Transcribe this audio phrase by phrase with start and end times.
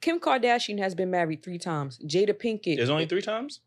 [0.00, 1.98] Kim Kardashian has been married three times.
[1.98, 2.76] Jada Pinkett.
[2.76, 3.60] There's only three times.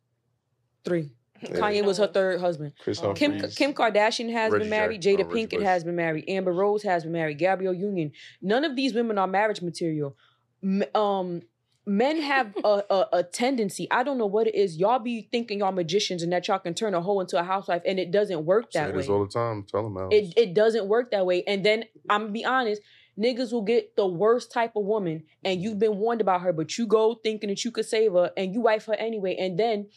[0.84, 1.12] Three.
[1.44, 2.74] Kanye was her third husband.
[2.80, 3.56] Kris Kim Humphries.
[3.56, 5.02] Kim Kardashian has Reggie been married.
[5.02, 5.64] Jack- Jada oh, Pinkett Bush.
[5.64, 6.26] has been married.
[6.28, 7.38] Amber Rose has been married.
[7.38, 8.12] Gabrielle Union.
[8.42, 10.16] None of these women are marriage material.
[10.64, 11.42] M- um,
[11.86, 13.88] men have a, a, a tendency.
[13.92, 14.78] I don't know what it is.
[14.78, 17.82] Y'all be thinking y'all magicians and that y'all can turn a hoe into a housewife,
[17.86, 19.06] and it doesn't work Say that way.
[19.08, 19.64] all the time.
[19.70, 20.14] Tell them out.
[20.14, 21.44] It it doesn't work that way.
[21.46, 22.82] And then I'm gonna be honest,
[23.18, 26.78] niggas will get the worst type of woman, and you've been warned about her, but
[26.78, 29.36] you go thinking that you could save her, and you wife her anyway.
[29.40, 29.88] And then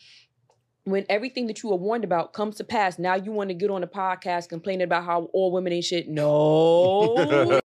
[0.85, 3.71] when everything that you were warned about comes to pass, now you want to get
[3.71, 6.07] on a podcast complaining about how all women ain't shit.
[6.17, 7.61] No.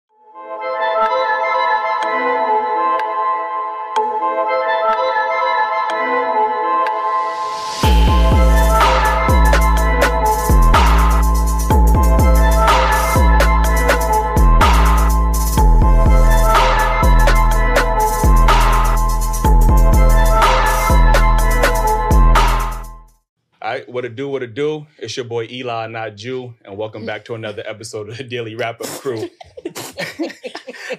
[24.01, 24.87] What it do, what it do?
[24.97, 28.55] It's your boy Eli, not Jew, and welcome back to another episode of the Daily
[28.55, 29.29] Rap Up Crew.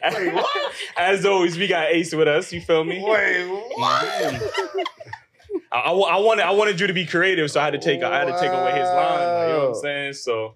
[0.96, 2.52] As always, we got Ace with us.
[2.52, 3.02] You feel me?
[3.04, 4.04] Wait, what?
[5.72, 8.04] I, I, I wanted, I wanted you to be creative, so I had to take,
[8.04, 9.18] I had to take away his line.
[9.18, 10.12] Like, you know what I'm saying?
[10.12, 10.54] So,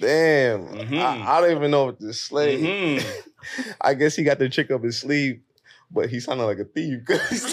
[0.00, 0.68] Damn.
[0.68, 0.98] Mhm.
[1.02, 2.62] I, I don't even know what to slay.
[2.62, 3.04] mhm.
[3.82, 5.42] I guess he got the chick up his sleeve,
[5.90, 7.00] but he sounded like a thief.
[7.06, 7.52] 'cause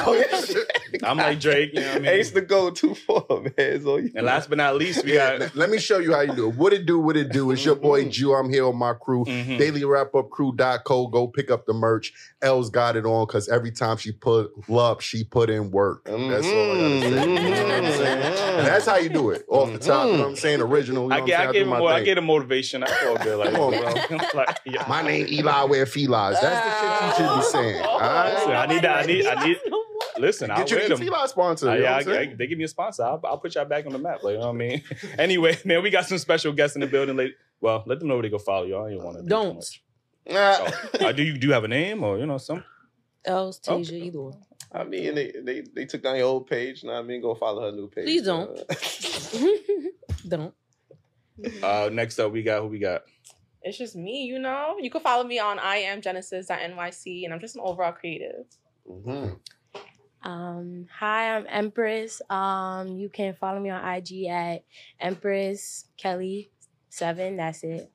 [0.91, 1.03] he stole that shit.
[1.09, 1.71] I'm like Drake.
[1.73, 2.09] You know what I mean?
[2.11, 3.23] Ace to go too far,
[3.57, 3.81] man.
[3.83, 5.55] So you And last but not least, we Yeah, got.
[5.55, 6.55] let me show you how you do it.
[6.55, 7.51] What it do, what it do.
[7.51, 8.05] It's your boy.
[8.09, 8.33] Jew.
[8.33, 9.25] I'm here with my crew.
[9.25, 9.57] Mhm.
[9.57, 11.07] Daily Rap Up Crew.co.
[11.07, 12.13] Go pick up the merch.
[12.41, 16.05] L's got it on because every time she put up, she put in work.
[16.05, 17.09] That's all I gotta say.
[17.09, 18.21] You know what I'm saying?
[18.59, 19.45] And that's how you do it.
[19.47, 20.61] Off the top, you know what I'm saying?
[20.61, 21.03] Original.
[21.03, 21.53] You know I what get, I'm I saying?
[21.53, 22.05] gave do him, my more, I thing.
[22.05, 22.83] gave him motivation.
[22.83, 23.37] I feel good.
[23.39, 24.17] Like, Come on, bro.
[24.35, 24.85] like, yeah.
[24.87, 26.39] My name Eli wear felines.
[26.41, 27.41] That's the shit you should be
[27.73, 27.85] saying.
[27.85, 28.51] All Listen.
[28.51, 28.97] I need that.
[28.99, 29.25] I need.
[29.27, 29.57] I need.
[30.19, 31.03] Listen, I'll Get your wear them.
[31.03, 31.69] Eli sponsor.
[31.69, 33.03] Uh, you know yeah, I'm I- they give me a sponsor.
[33.03, 34.23] I'll, I'll put y'all back on the map.
[34.23, 34.83] Like, you know what I mean?
[35.17, 37.15] anyway, man, we got some special guests in the building.
[37.17, 38.77] Like, well, let them know where they go follow you.
[38.77, 39.23] I don't want to.
[39.23, 39.65] Don't.
[40.27, 40.69] Nah.
[40.99, 42.63] Uh, do you do you have a name or you know some?
[43.25, 44.01] Else, Tasia, Okay.
[44.01, 44.33] either one.
[44.71, 46.83] I mean, they, they they took down your old page.
[46.83, 48.05] Now I mean, go follow her new page.
[48.05, 48.49] Please don't.
[48.57, 49.47] Uh,
[50.27, 50.53] Don't.
[51.63, 53.01] Uh, next up, we got who we got.
[53.61, 54.75] It's just me, you know.
[54.79, 58.45] You can follow me on I am Genesis.nyc, and I'm just an overall creative.
[58.89, 59.39] Mhm.
[60.23, 62.21] Um, hi, I'm Empress.
[62.29, 64.63] Um, you can follow me on IG at
[64.99, 66.51] Empress Kelly
[66.89, 67.37] Seven.
[67.37, 67.89] That's it.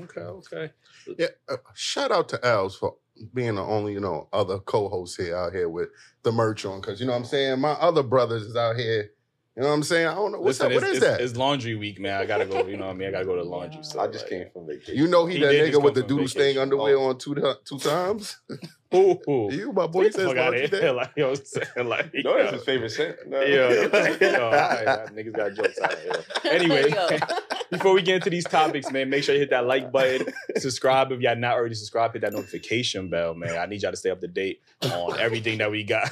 [0.00, 0.70] Okay, okay.
[1.18, 2.96] Yeah, uh, shout out to Els for
[3.34, 5.90] being the only, you know, other co-host here out here with
[6.22, 6.80] the merch on.
[6.80, 7.60] Cause you know what I'm saying?
[7.60, 9.10] My other brothers is out here.
[9.54, 10.06] You know what I'm saying?
[10.06, 10.40] I don't know.
[10.40, 10.74] What's Listen, that?
[10.74, 11.20] What it's, that?
[11.20, 12.18] It's laundry week, man.
[12.18, 12.66] I gotta go.
[12.66, 13.08] You know what I mean?
[13.08, 13.82] I gotta go to laundry.
[13.84, 14.96] So I just like, came from vacation.
[14.96, 16.62] you know he, He that nigga with the from doodle stain vacation.
[16.62, 17.10] underwear Oh.
[17.10, 17.34] on two
[17.66, 18.40] two times.
[18.94, 19.48] Ooh, ooh.
[19.52, 20.90] you, my boy, Get says fuck out laundry day.
[20.90, 21.88] Like, you know what I'm saying?
[21.88, 23.16] Like, No, that's his favorite scent.
[23.26, 23.40] No.
[23.40, 23.68] Yeah,
[24.20, 26.12] yo, all right, man, niggas got jokes out of here.
[26.52, 26.92] Anyway,
[27.70, 30.26] before we get into these topics, man, make sure you hit that like button,
[30.58, 33.56] subscribe if y'all not already subscribed, hit that notification bell, man.
[33.56, 36.10] I need y'all to stay up to date on everything that we got.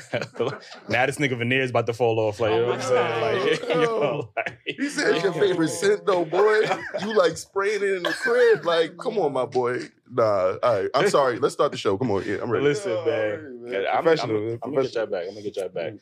[0.89, 3.51] now this nigga veneer is about to fall off, like you know what I'm saying?
[3.51, 6.61] Like, yo, like, He said it's your favorite scent though, boy.
[7.03, 8.65] You like spraying it in the crib.
[8.65, 9.81] Like, come on, my boy.
[10.13, 10.91] Nah, all right.
[10.95, 11.39] I'm sorry.
[11.39, 11.97] Let's start the show.
[11.97, 12.25] Come on.
[12.27, 12.65] Yeah, I'm ready.
[12.65, 13.63] Listen, Yeah, man.
[13.63, 13.85] man.
[13.91, 14.59] I'm, I'm, Professional, I'm, man.
[14.63, 15.23] I'm gonna get y'all back.
[15.23, 15.93] I'm gonna get y'all back.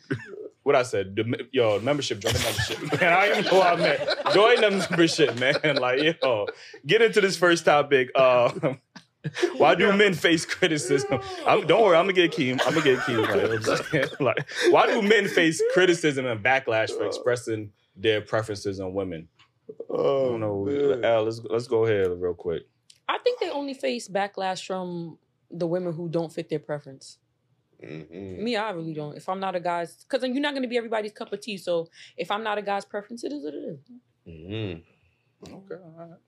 [0.63, 3.01] What I said, the, yo, membership, join the membership.
[3.01, 4.35] Man, I don't even know what I meant.
[4.35, 5.77] Join the membership, man.
[5.81, 6.47] Like, yo,
[6.87, 8.11] get into this first topic.
[8.15, 8.51] Uh,
[9.57, 11.21] why do men face criticism?
[11.47, 12.61] I'm, don't worry, I'm gonna get Keem.
[12.67, 13.23] I'm gonna get Keem.
[13.23, 14.09] Like, you know what I'm saying?
[14.21, 19.29] like, why do men face criticism and backlash for expressing their preferences on women?
[19.71, 20.65] I Oh, don't know.
[20.65, 21.05] man.
[21.05, 22.65] Al, let's let's go ahead real quick.
[23.09, 25.19] I think they only face backlash from
[25.51, 27.19] the women who don't fit their preference.
[27.83, 28.39] Mhm.
[28.41, 29.17] Me, I really don't.
[29.17, 31.57] If I'm not a guy's, because you're not going to be everybody's cup of tea.
[31.57, 33.79] So if I'm not a guy's preference, it is what it is.
[34.27, 34.83] Mhm.
[35.45, 36.19] Okay, all right.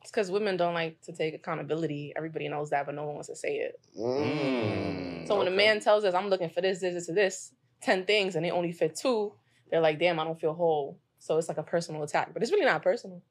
[0.00, 2.12] It's because women don't like to take accountability.
[2.16, 3.80] Everybody knows that, but no one wants to say it.
[3.98, 5.26] Mm.
[5.26, 8.04] So when a man tells us, I'm looking for this, this, this, and this, 10
[8.04, 9.32] things, and they only fit two,
[9.70, 10.98] they're like, damn, I don't feel whole.
[11.18, 12.34] So it's like a personal attack.
[12.34, 13.22] But it's really not personal.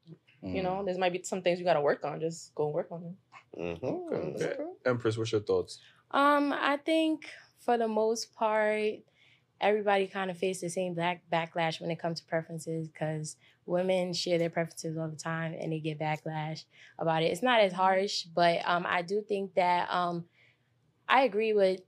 [0.44, 0.86] You know, Mm.
[0.86, 2.20] there might be some things you got to work on.
[2.20, 3.16] Just go work on them.
[3.56, 4.12] Mhm.
[4.36, 4.56] Okay.
[4.84, 5.80] Empress, what's your thoughts?
[6.10, 7.26] Um, I think
[7.60, 8.94] for the most part,
[9.60, 14.12] everybody kind of face the same back backlash when it comes to preferences because women
[14.12, 16.64] share their preferences all the time and they get backlash
[16.98, 17.26] about it.
[17.32, 20.26] It's not as harsh, but um, I do think that um,
[21.08, 21.80] I agree with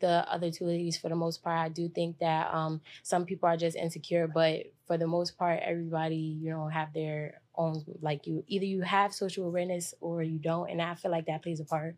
[0.00, 1.58] the other two ladies for the most part.
[1.58, 5.60] I do think that um, some people are just insecure, but for the most part,
[5.62, 10.38] everybody you know have their own like you either you have social awareness or you
[10.38, 11.96] don't, and I feel like that plays a part.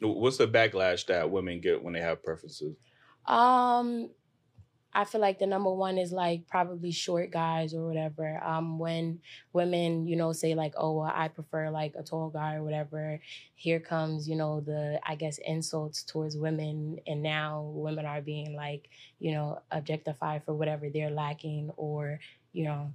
[0.00, 2.76] What's the backlash that women get when they have preferences?
[3.26, 4.10] Um,
[4.94, 8.42] I feel like the number one is like probably short guys or whatever.
[8.44, 9.20] Um, when
[9.52, 13.20] women, you know, say like, "Oh, well, I prefer like a tall guy" or whatever,
[13.54, 18.54] here comes, you know, the I guess insults towards women, and now women are being
[18.54, 22.20] like, you know, objectified for whatever they're lacking, or
[22.52, 22.92] you know,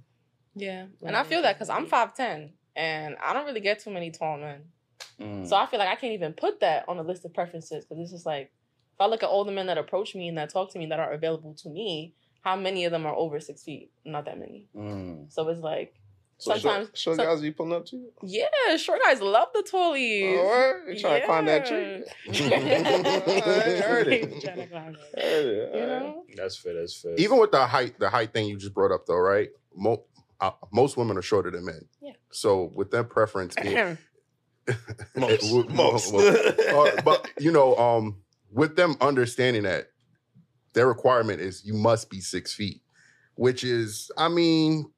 [0.58, 0.86] Yeah.
[1.02, 4.38] And I feel that because I'm 5'10 and I don't really get too many tall
[4.38, 4.62] men.
[5.20, 5.48] Mm.
[5.48, 8.02] So I feel like I can't even put that on the list of preferences because
[8.02, 8.52] it's just like,
[8.94, 10.86] if I look at all the men that approach me and that talk to me
[10.86, 13.90] that are available to me, how many of them are over six feet?
[14.04, 14.66] Not that many.
[14.76, 15.32] Mm.
[15.32, 15.94] So it's like,
[16.38, 18.12] So sometimes, short, short some- guys be pulling up to you.
[18.22, 20.38] yeah, short guys love the tallies.
[20.38, 20.94] Oh, word?
[20.94, 22.04] You trying to climb that tree?
[22.28, 22.32] I
[23.82, 24.40] heard it.
[24.42, 25.20] Trying to climb it.
[25.22, 25.74] Heard it.
[25.74, 26.24] You know?
[26.36, 26.74] That's fair.
[26.74, 27.14] That's fair.
[27.18, 29.48] Even with the height, the height thing you just brought up though, right?
[29.74, 30.04] Mo-
[30.40, 31.80] uh, most women are shorter than men.
[32.00, 32.12] Yeah.
[32.30, 33.74] So with their preference, being,
[35.16, 35.42] Most.
[35.52, 36.12] Well, Most.
[36.12, 38.18] well, uh, but you know, um,
[38.52, 39.88] with them understanding that
[40.74, 42.82] their requirement is you must be six feet,
[43.34, 44.90] which is, I mean,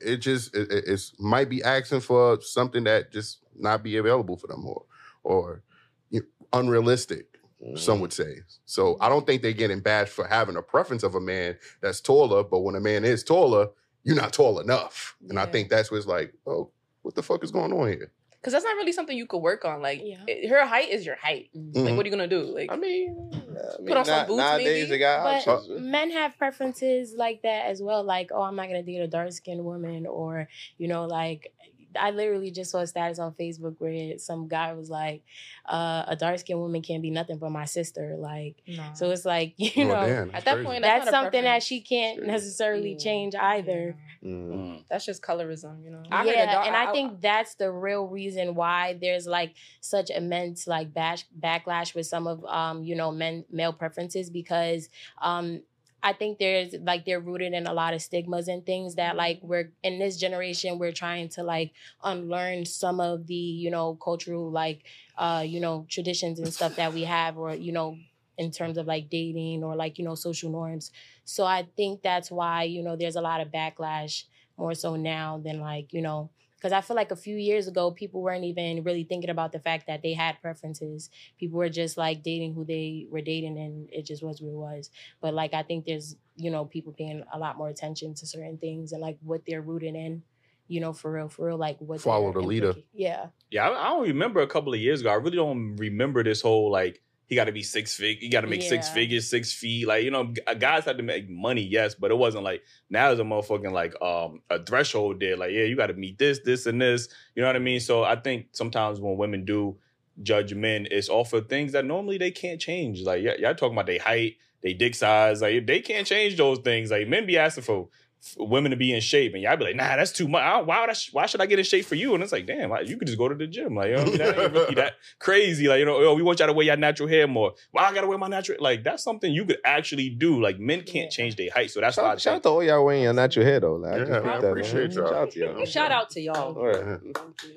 [0.00, 4.36] it just it, it- it's might be asking for something that just not be available
[4.36, 4.84] for them or
[5.22, 5.62] or
[6.10, 6.22] you
[6.52, 7.26] unrealistic.
[7.74, 8.36] Some would say.
[8.64, 12.00] So I don't think they're getting bashed for having a preference of a man that's
[12.00, 13.68] taller, but when a man is taller,
[14.04, 15.16] you're not tall enough.
[15.28, 16.70] And I think that's what's it's like, oh,
[17.02, 18.10] what the fuck is going on here?
[18.32, 19.82] Because that's not really something you could work on.
[19.82, 20.22] Like, Yeah.
[20.26, 21.50] it- her height is your height.
[21.54, 21.74] Mhm.
[21.84, 22.42] Like, what are you going to do?
[22.44, 23.36] Like, I mean, I
[23.78, 24.90] mean Put on some na- boots, nowadays maybe?
[24.90, 25.80] they got But options.
[25.82, 28.02] men have preferences like that as well.
[28.02, 30.48] Like, oh, I'm not gonna date a dark skinned woman, or
[30.78, 31.52] you know, like
[31.98, 35.22] I literally just saw a status on Facebook where some guy was like,
[35.68, 38.16] uh, a dark skinned woman can't be nothing but my sister.
[38.18, 38.82] Like, no.
[38.94, 40.66] so it's like you Oh, know, damn, at that's that crazy.
[40.66, 42.26] point, that's, that's, something that she can't Sure.
[42.26, 42.98] necessarily Yeah.
[42.98, 43.96] change either.
[44.24, 44.50] Mm.
[44.50, 44.84] Mm.
[44.90, 46.02] That's just colorism, you know?
[46.10, 50.10] I yeah, doc- and I, I- think that's the real reason why there's like such
[50.10, 54.88] immense like bash backlash with some of um you know men male preferences because
[55.22, 55.62] um
[56.02, 59.40] I think there's like they're rooted in a lot of stigmas and things that like
[59.42, 64.50] we're in this generation we're trying to like unlearn some of the you know cultural
[64.50, 64.82] like
[65.18, 67.96] uh you know traditions and stuff that we have or you know
[68.38, 70.90] in terms of like dating or like you know social norms.
[71.24, 74.24] So I think that's why you know there's a lot of backlash
[74.56, 76.30] more so now than like you know
[76.60, 79.58] because i feel like a few years ago people weren't even really thinking about the
[79.58, 81.08] fact that they had preferences
[81.38, 84.54] people were just like dating who they were dating and it just was what it
[84.56, 84.90] was
[85.20, 88.58] but like i think there's you know people paying a lot more attention to certain
[88.58, 90.22] things and like what they're rooted in
[90.68, 92.74] you know for real for real like what Follow the leader.
[92.94, 95.10] yeah Yeah, I, I don't remember a couple of years ago.
[95.10, 98.20] I really don't remember this whole like he got to be six fig.
[98.22, 99.86] You got to make six figures, six feet.
[99.86, 103.20] Like you know, guys had to make money, yes, but it wasn't like now there's
[103.20, 105.36] a motherfucking like um a threshold there.
[105.36, 107.08] Like yeah, you got to meet this, this, and this.
[107.36, 107.78] You know what I mean?
[107.78, 109.76] So I think sometimes when women do
[110.24, 113.02] judge men, it's off of things that normally they can't change.
[113.02, 114.34] Like yeah, y'all talking about their height,
[114.64, 115.40] their dick size.
[115.40, 116.90] Like they can't change those things.
[116.90, 117.90] Like men be asking for
[118.38, 120.42] women to be in shape, and y'all be like, nah, that's too much.
[120.42, 120.92] I- Why would I?
[120.92, 122.14] sh- Why should I get in shape for you?
[122.14, 123.74] And it's like, damn, like, you could just go to the gym.
[123.74, 124.18] Like, you know, I mean?
[124.18, 125.68] that ain't really that crazy.
[125.68, 127.54] Like, you know, oh, we want y'all to wear your natural hair more.
[127.70, 128.58] Why I gotta wear my natural?
[128.60, 130.40] Like, that's something you could actually do.
[130.40, 131.08] Like, men can't Yeah.
[131.08, 133.12] change their height, so that's why I Shout, shout out to all y'all wearing your
[133.12, 133.74] natural hair though.
[133.76, 134.50] Like, I just Yeah, peeped I that, man.
[134.50, 135.06] appreciate y'all.
[135.06, 135.64] Shout out to y'all.
[135.64, 136.54] Shout out to y'all.
[136.54, 137.00] Word.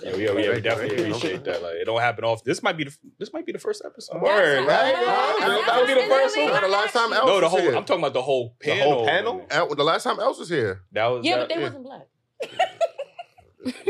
[0.03, 1.61] Yeah, we, yeah, we definitely appreciate that.
[1.61, 2.43] Like, it don't happen often.
[2.45, 4.21] This might be the this might be the first episode.
[4.21, 4.67] Word.
[4.67, 6.61] That's- That That would be the first one.
[6.61, 7.59] the last time No, the whole.
[7.75, 9.01] I'm talking about the whole panel.
[9.01, 9.31] The panel.
[9.33, 9.75] whole panel?
[9.75, 10.81] The last time Els was here.
[10.91, 11.67] That was Yeah, that, but they yeah.
[11.67, 12.07] wasn't black.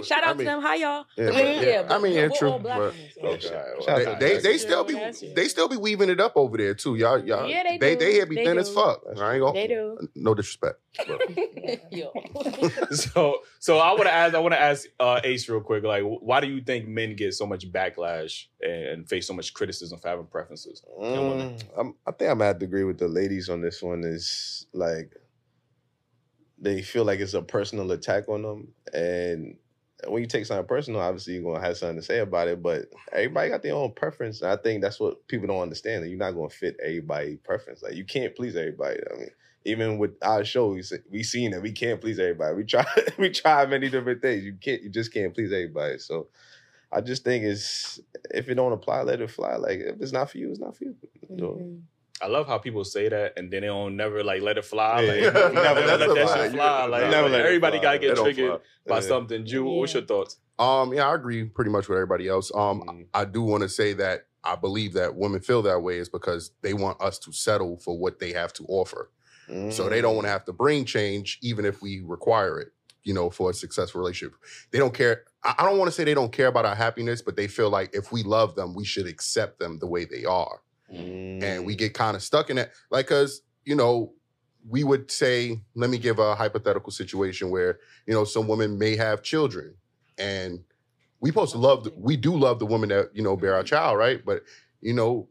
[0.03, 0.61] Shout out I mean- to them.
[0.61, 1.05] Hi y'all.
[1.17, 3.21] Yeah, But but- yeah, but I mean, we're yeah, all true, black but- women, so-
[3.23, 3.39] Okay.
[3.39, 4.93] They, Shout out to they, they still be
[5.33, 6.93] they still be weaving it up over there too.
[6.95, 8.05] Y'all y'all Yeah, they they do.
[8.05, 8.61] they here be They thin do.
[8.61, 9.01] as fuck.
[9.17, 9.97] I ain't gonna They do.
[10.15, 10.75] no disrespect.
[11.91, 12.11] Yo.
[12.91, 15.83] so so I want to ask I want to ask uh, Ace real quick.
[15.83, 19.97] Like, why do you think men get so much backlash and face so much criticism
[19.97, 20.83] for having preferences?
[21.01, 24.03] Mm, I'm, I think I'm gonna have to agree with the ladies on this one.
[24.03, 25.15] Is like
[26.63, 29.57] they feel like it's a personal attack on them, and
[30.07, 32.61] when you take something personal, obviously you're gonna have something to say about it.
[32.61, 36.03] But everybody got their own preference, and I think that's what people don't understand.
[36.03, 37.83] That you're not gonna fit everybody's preference.
[37.83, 38.99] Like you can't please everybody.
[39.13, 39.29] I mean,
[39.65, 42.55] even with our show, we we seen that we can't please everybody.
[42.55, 42.85] We try
[43.17, 44.43] we try many different things.
[44.43, 45.99] You can't you just can't please everybody.
[45.99, 46.27] So.
[46.91, 47.99] I just think it's
[48.31, 49.55] if it don't apply, let it fly.
[49.55, 50.95] Like if it's not for you, it's not for you.
[51.31, 51.81] Mhm.
[52.23, 55.01] I love how people say that and then they don't never like let it fly.
[55.01, 55.29] Yeah, like, yeah.
[55.31, 56.43] never, Never let let that fly.
[56.43, 56.85] shit fly.
[56.85, 59.07] Like, Never let everybody gotta get triggered by Yeah.
[59.07, 59.45] something.
[59.45, 60.37] Jew, what's your thoughts?
[60.59, 62.51] Um, yeah, I agree pretty much with everybody else.
[62.53, 63.05] Um, Mm.
[63.13, 66.51] I do want to say that I believe that women feel that way is because
[66.61, 69.09] they want us to settle for what they have to offer.
[69.69, 70.01] So they Mm.
[70.03, 72.69] don't want to have to bring change, even if we require it,
[73.03, 74.37] you know, for a successful relationship.
[74.71, 75.23] They don't care.
[75.43, 77.69] I I don't want to say they don't care about our happiness, but they feel
[77.69, 80.61] like if we love them, we should accept them the way they are.
[80.93, 81.43] Mm.
[81.43, 82.71] And we get kind of stuck in that.
[82.91, 84.13] Like, cause, you know,
[84.67, 88.95] we would say, let me give a hypothetical situation where, you know, some women may
[88.95, 89.75] have children
[90.17, 90.63] and
[91.19, 93.63] we supposed to love, the, we do love the woman that, you know, bear our
[93.63, 94.23] child, right?
[94.25, 94.43] But,
[94.81, 95.27] you know,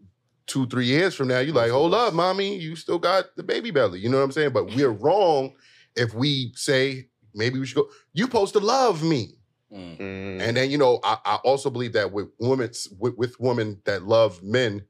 [0.47, 3.71] two, three years from now, you're like, hold up, mommy, you still got the baby
[3.71, 4.01] belly.
[4.01, 4.53] You know what I'm saying?
[4.53, 5.53] But we're wrong
[5.97, 9.35] if we say, maybe we should go, you supposed to love me.
[9.73, 9.99] Mm.
[9.99, 10.41] Mm.
[10.41, 14.03] And then, you know, I, I also believe that with women, with, with women that
[14.03, 14.83] love men,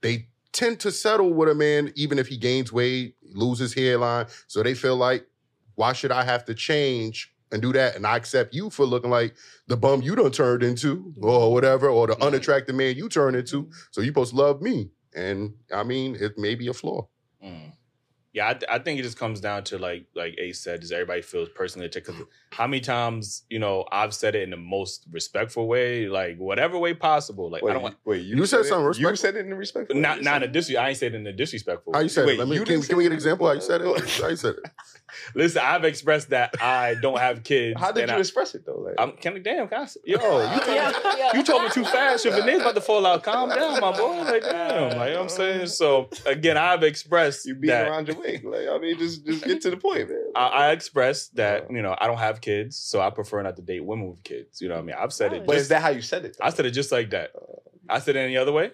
[0.00, 4.26] they tend to settle with a man even if he gains weight, loses hairline.
[4.46, 5.26] So they feel like,
[5.74, 7.96] why should I have to change and do that?
[7.96, 9.36] And I accept you for looking like
[9.68, 13.70] the bum you done turned into, or whatever, or the unattractive man you turned into.
[13.90, 14.90] So you supposed to love me.
[15.14, 17.06] And I mean, it may be a flaw.
[17.44, 17.72] Mm.
[18.38, 21.22] Yeah, I, I think it just comes down to like like Ace said, does everybody
[21.22, 22.06] feels personally attacked?
[22.06, 22.16] 'Cause
[22.52, 26.78] how many times you know I've said it in the most respectful way, like whatever
[26.78, 27.50] way possible.
[27.50, 29.16] Like wait, I don't you, want wait, you, You said it- something You respectful?
[29.16, 29.96] said it in a respectful.
[29.96, 30.00] way?
[30.02, 30.74] not You not in a dis.
[30.74, 31.92] I ain't said it in a disrespectful.
[31.92, 32.04] How way.
[32.04, 32.38] you said Wait, it?
[32.38, 34.10] Let me, you can, can we get an example how you said it?
[34.22, 34.70] How you said it?
[35.34, 37.80] Listen, I've expressed that I don't have kids.
[37.80, 38.76] How did you I, express it though?
[38.80, 40.24] Like, I'm can I, damn, can I, say- yo, you
[40.74, 41.30] Yeah, talking, yeah.
[41.36, 42.24] you talking too fast.
[42.24, 43.22] Your veneer's about to fall out.
[43.22, 44.22] Calm down, my boy.
[44.22, 45.66] Like damn, like you know what I'm saying.
[45.68, 48.44] So again, I've expressed you beating that around your wig.
[48.44, 50.24] Like, I mean, just just get to the point, man.
[50.36, 53.62] I, I expressed that you know I don't have kids, so I prefer not to
[53.62, 54.60] date women with kids.
[54.60, 54.96] You know what I mean?
[54.98, 55.46] I've said it.
[55.46, 56.36] but Just, is that how you said it?
[56.38, 56.44] though?
[56.46, 57.30] I said it just like that.
[57.88, 58.70] I said it any other way.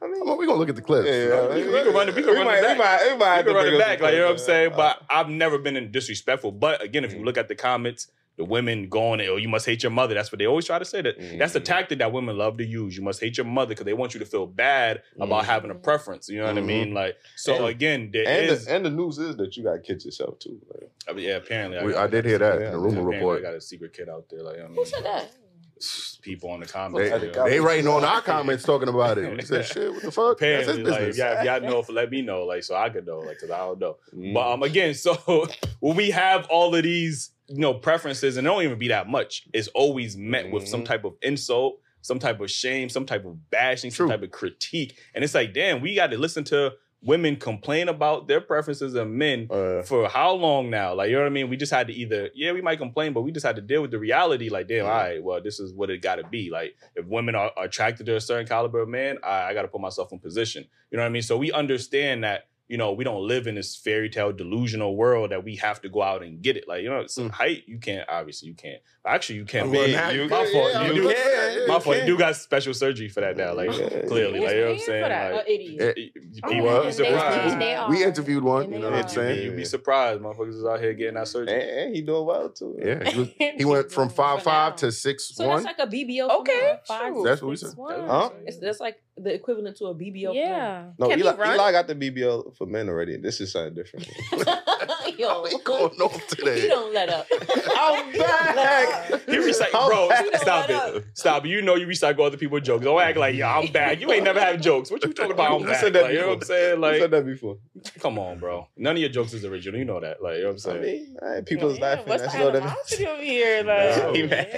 [0.00, 1.08] I mean, Well, we're going to look at the clips.
[1.08, 2.72] yeah, we can run it- we can run it might, back.
[2.76, 4.12] We might, we might I have can to run bring it us back, some like
[4.14, 4.72] you know what I'm clips, saying.
[4.72, 6.52] uh, But I've never been in disrespectful.
[6.52, 7.24] But again, if you Mm.
[7.24, 10.38] look at the comments, the women going, "Oh, you must hate your mother." That's what
[10.38, 11.02] they always try to say.
[11.02, 11.64] That that's the Mhm.
[11.64, 12.96] tactic that women love to use.
[12.96, 15.46] You must hate your mother because they want you to feel bad about Mhm.
[15.46, 16.28] having a preference.
[16.30, 16.66] You know what I Mhm.
[16.66, 16.94] mean?
[16.94, 17.54] Like so.
[17.56, 18.64] And- again, there and is.
[18.64, 20.58] the, and the news is that you got kids yourself too.
[20.72, 23.02] Like, I mean, yeah, apparently, We- got- I did hear that Yeah, in the rumor
[23.02, 23.40] report.
[23.40, 24.42] I got a secret kid out there.
[24.42, 25.30] Like, you know what I Who said that?
[26.22, 27.08] People on the comments.
[27.10, 27.48] Had you the know.
[27.48, 29.32] they writing on our comments talking about it.
[29.36, 30.38] We said, shit, what the fuck?
[30.38, 31.18] That's his Apparently, like, business.
[31.18, 33.50] yeah, if y'all know, if let me know, like, so I could know, like, cause
[33.50, 33.96] I don't know.
[34.14, 34.34] mm.
[34.34, 35.46] But um, again, so
[35.80, 39.08] when we have all of these, you know, preferences, and it don't even be that
[39.08, 40.86] much, it's always met with some Mhm.
[40.86, 44.98] type of insult, some type of shame, some type of bashing, some type of critique,
[45.14, 49.06] and it's like, damn, we got to listen to women complain about their preferences of
[49.08, 50.92] men Uh, for how long now?
[50.92, 51.48] Like, you know what I mean?
[51.48, 53.82] We just had to either, yeah, we might complain, but we just had to deal
[53.82, 54.48] with the reality.
[54.48, 54.90] Like, damn, Yeah.
[54.90, 56.50] all right, well, this is what it got to be.
[56.50, 59.62] Like, if women are, are attracted to a certain caliber of man, I, I got
[59.62, 60.66] to put myself in position.
[60.90, 61.22] You know what I mean?
[61.22, 65.30] So we understand that, you know, we don't live in this fairy tale delusional world
[65.30, 66.68] that we have to go out and get it.
[66.68, 67.32] Like, you know, some Mm.
[67.32, 68.80] height, you can't, obviously, you can't.
[69.06, 69.68] Actually, you can't.
[69.68, 70.70] I mean, you- my yeah, fault.
[70.74, 71.86] yeah, you I do, mean, yeah, my you fault.
[71.86, 72.06] You can.
[72.06, 73.54] do got special surgery for that now.
[73.54, 74.02] Like, Yeah.
[74.06, 74.40] clearly.
[74.40, 75.02] Like, you know what I'm saying?
[75.04, 75.34] for.
[75.36, 75.94] Like, idiot.
[75.98, 76.12] it-
[76.44, 77.52] Oh, people be and they- they, surprised.
[77.52, 77.90] and they are.
[77.90, 79.42] We interviewed one, you know what I'm saying?
[79.44, 81.54] You'd be surprised, motherfuckers is out here getting that surgery.
[81.54, 82.78] and, and he doing well too.
[82.78, 85.62] Yeah, he, was, he went from five five to six So one.
[85.64, 86.28] that's like a BBL.
[86.40, 87.14] Okay, men, five.
[87.24, 88.30] That's what we six, said.
[88.46, 90.26] It's, that's like the equivalent to a BBL.
[90.28, 90.36] for men.
[90.36, 90.84] Yeah.
[90.98, 91.54] No, Can Eli, he run?
[91.54, 93.16] Eli got the BBL for men already.
[93.16, 94.08] This is something different.
[95.18, 96.68] Yo, He going on he today.
[96.68, 97.26] don't let up.
[97.76, 99.10] I'm back.
[99.28, 100.08] You recycle, bro.
[100.08, 100.36] back.
[100.36, 101.04] Stop it.
[101.14, 101.48] Stop it.
[101.48, 102.84] You know you recycle other people's jokes.
[102.84, 104.00] Don't act like, yeah, I'm back.
[104.00, 104.90] You ain't never have jokes.
[104.90, 105.52] What you talking about?
[105.54, 105.80] I'm You back.
[105.80, 106.56] said that Like, you know what I'm before.
[106.56, 106.72] saying?
[106.72, 107.56] I Like, said that before.
[108.00, 108.68] come on, bro.
[108.76, 109.78] None of your jokes is original.
[109.78, 110.22] You know that.
[110.22, 110.82] Like, you know what I'm I saying?
[110.82, 112.04] mean, hey, people's Yeah, laughing.
[112.08, 112.62] What's That's the all that.
[112.62, 113.64] animosity over here?
[113.64, 114.02] No.
[114.06, 114.48] Like, He mad.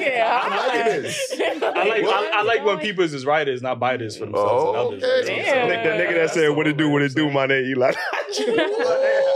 [0.00, 1.32] yeah, I'm liking this.
[1.40, 4.86] I like I, I like when people is writers, not biters for themselves and Oh,
[4.88, 5.02] others.
[5.02, 5.20] okay.
[5.20, 5.68] You know what I'm saying?
[5.84, 5.98] Damn.
[5.98, 6.88] The nigga that said, "What it do?
[6.90, 7.92] What it do?" My name Eli.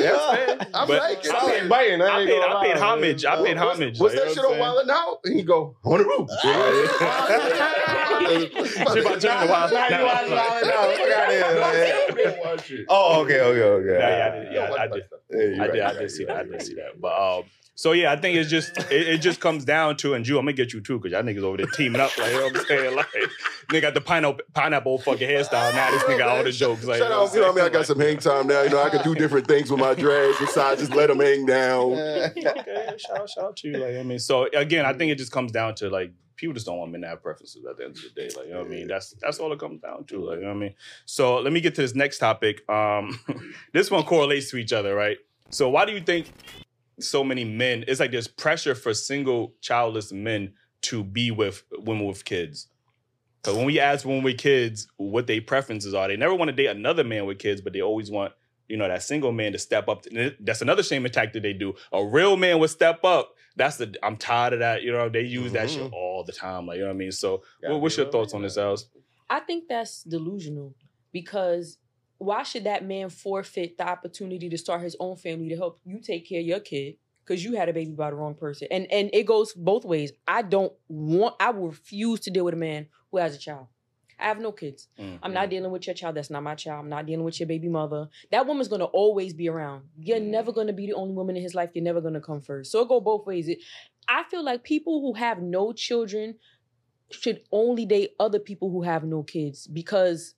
[0.00, 0.64] yeah.
[0.74, 2.02] I'm But like, I I paid- biting.
[2.02, 3.24] I paid, I paid homage.
[3.24, 3.98] I paid homage.
[4.00, 5.20] What's like, that shit on I'm Out?
[5.24, 6.28] And he go on the roof.
[8.32, 10.30] She about to turn the Wild 'N Now you Out.
[10.30, 10.96] watch Out.
[10.96, 12.86] Fuck outta here, man.
[12.88, 13.98] Oh, okay, okay, okay.
[13.98, 15.60] Yeah, yeah, I did.
[15.60, 15.80] I did.
[15.80, 16.02] I.
[16.02, 16.36] I see that.
[16.36, 17.00] I did see that.
[17.00, 17.44] But um,
[17.82, 20.44] so yeah, I think it's just it, it just comes down to, and Jew, I'm
[20.44, 22.16] gonna get you too, because y'all niggas over there teaming up.
[22.16, 23.08] Like you know what I'm saying, like
[23.70, 25.74] nigga got the pineapple pineapple fucking hairstyle.
[25.74, 26.84] Now this nigga got all the jokes.
[26.84, 27.64] Like Shout out, you know what I mean?
[27.64, 28.62] I got some hang time now.
[28.62, 31.44] You know, I can do different things with my dreads besides just let them hang
[31.44, 31.94] down.
[31.94, 33.76] okay, shout out, shout out to you.
[33.76, 36.66] Like I mean, so again, I think it just comes down to like people just
[36.66, 38.30] don't want men to have preferences at the end of the day.
[38.36, 38.86] Like you know what I mean?
[38.86, 40.24] That's that's all it comes down to.
[40.24, 40.74] Like you know what I mean?
[41.06, 42.62] So let me get to this next topic.
[42.70, 43.18] Um,
[43.72, 45.16] this one correlates to each other, right?
[45.50, 46.28] So why do you think
[47.00, 47.84] so many men?
[47.88, 52.68] It's like there's pressure for single childless men to be with women with kids.
[53.42, 56.52] Because when we ask women with kids what their preferences are, they never want to
[56.56, 58.32] date another man with kids, but they always want
[58.68, 60.04] you know that single man to step up.
[60.40, 61.74] That's another shame attack that they do.
[61.92, 63.34] A real man would step up.
[63.56, 64.82] That's the I'm tired of that.
[64.82, 65.92] You know they use that shit Mhm.
[65.92, 66.66] all the time.
[66.66, 67.12] Like you know what I mean.
[67.12, 68.86] So Gotta what, what's your thoughts on this, Els?
[69.28, 70.74] I think that's delusional
[71.12, 71.76] because
[72.22, 76.00] why should that man forfeit the opportunity to start his own family to help you
[76.00, 78.68] take care of your kid because you had a baby by the wrong person?
[78.70, 80.12] And and it goes both ways.
[80.26, 81.34] I don't want.
[81.40, 83.66] I will refuse to deal with a man who has a child.
[84.18, 84.86] I have no kids.
[84.98, 85.18] Mm.
[85.22, 86.14] I'm not dealing with your child.
[86.14, 86.84] That's not my child.
[86.84, 88.08] I'm not dealing with your baby mother.
[88.30, 89.84] That woman's gonna always be around.
[89.98, 91.70] You're never gonna be the only woman in his life.
[91.74, 92.70] You're never gonna come first.
[92.70, 93.48] So it go both ways.
[93.48, 93.58] It,
[94.06, 96.36] I feel like people who have no children
[97.10, 100.34] should only date other people who have no kids because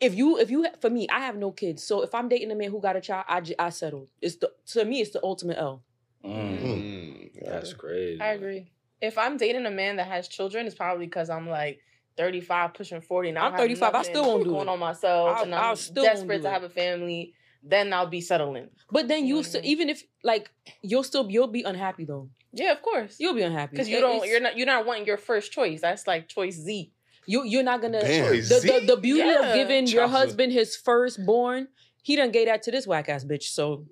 [0.00, 1.82] if you if you for me I have no kids.
[1.84, 4.36] So if I'm dating a man who got a child, I j- I settle It's
[4.36, 5.82] the to me it's the ultimate L.
[6.24, 6.62] Mm.
[6.62, 8.20] Mm, That's crazy.
[8.20, 8.72] I agree.
[9.00, 11.78] If I'm dating a man that has children, it's probably because I'm like
[12.16, 13.32] 35, pushing 40.
[13.32, 14.70] Now I'm 35, I still won't do going it.
[14.72, 17.34] on myself, I'll- and I'm I'll still won't desperate do to have a family.
[17.62, 18.70] Then I'll be settling.
[18.90, 20.50] But then you still even if like
[20.82, 22.30] you'll still you'll be unhappy though.
[22.52, 23.16] Yeah, of course.
[23.18, 25.82] You'll be unhappy Because you don't, you're not, you're not wanting your first choice.
[25.82, 26.90] That's like choice Z.
[27.28, 28.30] you you're not gonna Damn.
[28.32, 29.50] the, the, the beauty Yeah.
[29.50, 31.68] of giving your husband his firstborn,
[32.02, 33.44] he done gave that to this whack ass bitch.
[33.44, 33.84] So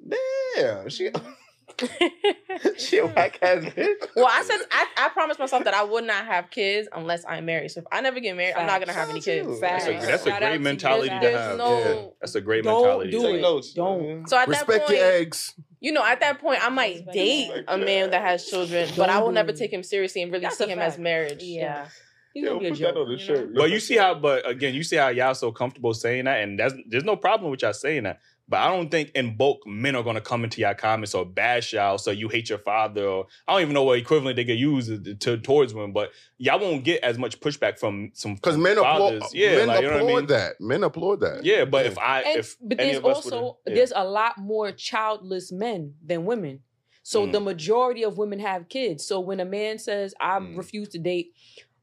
[0.57, 1.11] Damn, she
[2.78, 3.95] she whack ass bitch.
[4.16, 7.45] Well, I said I, I promised myself that I would not have kids unless I'm
[7.45, 7.71] married.
[7.71, 9.61] So if I never get married, I'm not gonna have any kids.
[9.61, 9.85] Facts.
[9.85, 11.59] That's a, that's a Shout out to great mentality to There's have.
[11.59, 12.07] no- Yeah.
[12.21, 13.11] That's a great Don't mentality.
[13.11, 13.33] do to it.
[13.33, 13.40] have.
[13.43, 13.73] notes.
[13.75, 14.28] Don't.
[14.28, 15.55] So at Respect that point, your eggs.
[15.81, 19.18] you know, at that point, I might date a man that has children, but I
[19.20, 21.03] will never take him seriously and really That's see a him as fact.
[21.03, 21.42] marriage.
[21.42, 21.88] Yeah.
[22.37, 23.55] He's Yo, gonna be a put that on the you shirt.
[23.55, 26.59] But you see how, but again, you see how y'all so comfortable saying that, and
[26.59, 28.20] that's there's no problem with y'all saying that.
[28.49, 31.72] But I don't think in bulk men are gonna come into y'all comments or bash
[31.72, 34.59] y'all, so you hate your father, or I don't even know what equivalent they could
[34.59, 34.87] use
[35.20, 35.92] to, towards women.
[35.92, 39.16] But y'all won't get as much pushback from some Because men fathers.
[39.25, 40.27] applaud, yeah, men like, you know what I mean?
[40.27, 40.61] that.
[40.61, 41.44] Men applaud that.
[41.44, 43.75] Yeah, but if I, And, if but there's of us would've- also yeah.
[43.75, 46.61] there's a lot more childless men than women.
[47.03, 47.33] So Mm.
[47.33, 49.07] the majority of women have kids.
[49.07, 50.57] So when a man says I Mm.
[50.57, 51.35] refuse to date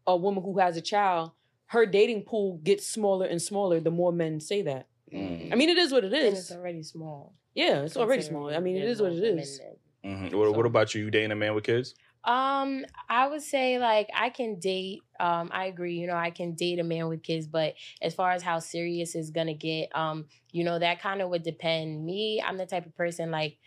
[0.08, 1.32] a woman who has a child,
[1.68, 4.88] her dating pool gets smaller and smaller the more men say that.
[5.12, 5.52] Mm.
[5.52, 6.28] I mean, it is what it is.
[6.28, 7.34] And it's already small.
[7.56, 8.50] Yeah, it's already small.
[8.54, 9.22] I mean, it is what it is.
[9.22, 9.60] it women is.
[9.60, 9.68] than-
[10.06, 10.34] Mhm.
[10.34, 11.06] What, what about you?
[11.06, 11.96] You dating a man with kids?
[12.26, 15.00] Um, I would say like I can date.
[15.20, 15.94] Um, I agree.
[15.96, 19.16] You know, I can date a man with kids, but as far as how serious
[19.16, 22.06] it's gonna get, um, you know, that kind of would depend.
[22.06, 23.58] Me, I'm the type of person like,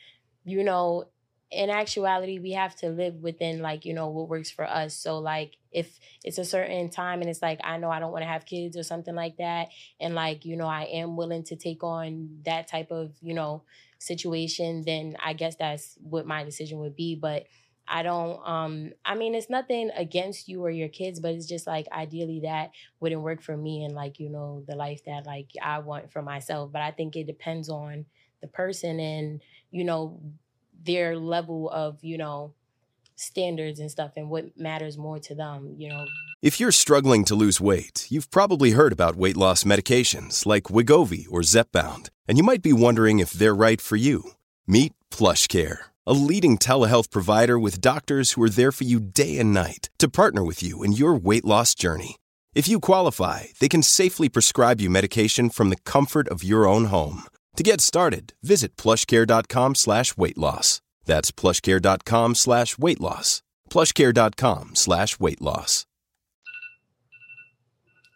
[0.44, 1.04] you know,
[1.50, 4.94] in actuality, we have to live within like you know what works for us.
[4.94, 8.22] So like, if it's a certain time and it's like I know I don't want
[8.22, 9.68] to have kids or something like that,
[10.00, 13.62] and like you know I am willing to take on that type of you know
[13.98, 17.14] situation, then I guess that's what my decision would be.
[17.14, 17.46] But
[17.88, 21.66] I don't um I mean it's nothing against you or your kids, but it's just
[21.66, 25.50] like ideally that wouldn't work for me and like, you know, the life that like
[25.62, 26.72] I want for myself.
[26.72, 28.06] But I think it depends on
[28.40, 30.20] the person and, you know,
[30.84, 32.52] their level of, you know,
[33.16, 36.04] standards and stuff and what matters more to them, you know.
[36.42, 41.26] If you're struggling to lose weight, you've probably heard about weight loss medications like Wegovy
[41.30, 44.32] or Zepbound, and you might be wondering if they're right for you.
[44.66, 49.54] Meet PlushCare, a leading telehealth provider with doctors who are there for you day and
[49.54, 52.16] night to partner with you in your weight loss journey.
[52.54, 56.86] If you qualify, they can safely prescribe you medication from the comfort of your own
[56.86, 57.24] home.
[57.56, 60.82] To get started, visit plushcare.com slash weight loss.
[61.06, 63.42] That's plushcare.com slash weight loss.
[63.70, 65.86] plushcare.com slash weight loss.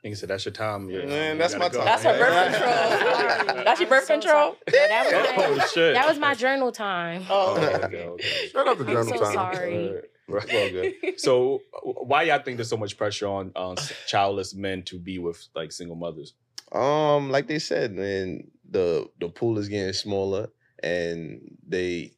[0.04, 0.88] Nigga said that's your time.
[0.88, 1.84] Yeah, Man, you my time.
[1.84, 3.64] That's her birth control.
[3.64, 4.56] That's your birth So control.
[4.72, 5.94] Yeah, that, was Oh my, shit.
[5.94, 7.24] that was my journal time.
[7.28, 7.84] Oh, Okay, okay.
[7.84, 8.48] okay, okay.
[8.48, 9.34] Shout out to I'm so Time.
[9.34, 10.00] sorry.
[10.26, 10.94] Well, good.
[11.20, 13.76] So, why y'all think there's so much pressure on on
[14.06, 16.32] childless men to be with like single mothers?
[16.72, 20.48] Um, like they said, man, the the pool is getting smaller,
[20.82, 22.12] and they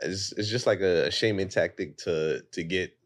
[0.00, 2.96] it's, it's just like a, shaming tactic to to get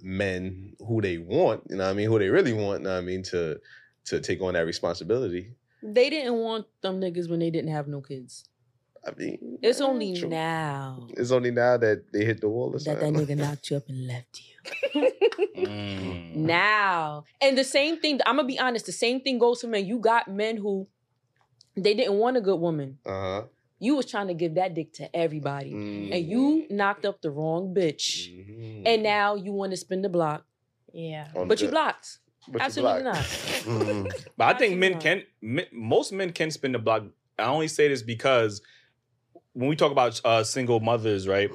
[0.00, 1.62] men who they want.
[1.70, 2.08] You know what I mean?
[2.08, 2.80] Who they really want.
[2.80, 3.22] You know what I mean?
[3.24, 3.58] To
[4.06, 5.52] to take on that responsibility.
[5.82, 8.44] They didn't want them niggas when they didn't have no kids.
[9.06, 10.30] I mean, It's only true.
[10.30, 13.12] now It's only now that they hit the wall or that something.
[13.12, 14.40] that nigga knocked you up and left
[14.94, 15.10] you.
[15.56, 16.34] Mm.
[16.34, 17.24] now.
[17.40, 19.86] And the same thing, I'm gonna be honest, the same thing goes for men.
[19.86, 20.88] You got men who
[21.76, 22.98] they didn't want a good woman.
[23.04, 23.42] Uh huh.
[23.80, 25.72] You was trying to give that dick to everybody.
[25.72, 26.14] Mm.
[26.14, 28.28] And you knocked up the wrong bitch.
[28.30, 28.86] Mm-hmm.
[28.86, 30.46] And now you want to spin the block.
[30.92, 31.28] Yeah.
[31.34, 32.18] But you blocked.
[32.48, 33.18] But you Absolutely blocked.
[33.18, 33.24] not.
[33.64, 34.12] Mm.
[34.36, 37.04] But I think men can, men, most men can spin the block.
[37.38, 38.60] I only say this because
[39.54, 41.50] when we talk about uh, single mothers, right?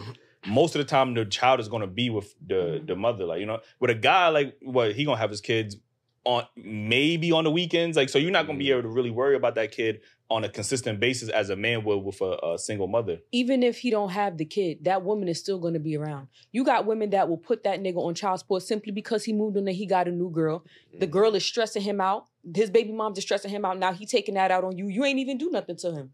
[0.47, 3.25] Most of the time, the child is going to be with the the mother.
[3.25, 5.77] Like you know, with a guy, like what he gonna have his kids
[6.25, 7.97] on maybe on the weekends.
[7.97, 10.49] Like so, you're not gonna be able to really worry about that kid on a
[10.49, 13.17] consistent basis as a man would with a, a single mother.
[13.31, 16.27] Even if he don't have the kid, that woman is still to be around.
[16.51, 19.57] You got women that will put that nigga on child support simply because he moved
[19.57, 20.63] on and he got a new girl.
[20.99, 21.11] The Mm.
[21.11, 22.25] girl is stressing him out.
[22.55, 23.79] His baby mom's is stressing him out.
[23.79, 24.87] Now he taking that out on you.
[24.87, 26.11] You ain't even do nothing to him.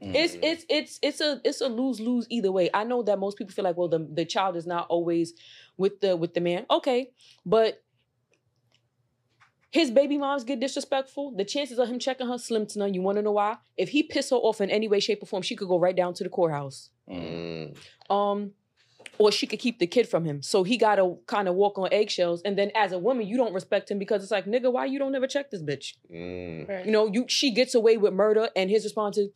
[0.00, 0.40] It's Mm.
[0.44, 2.70] it's it's it's a it's a lose lose either way.
[2.72, 5.34] I know that most people feel like, well, the the child is not always
[5.76, 6.64] with the with the man.
[6.70, 7.10] Okay,
[7.44, 7.82] but
[9.70, 11.32] his baby moms get disrespectful.
[11.36, 12.92] The chances of him checking her slim to none.
[12.92, 13.56] You want to know why?
[13.76, 15.94] If he piss her off in any way, shape, or form, she could go right
[15.94, 16.90] down to the courthouse.
[17.08, 17.76] Mm.
[18.08, 18.52] Um,
[19.18, 20.42] or she could keep the kid from him.
[20.42, 22.42] So he gotta kind of walk on eggshells.
[22.42, 24.98] And then as a woman, you don't respect him because it's like, nigga, why you
[24.98, 25.94] don't ever check this bitch?
[26.12, 26.86] Mm.
[26.86, 29.28] You know, you she gets away with murder, and his response is,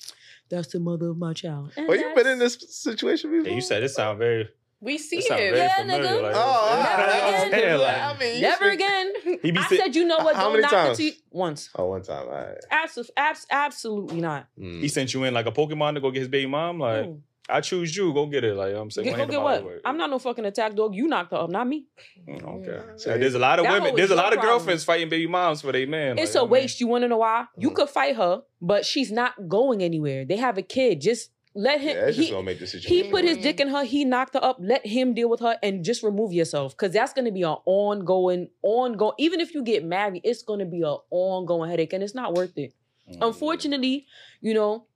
[0.48, 3.48] "That's the mother of my child." And Oh, you've been in this situation before?
[3.48, 4.48] Yeah, you said it sound very.
[4.84, 6.04] We see It sound Yeah, familiar.
[6.10, 6.22] nigga.
[6.22, 7.70] Like, Oh, Never I- again.
[7.70, 9.12] I- like- I mean, Never speak- again.
[9.42, 10.36] He be I sit- said, you know what?
[10.36, 10.98] How Don't many knock times?
[10.98, 11.70] it to you- once.
[11.76, 12.26] Oh, one time.
[12.28, 12.58] All right.
[12.70, 14.46] Absolutely, abs- absolutely not.
[14.58, 14.80] Mm.
[14.80, 16.78] He sent you in like a Pokemon to go get his baby mom.
[16.80, 17.20] Like Mm.
[17.48, 18.54] I choose you, go get it.
[18.56, 19.66] Like I'm saying, Get, go get what?
[19.84, 20.94] I'm not no fucking attack dog.
[20.94, 21.86] You knocked her up, not me.
[22.28, 22.80] Okay.
[22.96, 23.96] So Yeah, there's a lot of That women.
[23.96, 24.58] There's a lot of problem.
[24.58, 26.18] girlfriends fighting baby moms for their man.
[26.18, 26.80] It's like, a I mean, waste.
[26.80, 27.44] You want to know why?
[27.58, 27.74] You Mm.
[27.74, 30.24] could fight her, but she's not going anywhere.
[30.24, 31.00] They have a kid.
[31.02, 31.96] Just let him.
[31.96, 33.06] Yeah, it's just he, gonna make the situation.
[33.06, 33.84] he put his dick in her.
[33.84, 34.56] He knocked her up.
[34.60, 37.56] Let him deal with her, and just remove yourself, because that's going to be an
[37.64, 39.14] ongoing, ongoing.
[39.18, 42.34] Even if you get married, it's going to be an ongoing headache, and it's not
[42.34, 42.74] worth it.
[43.10, 43.28] Mm.
[43.28, 44.06] Unfortunately,
[44.40, 44.86] you know,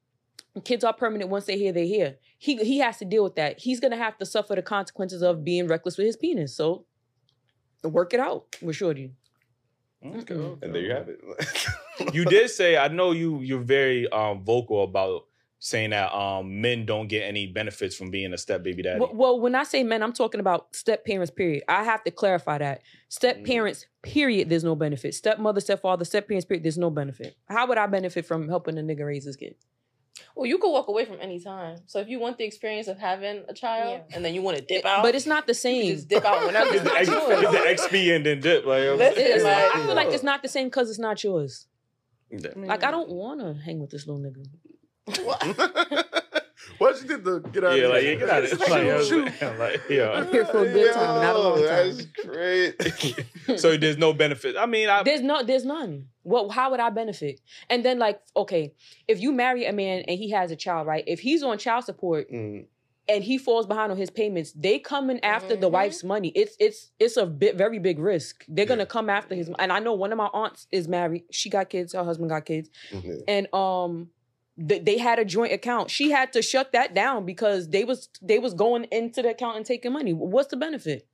[0.65, 1.31] kids are permanent.
[1.31, 2.17] Once they're here, they're here.
[2.39, 3.61] He he has to deal with that.
[3.61, 6.57] He's gonna have to suffer the consequences of being reckless with his penis.
[6.57, 6.87] So
[7.85, 9.13] work it out with Shorty.
[10.05, 10.67] Okay, okay.
[10.67, 12.15] And there you have it.
[12.15, 15.28] you did say I know you you're very um vocal about
[15.61, 19.01] saying that um men don't get any benefits from being a step baby daddy.
[19.01, 21.31] Well, well, when I say men, I'm talking about step parents.
[21.33, 21.65] Period.
[21.69, 23.47] I have to clarify that step Mm.
[23.47, 23.87] parents.
[24.03, 24.49] Period.
[24.49, 25.15] There's no benefit.
[25.15, 26.45] Stepmother, stepfather, step father, step parents.
[26.47, 26.63] Period.
[26.65, 27.35] There's no benefit.
[27.49, 29.57] How would I benefit from helping a nigga raise his kid?
[30.35, 31.79] Well, you could walk away from any time.
[31.87, 34.65] So if you want the experience of having a child and then you want to
[34.65, 35.95] dip out, But it's not the you same.
[35.95, 36.75] just dip out whenever.
[36.75, 38.65] It's the, X, it's the XP and then dip.
[38.67, 41.23] Like, I'm Listen, It's like- I feel like it's not the same because it's not
[41.25, 41.67] yours.
[42.31, 42.51] Yeah.
[42.57, 44.45] Like I don't want to hang with this little nigga.
[46.79, 48.13] What did you did to get out Yeah, of like here?
[48.13, 48.61] yeah, get out of it.
[48.61, 50.11] Like, you know what I'm like, yeah.
[50.11, 51.97] I'm here for a good time, not a long time.
[51.97, 53.59] That's great.
[53.61, 54.57] so there's no benefit.
[54.59, 56.07] I mean, I, There's no, there's none.
[56.23, 56.51] What?
[56.53, 57.41] How would I benefit?
[57.71, 58.75] And then, like, okay,
[59.07, 61.05] if you marry a man and he has a child, right?
[61.07, 62.67] If he's on child support Mm.
[63.09, 65.73] and he falls behind on his payments, they coming after the Mhm.
[65.73, 66.29] wife's money.
[66.35, 68.45] It's it's it's a bit very big risk.
[68.47, 69.51] They're gonna come after his.
[69.59, 71.25] And I know one of my aunts is married.
[71.31, 71.95] She got kids.
[71.95, 72.69] Her husband got kids.
[72.93, 73.23] Mhm.
[73.27, 74.11] And um,
[74.67, 75.91] th- they had a joint account.
[75.91, 79.57] She had to shut that down because they was they was going into the account
[79.57, 80.13] and taking money.
[80.13, 81.07] What's the benefit?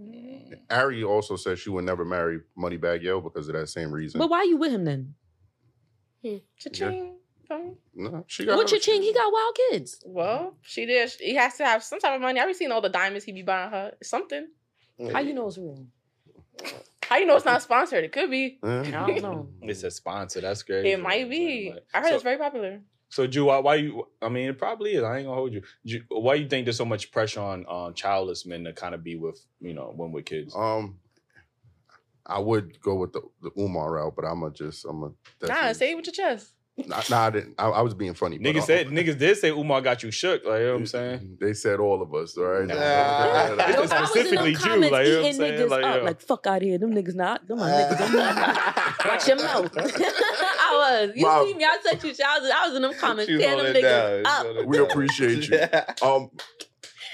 [0.00, 0.58] Mm.
[0.70, 4.18] Ari also said she would never marry Moneybagg Yo because of that same reason.
[4.18, 5.14] But why are you with him then?
[6.24, 6.36] Hmm.
[6.58, 7.16] Cha-ching.
[7.48, 7.76] Fine.
[7.94, 9.02] no, she got What her- your ching?
[9.02, 10.00] He got wild kids.
[10.06, 11.10] Well, she did.
[11.18, 12.40] He has to have some type of money.
[12.40, 13.92] I be seen all the diamonds he be buying her.
[14.00, 14.46] It's something.
[15.12, 15.86] How you know it's real?
[17.08, 18.04] How you know it's not sponsored?
[18.04, 18.58] It could be.
[18.62, 19.04] Yeah.
[19.04, 19.48] I don't know.
[19.62, 20.40] it's a sponsor.
[20.40, 20.86] That's great.
[20.86, 21.74] It might be.
[21.92, 22.80] I heard so, it's very popular.
[23.10, 24.06] So, Jew, why, why you?
[24.22, 25.02] I mean, it probably is.
[25.02, 25.62] I ain't gonna hold you.
[25.84, 29.04] Jew, why you think there's so much pressure on on childless men to kind of
[29.04, 30.54] be with you know women with kids?
[30.56, 30.98] Um,
[32.24, 35.12] I would go with the, the Umar route, but I'm gonna just I'm gonna.
[35.42, 36.54] Nah, say it with your chest.
[36.86, 37.54] Nah, nah, I didn't.
[37.58, 38.38] I, I was being funny.
[38.38, 40.42] but, Niggas uh, said niggas did say Umar got you shook.
[40.44, 41.36] Like you know what I'm saying.
[41.38, 42.66] They said all of us, all right?
[42.66, 42.74] Nah.
[42.74, 43.64] Nah.
[43.68, 45.60] It's Yo, I was in them specifically Jew, like, you know what I'm eating saying?
[45.60, 46.02] niggas Like, up.
[46.02, 47.46] Like fuck out of here, them niggas not.
[47.46, 47.98] Them my niggas.
[47.98, 49.72] Them Watch your mouth.
[49.76, 51.12] I was.
[51.14, 51.44] You Wow.
[51.44, 51.64] see me?
[51.64, 52.10] I sent you.
[52.24, 52.50] I was.
[52.50, 54.26] I was in them comments tearing them niggas down.
[54.26, 54.40] up.
[54.40, 55.58] She hold it We appreciate you.
[56.02, 56.30] Um,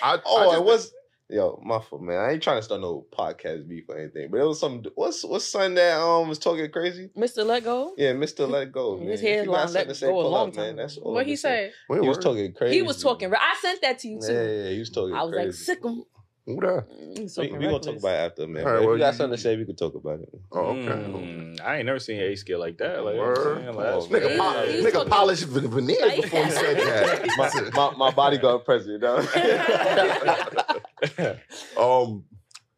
[0.03, 0.93] I, Oh, I it was.
[1.31, 2.19] Yo, my fault, man.
[2.19, 4.83] I ain't trying to start no podcast beef or anything, but it was some.
[4.95, 7.11] What's what's son that um was talking crazy?
[7.15, 7.45] Mr.
[7.45, 7.93] Let Go.
[7.99, 8.97] Yeah, Mister Let Go.
[8.99, 9.09] Man.
[9.09, 10.77] His you got headline something let say, go a long up, time man.
[10.77, 11.13] That's all.
[11.13, 11.73] What he saying.
[11.91, 12.01] say?
[12.01, 12.77] He was talking crazy.
[12.77, 13.31] He was talking.
[13.35, 14.33] I sent that to you too.
[14.33, 15.15] yeah, yeah, he was talking.
[15.15, 16.05] I was like, sick him.
[16.49, 16.87] Who that?
[17.15, 18.65] He's We, talking we gonna talk about it after, man.
[18.67, 20.21] All right, But if well, you got you- something to say, we can talk about
[20.21, 20.29] it.
[20.51, 20.81] Oh, okay.
[20.89, 23.05] Mm, I ain't never seen A scale like that.
[23.05, 23.59] Like, Word.
[23.65, 24.39] man, like, that's Oh, Nigga, man.
[24.39, 27.27] pol- He's nigga talking- polished the veneers before he said that.
[27.75, 29.03] my, my, my bodyguard president.
[29.03, 29.25] dog.
[31.79, 32.25] um,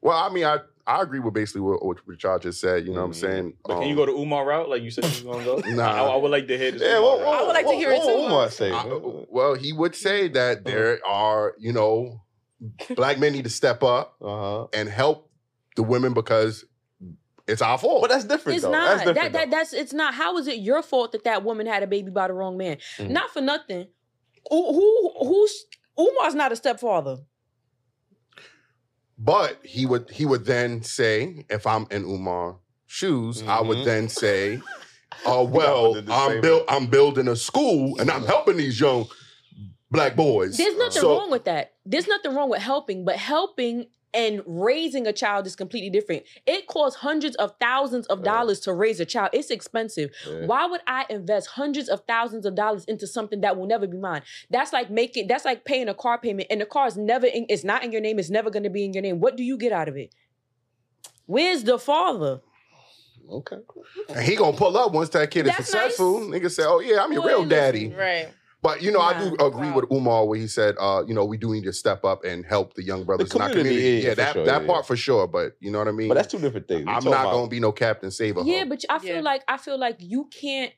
[0.02, 2.84] well, I mean, I I agree with basically what, what y'all just said.
[2.84, 3.14] You know what I'm Mhm.
[3.14, 3.52] saying?
[3.64, 5.58] But can Um, you go to Umar route like you said you was gonna go?
[5.76, 6.06] Nah.
[6.06, 6.82] I, I would like to hear this.
[6.82, 7.26] yeah, Umar what, route.
[7.28, 8.08] what, I would like to what- hear it too.
[8.08, 8.72] Umar say?
[8.72, 12.22] I- well, he would say that there are, you know,
[12.96, 14.66] black men need to step up Uh huh.
[14.72, 15.30] and help
[15.76, 16.64] the women because
[17.46, 18.02] it's our fault.
[18.02, 18.56] But that's different.
[18.56, 18.70] It's though.
[18.72, 18.84] not.
[18.88, 19.32] That's different.
[19.32, 19.56] that though.
[19.56, 20.14] that's it's not.
[20.14, 22.76] How is it your fault that that woman had a baby by the wrong man?
[22.98, 23.10] Mhm.
[23.10, 23.88] Not for nothing.
[24.50, 25.64] Who, who who's
[25.98, 27.18] Umar's not a stepfather.
[29.18, 33.84] But he would he would then say, if I'm in Umar shoes, I would Mhm.
[33.84, 34.60] then say,
[35.26, 36.40] uh, well, I'm same.
[36.40, 39.06] build I'm building a school and I'm helping these young
[39.90, 40.56] black boys.
[40.56, 41.74] There's nothing So- wrong with that.
[41.84, 46.24] There's nothing wrong with helping, but helping and raising a child is completely different.
[46.44, 48.24] It costs hundreds of thousands of Yeah.
[48.24, 49.30] dollars to raise a child.
[49.32, 50.10] It's expensive.
[50.28, 50.46] Yeah.
[50.46, 53.96] Why would I invest hundreds of thousands of dollars into something that will never be
[53.98, 54.22] mine?
[54.50, 57.46] That's like making that's like paying a car payment and the car is never in,
[57.48, 59.20] it's not in your name, it's never going to be in your name.
[59.20, 60.12] What do you get out of it?
[61.26, 62.40] Where's the father?
[63.30, 63.58] Okay.
[64.08, 66.18] And he gonna pull up once that kid is That's successful.
[66.28, 66.40] nice.
[66.42, 67.48] Nigga say, "Oh yeah, I'm your Boy, real listen.
[67.50, 68.28] daddy." Right.
[68.62, 69.46] But you know, I do Nah.
[69.46, 72.24] agree with Umar where he said, uh, you know, we do need to step up
[72.24, 74.02] and help the young brothers in our community, community.
[74.02, 74.86] yeah, Yeah, that sure, that yeah, part yeah.
[74.86, 75.26] for sure.
[75.26, 76.08] But you know what I mean.
[76.08, 76.84] But that's two different things.
[76.84, 78.42] We I'm not about- gonna be no Captain Saver.
[78.44, 79.20] Yeah, but I feel Yeah.
[79.22, 80.72] like I feel like you can't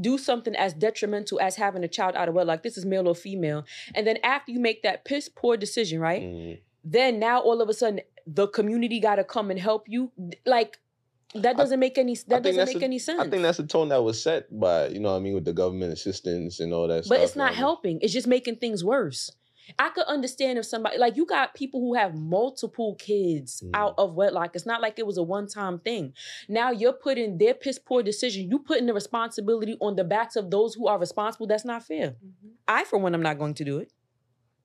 [0.00, 2.62] do something as detrimental as having a child out of wedlock.
[2.62, 6.22] This is male or female, and then after you make that piss poor decision, right?
[6.22, 6.60] Mhm.
[6.84, 10.12] Then now all of a sudden the community got to come and help you.
[10.46, 10.78] Like
[11.34, 13.20] that doesn't make any that doesn't make a- any sense.
[13.20, 15.44] I think that's the tone that was set by, you know what I mean, with
[15.44, 17.16] the government assistance and all that stuff.
[17.16, 17.58] but it's you know not what I mean?
[17.60, 17.98] helping.
[18.02, 19.30] It's just making things worse.
[19.78, 23.70] I could understand if somebody like you got people who have multiple kids Mm.
[23.74, 24.56] out of wedlock.
[24.56, 26.14] It's not like it was a one-time thing.
[26.48, 28.50] Now you're putting their piss poor decision.
[28.50, 31.46] You putting the responsibility on the backs of those who are responsible.
[31.46, 32.08] That's not fair.
[32.10, 32.48] Mm-hmm.
[32.66, 33.92] I, for one, I'm not going to do it.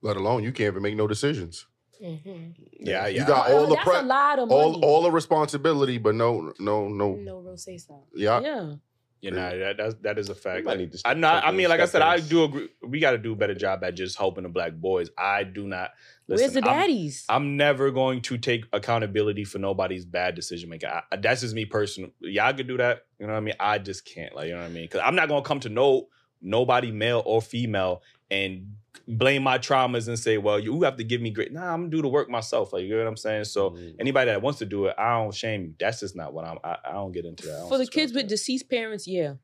[0.01, 1.67] let alone you can't even make no decisions.
[2.01, 2.51] Mm-hmm.
[2.79, 3.07] Yeah, yeah.
[3.07, 4.61] You got Oh, all the that's pre- a lot of money.
[4.61, 7.15] all all the responsibility, but no no no.
[7.15, 8.03] No real say so.
[8.13, 8.73] Yeah, yeah.
[9.19, 10.63] You know, that, that's, that is a fact.
[10.65, 11.43] might need to I'm not.
[11.43, 12.69] I mean, like I step said, I do agree.
[12.83, 15.09] We got to do a better job at just helping the black boys.
[15.17, 15.89] I do not.
[16.27, 17.25] Where's listen, the I'm- daddies?
[17.27, 20.89] I'm never going to take accountability for nobody's bad decision making.
[20.89, 22.13] I, that's just me personally.
[22.19, 23.05] Y'all could do that.
[23.17, 23.55] You know what I mean?
[23.59, 24.35] I just can't.
[24.35, 24.83] Like, you know what I mean?
[24.83, 28.75] Because I'm not gonna come to no nobody, male or female, and
[29.07, 31.89] blame my traumas and say, "Well, you have to give me great." Nah, I'm gonna
[31.89, 32.73] do the work myself.
[32.73, 33.45] Like, you know what I'm saying?
[33.45, 33.95] So Mhm.
[33.99, 35.73] anybody that wants to do it, I don't shame you.
[35.79, 36.57] That's just not what I'm.
[36.63, 37.65] I, I don't get into that.
[37.69, 38.29] For the kids with that.
[38.29, 39.35] deceased parents, yeah.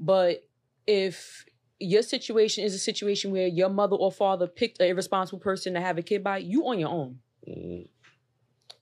[0.00, 0.44] But
[0.86, 1.44] if
[1.80, 5.80] your situation is a situation where your mother or father picked an irresponsible person to
[5.80, 7.20] have a kid by, you on your own.
[7.48, 7.88] Mhm.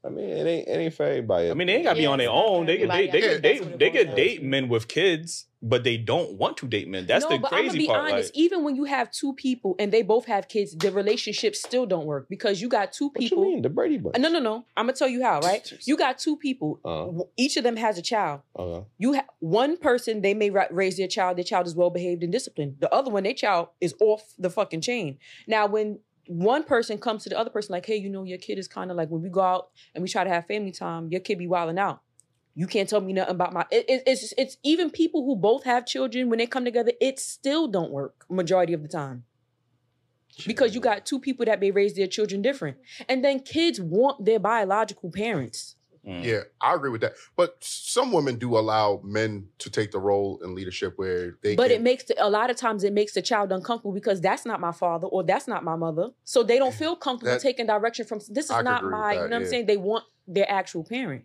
[0.07, 1.51] I mean, it ain't, it ain't for everybody.
[1.51, 2.63] I mean, they ain't gotta be on their own.
[2.63, 3.11] for They could everybody.
[3.21, 3.43] date.
[3.43, 3.79] They I could date.
[3.79, 7.07] They could date men with kids, but they don't want to date men.
[7.07, 8.13] That's no, the but I'm gonna crazy be part.
[8.13, 8.35] honest.
[8.35, 11.87] like- even when you have two people and they both have kids, the relationship still
[11.87, 13.15] don't work because you got two people.
[13.15, 13.45] what you people.
[13.45, 13.63] mean?
[13.63, 14.15] The Brady Bunch.
[14.17, 14.65] Uh, No, no, no.
[14.77, 15.41] I'm gonna tell you how.
[15.41, 15.71] Right?
[15.85, 16.79] You got two people.
[16.85, 18.43] Uh, W- Each of them has a child.
[18.55, 20.23] uh, You have one person.
[20.23, 21.37] They may ra- raise their child.
[21.39, 22.77] Their child is well behaved and disciplined.
[22.81, 25.19] The other one, their child is off the fucking chain.
[25.49, 28.59] Now, when one person comes to the other person like, "Hey, you know, your kid
[28.59, 31.09] is kind of like when we go out and we try to have family time,
[31.11, 32.01] your kid be wilding out.
[32.55, 35.65] You can't tell me nothing about my." It, it- it's it's even people who both
[35.65, 39.25] have children when they come together, it still don't work majority of the time
[40.47, 42.77] because you got two people that may raise their children different,
[43.09, 45.77] and then kids want their biological parents.
[46.07, 46.23] Mm.
[46.23, 47.15] yeah, I agree with that.
[47.35, 51.57] But some women do allow men to take the role in leadership where they.
[51.57, 54.21] but can, it makes the, a lot of times it makes the child uncomfortable because
[54.21, 57.41] that's not my father or that's not my mother so they don't feel comfortable That-
[57.43, 59.49] taking direction from this is I not agree with my you that, know what i'm
[59.49, 61.25] saying they want their actual parent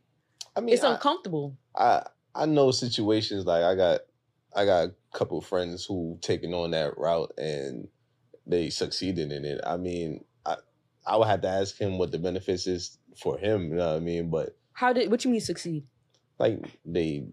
[0.56, 4.02] I mean, it's I, uncomfortable I I know situations like I got
[4.56, 7.88] I got a couple of friends who taken on that route and
[8.48, 9.62] they succeeded in it.
[9.66, 10.56] I mean, I
[11.06, 13.70] I would have to ask him what the benefits is for him.
[13.70, 14.30] You know what I mean?
[14.30, 15.84] But how did what you mean succeed
[16.40, 17.24] like they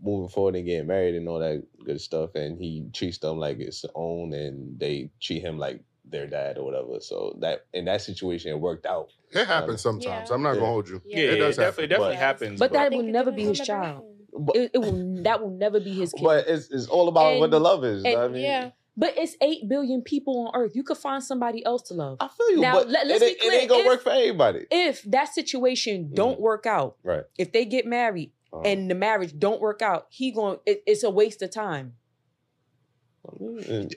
[0.00, 3.58] moving forward and getting married and all that good stuff, and he treats them like
[3.58, 7.00] it's own, and they treat him like their dad or whatever.
[7.00, 9.10] So that in that situation, it worked out.
[9.32, 10.28] it happens um, sometimes.
[10.30, 10.34] Yeah.
[10.34, 10.60] I'm not Yeah.
[10.60, 11.02] gonna hold you.
[11.04, 11.84] Yeah, it yeah, does it definitely, happen.
[11.84, 12.58] it definitely But- happens.
[12.60, 14.04] but that will never be his child.
[14.38, 17.32] But it, it will that will never be his kid but it's it's all about
[17.32, 18.04] And- what the love is.
[18.04, 18.70] and- I mean, yeah.
[19.00, 20.72] But it's eight billion people on Earth.
[20.74, 22.16] You could find somebody else to love.
[22.20, 23.52] I feel you, Now, but let- let's it, be clear.
[23.52, 24.66] it ain't gonna If- work for everybody.
[24.72, 27.22] If that situation don't work out, Right.
[27.38, 28.62] if they get married Uh-huh.
[28.64, 31.94] and the marriage don't work out, he going it, it's a waste of time.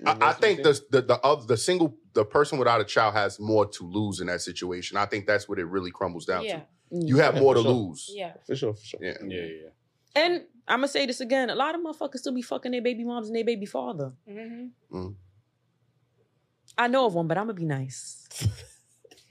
[0.06, 3.40] I, I think the the the, other, the single the person without a child has
[3.40, 4.98] more to lose in that situation.
[4.98, 6.58] I think that's what it really crumbles down Yeah.
[6.60, 6.66] to.
[7.08, 7.72] You have Yeah, more to sure.
[7.72, 8.12] lose.
[8.14, 8.34] Yeah.
[8.46, 9.00] for sure, for sure.
[9.02, 9.18] Yeah.
[9.26, 9.70] Yeah, yeah.
[10.14, 13.04] And I'm gonna say this again: a lot of motherfuckers still be fucking their baby
[13.04, 14.14] moms and their baby father.
[14.30, 15.08] Mm-hmm.
[16.78, 18.28] I know of one, but I'm gonna be nice.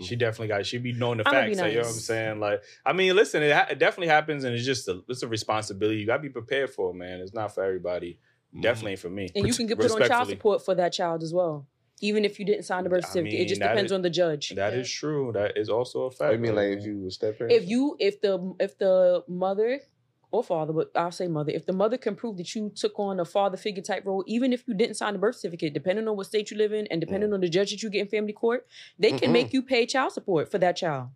[0.02, 0.64] She definitely got.
[0.64, 1.60] She be knowing the I'ma be facts.
[1.60, 2.40] like, you know what I'm saying?
[2.40, 5.28] Like, I mean, listen, it, ha- it definitely happens, and it's just a, it's a
[5.28, 5.98] responsibility.
[5.98, 7.20] You gotta be prepared for, it, man.
[7.20, 8.18] It's not for everybody.
[8.58, 9.28] Definitely for me.
[9.34, 11.66] And you can get put on child support for that child as well,
[12.00, 13.40] even if you didn't sign the birth I certificate.
[13.40, 14.54] it just depends is- on the judge.
[14.56, 15.32] That is true.
[15.34, 16.32] That is also a fact.
[16.32, 17.52] I mean, like if you step parent.
[17.54, 19.80] if you if the if the mother
[20.32, 23.18] or father, but I'll say mother, if the mother can prove that you took on
[23.20, 26.16] a father figure type role, even if you didn't sign the birth certificate, depending on
[26.16, 28.32] what state you live in and depending on the judge that you get in family
[28.32, 28.66] court,
[28.98, 29.32] they can Mhm.
[29.32, 31.08] make you pay child support for that child.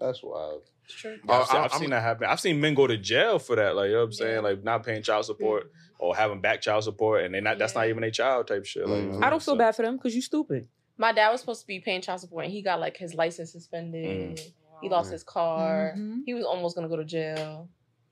[0.00, 0.62] That's wild.
[1.04, 1.32] Yeah, I've, seen, Uh,
[1.64, 2.26] I've I'm- seen that happen.
[2.28, 3.74] I've seen men go to jail for that.
[3.76, 6.84] Like you know what I'm saying, like not paying child support or having back child
[6.84, 7.58] support, and they not.
[7.58, 8.86] That's not even a child type shit.
[8.86, 9.22] Like, Mhm.
[9.24, 10.68] I don't feel so- bad for them because you stupid.
[10.98, 13.52] My dad was supposed to be paying child support, and he got like his license
[13.52, 14.40] suspended.
[14.82, 15.94] He lost his car.
[15.96, 16.22] Mhm.
[16.26, 17.68] He was almost gonna go to jail.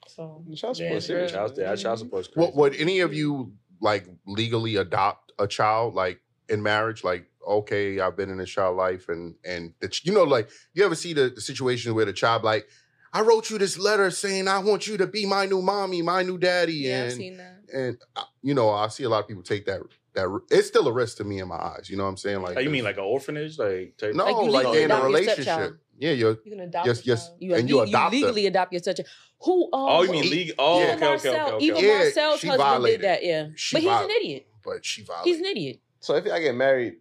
[0.08, 1.32] So Child Yeah, support serious.
[1.32, 2.28] Child, yeah, child support.
[2.34, 7.04] What would any of you like legally adopt a child like in marriage?
[7.04, 10.84] Like, okay, I've been in a child life, and and the, you know, like you
[10.84, 12.66] ever see the, the situation where the child like,
[13.12, 16.22] I wrote you this letter saying I want you to be my new mommy, my
[16.22, 17.58] new daddy, yeah, I've and seen that.
[17.72, 19.80] and uh, you know, I see a lot of people take that
[20.14, 21.88] that it's still a risk to me in my eyes.
[21.88, 22.42] You know what I'm saying?
[22.42, 23.58] Like, Like, you mean like an orphanage?
[23.58, 25.78] Like type- no, Like like, you legally in a adopt your relationship.
[25.98, 26.86] Yeah, you're You can adopt.
[26.86, 27.30] yes, a yes.
[27.38, 28.20] You, and you le- adopt them.
[28.20, 29.04] legally adopt your such a
[29.44, 29.64] who?
[29.64, 30.54] Um, Oh, you mean who- legal?
[30.58, 30.84] Oh, Yeah.
[30.84, 31.64] even okay, okay, okay, Marcille, okay.
[31.66, 31.84] even.
[31.84, 33.00] Yeah, Marcille's husband violated.
[33.00, 33.24] did that.
[33.24, 34.46] Yeah, She but he's an idiot.
[34.64, 35.26] but she violated.
[35.32, 35.80] He's an idiot.
[36.00, 36.94] So if I get married,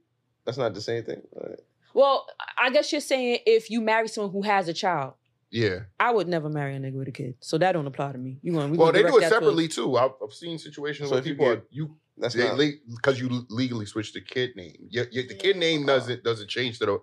[0.45, 1.21] that's not the same thing.
[1.35, 1.59] Right.
[1.93, 2.25] Well,
[2.57, 5.13] I guess you're saying if you marry someone who has a child,
[5.49, 5.79] Yeah.
[5.99, 8.39] I would never marry a nigga with a kid, so that don't apply to me.
[8.41, 8.75] You going?
[8.77, 9.97] Well, they do it separately too.
[9.97, 12.57] I've, I've seen situations So where if you people get- are, you That's they not.
[12.95, 14.77] because you legally switch the kid name.
[14.89, 16.99] Your, your, the kid name doesn't doesn't change to the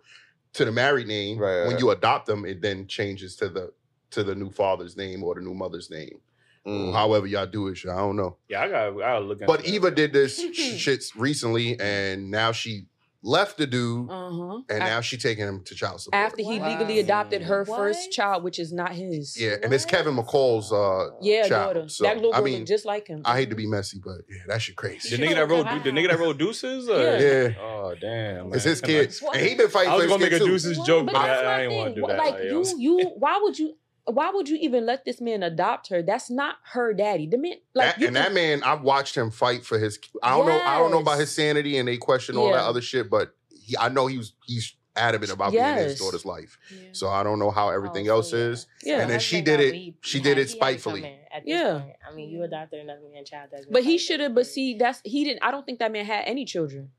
[0.55, 1.37] to the married name.
[1.39, 1.81] Right, when right.
[1.81, 3.73] you adopt them, it then changes to the
[4.11, 6.21] to the new father's name or the new mother's name.
[6.67, 6.93] Mm.
[6.93, 8.37] However y'all do it, I don't know.
[8.49, 8.89] Yeah, I got.
[8.89, 9.39] I gotta look.
[9.47, 9.75] But into that.
[9.77, 12.87] Eva did this shit recently, and now she
[13.23, 14.59] left the dude, Uh huh.
[14.69, 16.23] and now she taking him to child support.
[16.23, 16.69] after he Wow.
[16.69, 17.77] legally adopted her What?
[17.79, 19.37] first child, which is not his.
[19.41, 21.75] yeah, and it's Kevin McCall's uh, Yeah, child.
[21.75, 21.89] daughter.
[21.89, 23.23] So, that little I mean, just like him.
[23.25, 25.17] I hate to be messy, but yeah, that shit crazy.
[25.17, 26.89] the nigga that wrote the nigga that wrote Deuces.
[26.89, 27.01] Or?
[27.01, 27.19] Yeah.
[27.49, 27.55] Yeah.
[27.61, 28.53] Oh damn.
[28.53, 28.71] It's man.
[28.73, 29.37] his kid, What?
[29.37, 30.45] and he been fighting I was for gonna his make a.
[30.45, 32.19] Deuces Well, joke, but but that's I, my I ain't want to do What- that.
[32.19, 33.75] Like Like, you, you, why would you?
[34.11, 36.03] Why would you even let this man adopt her?
[36.03, 37.27] That's not her daddy.
[37.27, 39.99] The man, like That- and can- that man, I've watched him fight for his.
[40.23, 40.61] I don't know.
[40.61, 43.11] I don't know about his sanity, and they question all that other shit.
[43.11, 44.33] But he, I know he was.
[44.47, 46.59] He's adamant about being his daughter's life.
[46.73, 46.89] Yeah.
[46.91, 48.39] So I don't know how everything Oh, else yeah.
[48.41, 48.67] is.
[48.83, 49.01] Yeah.
[49.01, 49.71] and then she did it.
[49.73, 49.95] weed.
[50.01, 51.03] She did it spitefully.
[51.03, 51.79] something At this Yeah.
[51.81, 51.97] point.
[52.11, 53.51] I mean, you adopted another man's child.
[53.53, 54.35] That's But he should have.
[54.35, 55.45] But see, that's he didn't.
[55.45, 56.91] I don't think that man had any children.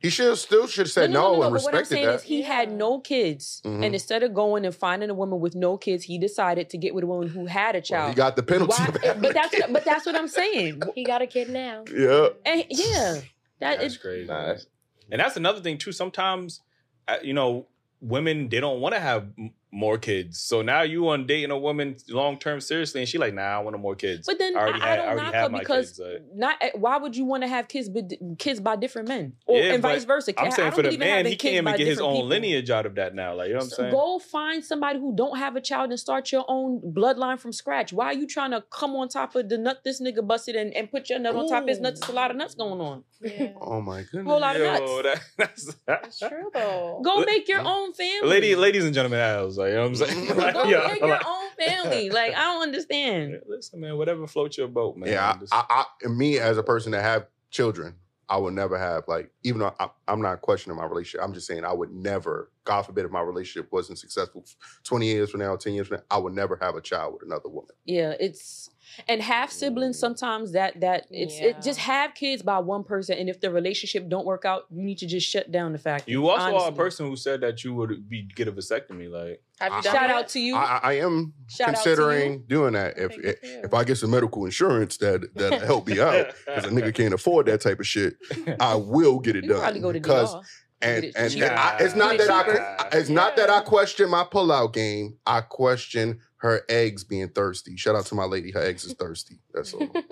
[0.00, 2.14] He should still should have said no, and But what I'm saying that.
[2.16, 3.84] is, he had no kids, Mhm.
[3.84, 6.94] and instead of going and finding a woman with no kids, he decided to get
[6.94, 8.08] with a woman who had a Well, child.
[8.10, 8.74] he got the penalty.
[8.78, 9.60] Why- of having but a that's kid.
[9.62, 10.82] what, but that's what I'm saying.
[10.94, 11.84] He got a kid now.
[11.92, 12.28] yeah.
[12.46, 13.14] And yeah,
[13.58, 14.28] that That's is crazy.
[14.28, 14.66] Nah, that's,
[15.10, 15.90] And that's another thing too.
[15.90, 16.60] Sometimes,
[17.08, 17.66] uh, you know,
[18.00, 20.40] women they don't want to have m- more kids.
[20.40, 23.58] So now you on dating a woman long term seriously, and she like, nah, I
[23.58, 24.26] want no more kids.
[24.26, 25.86] But then I I, already I had, don't I already knock had her my because
[25.88, 26.00] kids.
[26.00, 26.56] uh, not.
[26.60, 28.04] eh, Why would you want to have kids, but
[28.38, 30.32] kids by different men, or Yeah, and vice versa?
[30.38, 32.28] I'm saying don't for the believe man, he can't even get his own people.
[32.28, 33.34] lineage out of that now.
[33.34, 33.92] Like you know what I'm So saying?
[33.92, 37.92] Go find somebody who don't have a child and start your own bloodline from scratch.
[37.92, 40.72] Why are you trying to come on top of the nut this nigga busted and,
[40.74, 42.00] and put your nut on top of his nuts?
[42.00, 43.04] It's a lot of nuts going on.
[43.20, 43.48] Yeah.
[43.60, 44.26] Oh my goodness.
[44.26, 45.02] Whole lot of Yo, nuts.
[45.02, 47.00] that- that's, That's true though.
[47.04, 48.28] Go make your own family.
[48.28, 50.26] Lady, ladies and gentlemen, as like, you know what I'm saying?
[50.36, 52.10] Like, Go yo, make your like- own family.
[52.10, 53.40] Like I don't understand.
[53.46, 55.10] Listen, man, whatever floats your boat, man.
[55.10, 57.94] Yeah, I, I, I, me as a person that have children,
[58.30, 61.46] I would never have like, even though I, I'm not questioning my relationship, I'm just
[61.46, 64.44] saying I would never, God forbid, if my relationship wasn't successful
[64.84, 67.22] 20 years from now, 10 years from now, I would never have a child with
[67.22, 67.70] another woman.
[67.86, 68.68] Yeah, it's
[69.06, 70.00] and half siblings mm.
[70.00, 74.08] sometimes that that it's it just have kids by one person and if the relationship
[74.08, 76.08] don't work out, you need to just shut down the fact.
[76.08, 79.10] you also are a person who said that you would be get a vasectomy.
[79.10, 80.10] Like, Have you I- done Shout that?
[80.10, 80.54] out to you.
[80.56, 83.74] I, I I am Shout considering doing that if Okay, good for if.
[83.74, 87.46] I get some medical insurance that that help me out because a nigga can't afford
[87.46, 88.14] that type of shit.
[88.60, 90.34] I will get it You done probably go to because
[90.80, 91.46] and it and cheaper.
[91.46, 92.60] I, it's not it that cheaper.
[92.60, 95.16] I it's not that I question my pullout game.
[95.26, 97.76] I question her eggs being thirsty.
[97.76, 98.52] Shout out to my lady.
[98.52, 99.40] Her eggs is thirsty.
[99.52, 99.88] That's all.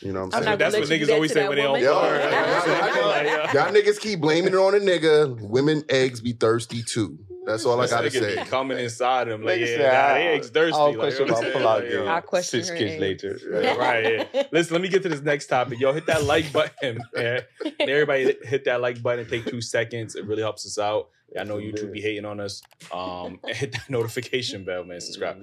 [0.00, 0.44] You know what I'm I'm saying?
[0.44, 2.20] not That's what niggas always say when they don't woman.
[2.20, 2.94] fuck.
[2.96, 3.60] Yo, Like, yo.
[3.60, 5.40] Y'all niggas keep blaming it on a nigga.
[5.40, 7.18] Women eggs be thirsty too.
[7.48, 8.36] That's all I gotta say.
[8.44, 10.78] coming inside him like, Nigga yeah, say, nah, "Ah, they eggs thirsty.
[10.78, 11.64] I'll like, question you know what my I'm saying?
[11.64, 12.08] Like, yo.
[12.08, 13.00] I question Six her kids age.
[13.00, 13.40] later.
[13.62, 14.28] Yeah, right.
[14.34, 14.42] Yeah.
[14.52, 15.80] Listen, let me get to this next topic.
[15.80, 17.40] Yo, hit that like button, man.
[17.64, 19.26] And everybody hit that like button.
[19.28, 20.14] Take two seconds.
[20.14, 21.08] It really helps us out.
[21.38, 22.62] I know YouTube be hating on us.
[22.90, 25.00] Um, and hit that notification bell, man.
[25.00, 25.42] Subscribe.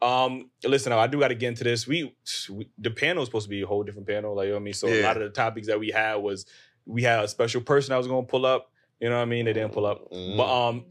[0.00, 1.86] Um, listen, I do got to get into this.
[1.88, 2.14] We,
[2.50, 4.60] we the panel is supposed to be a whole different panel, like you know what
[4.60, 4.74] I mean.
[4.74, 6.46] So a lot of the topics that we had was
[6.86, 8.70] we had a special person I was going to pull up.
[9.00, 9.44] You know what I mean?
[9.46, 10.36] They didn't pull up, Mhm.
[10.36, 10.84] but um,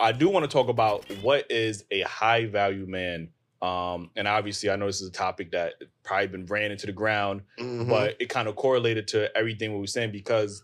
[0.00, 3.30] I do want to talk about what is a high value man.
[3.60, 6.92] Um, and obviously, I know this is a topic that probably been ran into the
[6.92, 7.88] ground, Mhm.
[7.88, 10.62] but it kind of correlated to everything we were saying because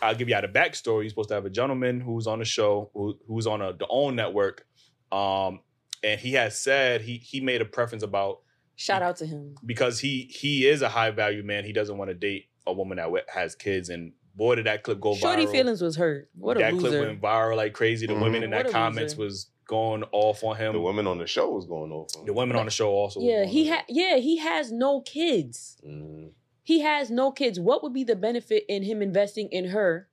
[0.00, 1.02] I'll give you out a backstory.
[1.02, 3.86] You're supposed to have a gentleman who's on the show, who, who's on a, the
[3.88, 4.64] OWN network,
[5.10, 5.60] um,
[6.04, 8.40] and he has said he he made a preference about
[8.76, 9.54] Shout out to him.
[9.64, 11.64] because he he is a high value man.
[11.64, 15.00] He doesn't want to date a woman that has kids, and boy, did that clip
[15.00, 15.44] go Shorty viral.
[15.44, 16.28] Shorty Feelings was hurt.
[16.38, 16.88] What a that loser.
[16.88, 18.06] clip went viral like crazy.
[18.06, 18.22] The Mhm.
[18.22, 19.24] women in What that comments loser.
[19.24, 20.72] was going off on him.
[20.74, 22.10] The women on the show was going off.
[22.16, 22.36] on The him.
[22.36, 23.20] women on the show also.
[23.20, 23.76] yeah, he off.
[23.78, 23.84] had.
[23.88, 25.78] Yeah, he has no kids.
[25.84, 26.30] Mhm.
[26.62, 27.58] He has no kids.
[27.60, 30.08] What would be the benefit in him investing in her.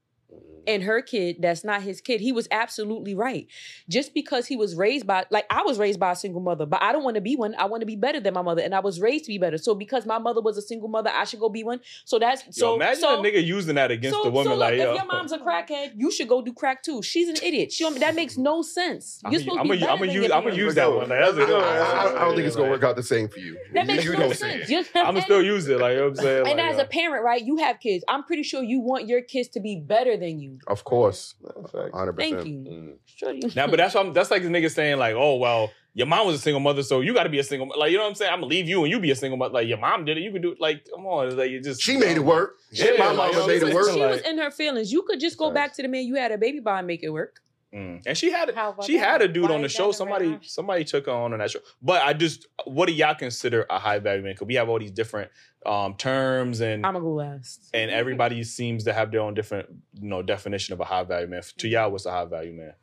[0.68, 2.22] And her kid that's not his kid?
[2.22, 3.48] He was absolutely right.
[3.90, 6.82] Just because he was raised by, like I was raised by a single mother, but
[6.82, 7.56] I don't want to be one.
[7.56, 9.58] I want to be better than my mother, and I was raised to be better.
[9.58, 11.80] So because my mother was a single mother, I should go be one.
[12.06, 12.76] So that's Yo, so.
[12.76, 14.92] imagine so, a nigga using that against so, the woman so like, look, yo.
[14.94, 17.02] if your mom's a crackhead, you should go do crack too.
[17.02, 17.72] She's an idiot.
[17.72, 19.22] She don't, that makes no sense.
[19.26, 21.10] I'm You're gonna supposed to be better I'm gonna use I'm gonna use that one.
[21.10, 21.64] Like, that's a good one.
[21.64, 23.58] I, I- I don't think it's gonna work out the same for you.
[23.74, 24.70] That makes you no sense.
[24.70, 24.72] it.
[24.72, 25.80] Just- I'm gonna still use it.
[25.80, 26.48] Like you know what I'm saying.
[26.48, 26.84] and Like, as yo.
[26.84, 28.04] a parent, right, you have kids.
[28.08, 30.53] I'm pretty sure you want your kids to be better than you.
[30.68, 31.96] Of course, That's a fact.
[31.96, 32.50] hundred Thank percent.
[32.50, 32.72] you.
[32.72, 32.94] Mm.
[33.06, 33.50] Sure you.
[33.56, 36.26] Now, but that's what I'm, that's like the nigga saying like, oh well, your mom
[36.28, 37.68] was a single mother, so you got to be a single.
[37.68, 38.32] mo- Like you know what I'm saying?
[38.34, 39.54] I'm gonna leave you and you be a single mother.
[39.54, 40.58] Like your mom did it, you could do it.
[40.62, 42.56] Like come on, like you just She made it work.
[42.74, 43.92] Shit, Yeah, my like, mama yo, made it work.
[43.94, 44.92] she was in her feelings.
[44.92, 47.04] You could just go back to the man you had a baby by and make
[47.04, 47.40] it work.
[47.74, 48.04] Mm.
[48.06, 49.92] And she had How about she had a dude Why on the show.
[49.92, 51.60] Somebody red somebody took her on on that show.
[51.82, 54.34] But I just, what do y'all consider a high value man?
[54.34, 55.32] Because we have all these different
[55.66, 57.70] um terms and I'm gonna go last.
[57.74, 59.70] and everybody seems to have their own different
[60.00, 61.42] you know definition of a high value man.
[61.58, 62.74] To y'all, what's a high value man?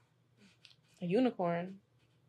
[1.03, 1.77] A unicorn.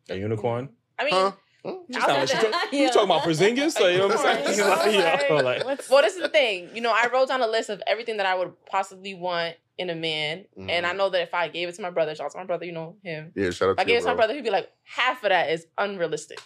[0.09, 0.70] A unicorn?
[0.99, 1.32] I mean, Huh?
[1.64, 3.80] You like she talk- you talking about Porzingis?
[3.80, 4.68] Like, you know what I'm saying?
[4.68, 6.70] Like, yo, like, well, this is the thing.
[6.74, 9.89] You know, I wrote down a list of everything that I would possibly want in
[9.89, 12.32] a man, and I know that if I gave it to my brother, shout out
[12.34, 13.32] to my brother, you know him.
[13.36, 14.69] Yeah, shout out If I to gave you, it to my brother, he'd be like,
[14.84, 16.39] half of that is unrealistic.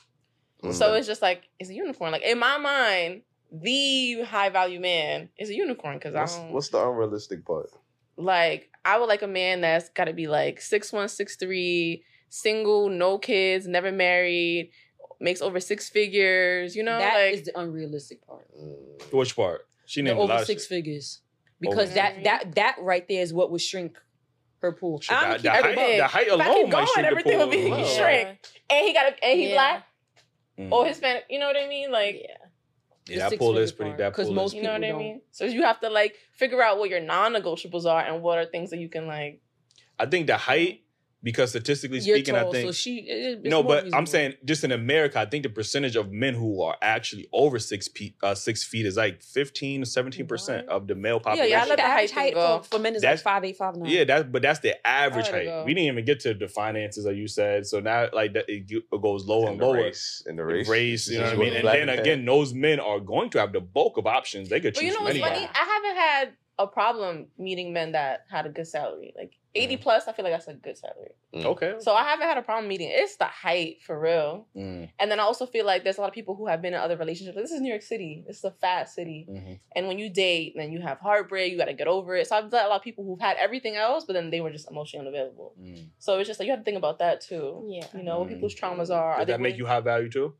[0.63, 0.73] Mm.
[0.73, 2.11] So it's just like it's a unicorn.
[2.11, 3.21] Like in my mind,
[3.51, 7.69] the high value man is a unicorn because I What's, don't what's the unrealistic part?
[8.17, 8.69] like.
[8.87, 12.87] I would like a man that's got to be like six one, six three, single,
[12.87, 14.69] no kids, never married,
[15.19, 16.75] makes over six figures.
[16.75, 18.47] You know, That like is the unrealistic part.
[18.55, 19.11] Mm.
[19.11, 19.67] which part?
[19.87, 20.69] She The named a lot over of six shit.
[20.69, 21.21] figures.
[21.59, 23.97] Because Over- that that that right there is what would shrink
[24.61, 24.99] her pool.
[25.01, 25.97] Shit, I'm that, keep that, height, everything.
[25.99, 27.69] that height If I alone keep might going, shrink the everything pool will be as
[27.71, 27.95] well.
[27.97, 28.37] shrink.
[28.69, 29.53] and he got a, and he Yeah.
[29.55, 29.87] black
[30.57, 30.71] Mm.
[30.71, 31.25] or Hispanic.
[31.29, 31.91] You know what I mean?
[31.91, 32.15] Like.
[32.23, 32.35] Yeah.
[33.07, 33.91] Yeah, that pool is pretty.
[33.91, 35.21] part, That 'cause pool most is, You know what I mean?
[35.31, 38.69] So you have to like figure out what your non-negotiables are and what are things
[38.71, 39.41] that you can like.
[39.99, 40.81] I think the height,
[41.25, 42.97] because statistically You're speaking, tall, I think so she.
[42.99, 46.35] it's no, more but I'm saying just in America, I think the percentage of men
[46.35, 50.69] who are actually over six feet, uh, six feet is like 15 to 17 percent
[50.69, 51.49] of the male population.
[51.51, 53.57] yeah, I let the the height height for, for men is That's- like five eight,
[53.57, 53.89] five nine.
[53.89, 55.53] Yeah, that's but that's the average I let it height.
[55.61, 55.63] go.
[55.65, 57.65] We didn't even get to the finances, like you said.
[57.65, 59.77] So now, like that, it go- goes lower In and lower.
[59.77, 60.23] race.
[60.27, 60.69] In the race.
[60.69, 61.53] Race, you know what I mean?
[61.55, 64.47] And then man- again, those men are going to have the bulk of options.
[64.49, 65.49] They could But choose you know what's funny?
[65.53, 69.11] I haven't had a problem meeting men that had a good salary.
[69.17, 69.81] Like 80 Mm.
[69.81, 71.11] plus, I feel like that's a good salary.
[71.33, 71.75] Okay.
[71.79, 72.89] So I haven't had a problem meeting.
[72.91, 74.47] It's the height for real.
[74.55, 76.73] Mm, And then I also feel like there's a lot of people who have been
[76.73, 77.37] in other relationships.
[77.37, 78.23] This is New York City.
[78.27, 79.25] This is a fast city.
[79.29, 79.59] mhm.
[79.75, 81.51] And when you date, then you have heartbreak.
[81.51, 82.27] You got to get over it.
[82.27, 84.51] So I've met a lot of people who've had everything else, but then they were
[84.51, 85.53] just emotionally unavailable.
[85.61, 85.87] Mm.
[85.99, 87.65] So it's just like you have to think about that too.
[87.69, 87.85] Yeah.
[87.95, 88.33] You know what Mm.
[88.33, 89.13] people's traumas are.
[89.13, 90.35] are Does they that make willing- you high value too?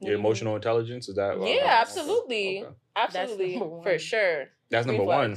[0.00, 1.36] Your you emotional intelligence is that?
[1.38, 1.60] Yeah, okay.
[1.64, 2.64] absolutely.
[2.64, 2.74] Okay.
[2.96, 4.48] Absolutely, for sure.
[4.68, 5.36] That's number one.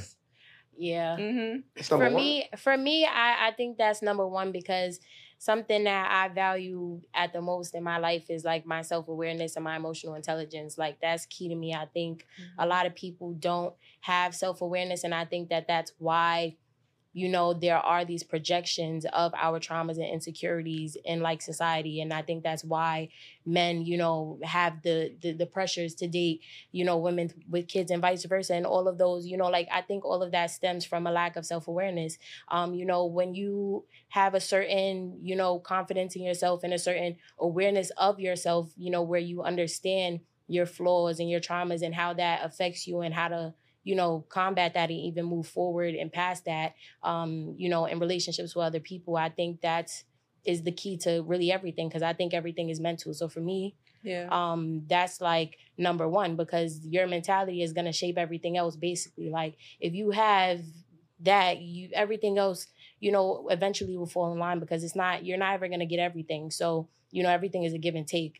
[0.78, 1.16] Yeah.
[1.18, 1.82] Mm-hmm.
[1.82, 2.14] For one.
[2.14, 5.00] me for me I, I think that's number one because
[5.38, 9.64] something that i value at the most in my life is like my self-awareness and
[9.64, 12.26] my emotional intelligence like that's key to me i think
[12.58, 16.56] a lot of people don't have self-awareness and i think that that's why
[17.16, 22.12] you know there are these projections of our traumas and insecurities in like society and
[22.12, 23.08] i think that's why
[23.46, 26.42] men you know have the the, the pressures to date
[26.72, 29.66] you know women with kids and vice versa and all of those you know like
[29.72, 32.18] i think all of that stems from a lack of self-awareness.
[32.48, 36.78] Um you know when you have a certain you know confidence in yourself and a
[36.78, 41.94] certain awareness of yourself you know where you understand your flaws and your traumas and
[41.94, 43.54] how that affects you and how to
[43.86, 46.74] you know combat that and even move forward and past that
[47.04, 50.04] um you know in relationships with other people i think that's
[50.44, 53.14] is the key to really everything because i think everything is mental.
[53.14, 53.60] So for me
[54.02, 54.26] Yeah.
[54.38, 54.62] um
[54.92, 59.28] that's like number one because your mentality is going to shape everything else basically.
[59.30, 60.60] Like if you have
[61.20, 62.66] that you everything else
[63.04, 65.92] you know eventually will fall in line because it's not you're not ever going to
[65.94, 66.50] get everything.
[66.50, 68.34] So you know everything is a give and take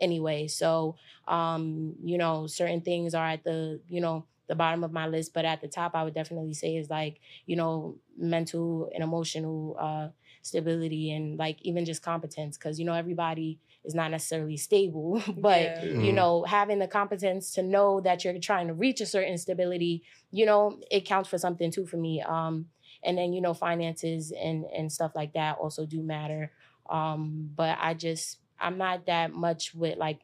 [0.00, 0.46] anyway.
[0.48, 0.96] So
[1.28, 5.32] um you know certain things are at the you know the bottom of my list
[5.34, 9.76] but at the top i would definitely say is like you know mental and emotional
[9.80, 10.08] uh
[10.42, 15.72] stability and like even just competence because you know everybody is not necessarily stable but
[15.76, 15.84] Yeah.
[16.00, 16.14] you Mhm.
[16.14, 20.46] know having the competence to know that you're trying to reach a certain stability you
[20.46, 22.66] know it counts for something too for me um
[23.02, 26.52] and then you know finances and and stuff like that also do matter
[26.90, 30.20] um but i just i'm not that much with like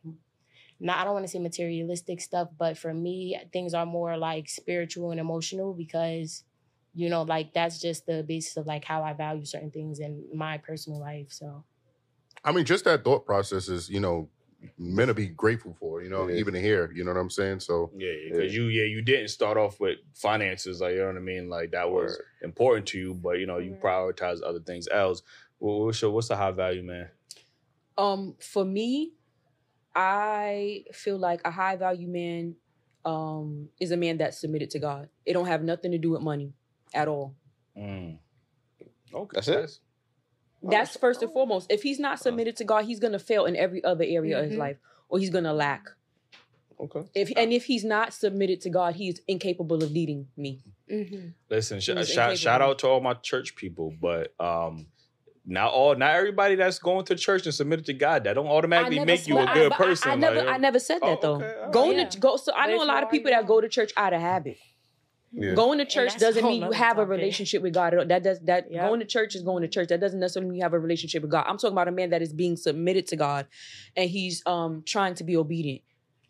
[0.83, 4.49] not i don't want to say materialistic stuff but for me things are more like
[4.49, 6.45] spiritual and emotional because
[6.95, 10.27] you know like that's just the basis of like how i value certain things in
[10.35, 11.65] my personal life so
[12.45, 14.29] I mean, just that thought process is, you know,
[14.79, 16.37] meant to be grateful for, you know, Yeah.
[16.37, 16.91] even here.
[16.95, 17.61] You know what I'm saying?
[17.61, 21.17] So Yeah, because you yeah you didn't start off with finances like you know what
[21.17, 24.89] I mean like that was important to you, but you know you prioritize other things
[24.91, 25.23] else.
[25.61, 27.09] Well, what's your, what's the high value man?
[27.97, 29.13] Um, for me,
[29.95, 32.57] I feel like a high value man
[33.05, 35.09] um is a man that's submitted to God.
[35.27, 36.53] It don't have nothing to do with money
[36.95, 37.35] at all.
[37.77, 38.19] Mm.
[39.13, 39.79] Okay, That's it?
[40.63, 41.71] That's first and foremost.
[41.73, 44.55] If he's not submitted to God, he's gonna fail in every other area of his
[44.55, 44.59] Mhm.
[44.59, 44.77] life,
[45.09, 45.89] or he's gonna lack.
[46.79, 47.03] Okay.
[47.15, 50.63] If and if he's not submitted to God, he's incapable of leading me.
[50.89, 51.29] mm-hmm.
[51.51, 54.87] Listen, sh- shout shout out to all my church people, but um,
[55.45, 58.97] not all, not everybody that's going to church and submitted to God that don't automatically
[58.97, 60.11] never make you said- a I- good but I- person.
[60.13, 61.35] I, never, like, I never said that Oh, though.
[61.45, 62.11] okay, all Going right.
[62.11, 64.21] to go, so I know a lot of people that go to church out of
[64.21, 64.57] habit.
[65.35, 65.55] Yeah.
[65.55, 67.95] Going to church doesn't mean you nother have a relationship with God.
[68.09, 68.87] That does that Yep.
[68.87, 69.89] going to church is going to church.
[69.89, 71.47] That doesn't necessarily mean you have a relationship with God.
[71.49, 73.47] I'm talking about a man that is being submitted to God,
[73.97, 75.81] and he's um trying to be obedient.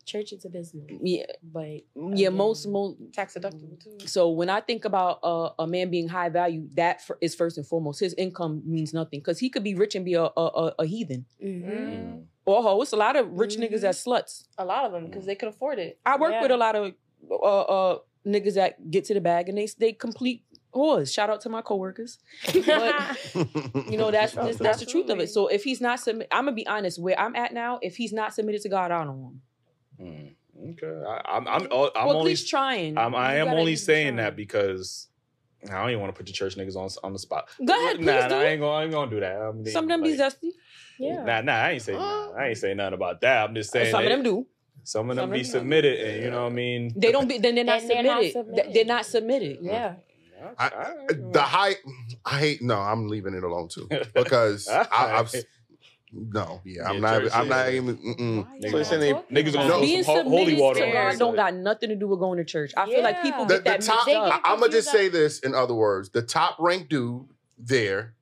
[0.05, 2.11] Church is a business Yeah, but yeah.
[2.13, 2.97] again, Most most.
[3.13, 4.07] Tax deductible too.
[4.07, 7.57] So when I think about uh, a man being high value, that f- is first
[7.57, 7.99] and foremost.
[7.99, 10.85] His income means nothing because he could be rich and be a a, a, a
[10.85, 11.63] heathen mhm.
[11.63, 12.23] Mm.
[12.45, 12.81] or a.
[12.81, 13.81] It's a lot of rich niggas Mhm.
[13.81, 14.47] that sluts.
[14.57, 15.99] A lot of them because they could afford it.
[16.05, 16.41] I work Yeah.
[16.41, 16.93] with a lot of
[17.31, 20.43] uh, uh, niggas that get to the bag and they they complete
[20.73, 21.13] whores.
[21.13, 22.17] Shout out to my coworkers.
[22.65, 23.35] But
[23.91, 25.29] you know that's that's, that's the truth of it.
[25.29, 26.99] So if he's not submit, I'm gonna be honest.
[26.99, 29.41] Where I'm at now, if he's not submitted to God, I don't want him.
[30.01, 30.35] Mm.
[30.71, 32.97] Okay, I, I'm I'm oh, I'm well, at only least trying.
[32.97, 34.25] I'm, I am only saying try.
[34.25, 35.07] that because
[35.69, 37.49] I don't even want to put the church niggas on on the spot.
[37.63, 39.35] Go ahead, please nah, do I ain't gonna, I ain't gonna do that.
[39.35, 40.51] I'm Some of them be zesty.
[40.99, 43.49] yeah Nah, nah, I ain't saying uh, nah, I ain't saying nothing about that.
[43.49, 44.47] I'm just uh, saying Some of them do.
[44.83, 46.93] Some of them Some be of them- submitted, and you know what I mean.
[46.95, 47.37] They don't be.
[47.39, 48.21] Then they're not they're submitted.
[48.23, 48.73] They- submitted.
[48.73, 49.57] They're not submitted.
[49.61, 49.95] yeah
[50.59, 51.33] I- Alright.
[51.33, 51.75] the high,
[52.25, 52.61] I hate.
[52.61, 55.33] No, I'm leaving it alone too because I, I've.
[56.15, 57.35] No, yeah, I'm Yeah, not.
[57.35, 57.97] I'm not even.
[57.97, 58.61] Mm-mm.
[58.61, 59.81] So you're saying they Niggas gonna No.
[59.81, 62.07] Being some ho- holy submitted water to on God their don't got nothing to do
[62.07, 62.71] with going to church.
[62.77, 64.05] I feel like people The, get the that top.
[64.07, 64.41] mixed up.
[64.45, 67.25] I, am gonna just confused say this in other words: the top ranked dude
[67.57, 68.13] there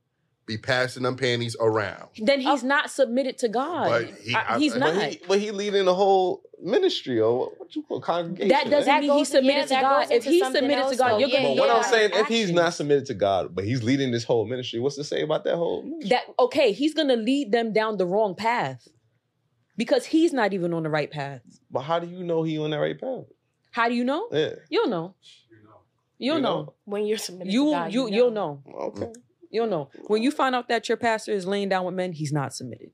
[0.45, 2.09] be passing them panties around.
[2.17, 2.67] Then he's oh.
[2.67, 3.87] not submitted to God.
[3.89, 4.95] But he- I- I- he's but not.
[4.95, 8.49] But he, but he leading the whole ministry or what, what you call congregation.
[8.49, 10.01] that doesn't That mean goes- he's submitted yeah, to God.
[10.03, 11.17] If into he's submitted to God, though.
[11.19, 11.55] you're Yeah, gonna.
[11.55, 14.45] But what I'm saying, if he's not submitted to God, but he's leading this whole
[14.45, 16.09] ministry, what's to say about that whole ministry?
[16.09, 18.87] that okay, he's gonna lead them down the wrong path
[19.77, 21.41] because he's not even on the right path.
[21.69, 23.25] But how do you know he on that right path?
[23.71, 24.27] How do you know?
[24.31, 24.55] Yeah.
[24.69, 25.15] You'll know.
[26.17, 26.55] You'll You know.
[26.63, 26.73] know.
[26.85, 28.61] when you're submitted You to God, you you'll know.
[28.71, 29.11] Okay.
[29.49, 29.89] You'll know.
[30.07, 32.91] When you find out that your pastor is laying down with men, he's not submitted.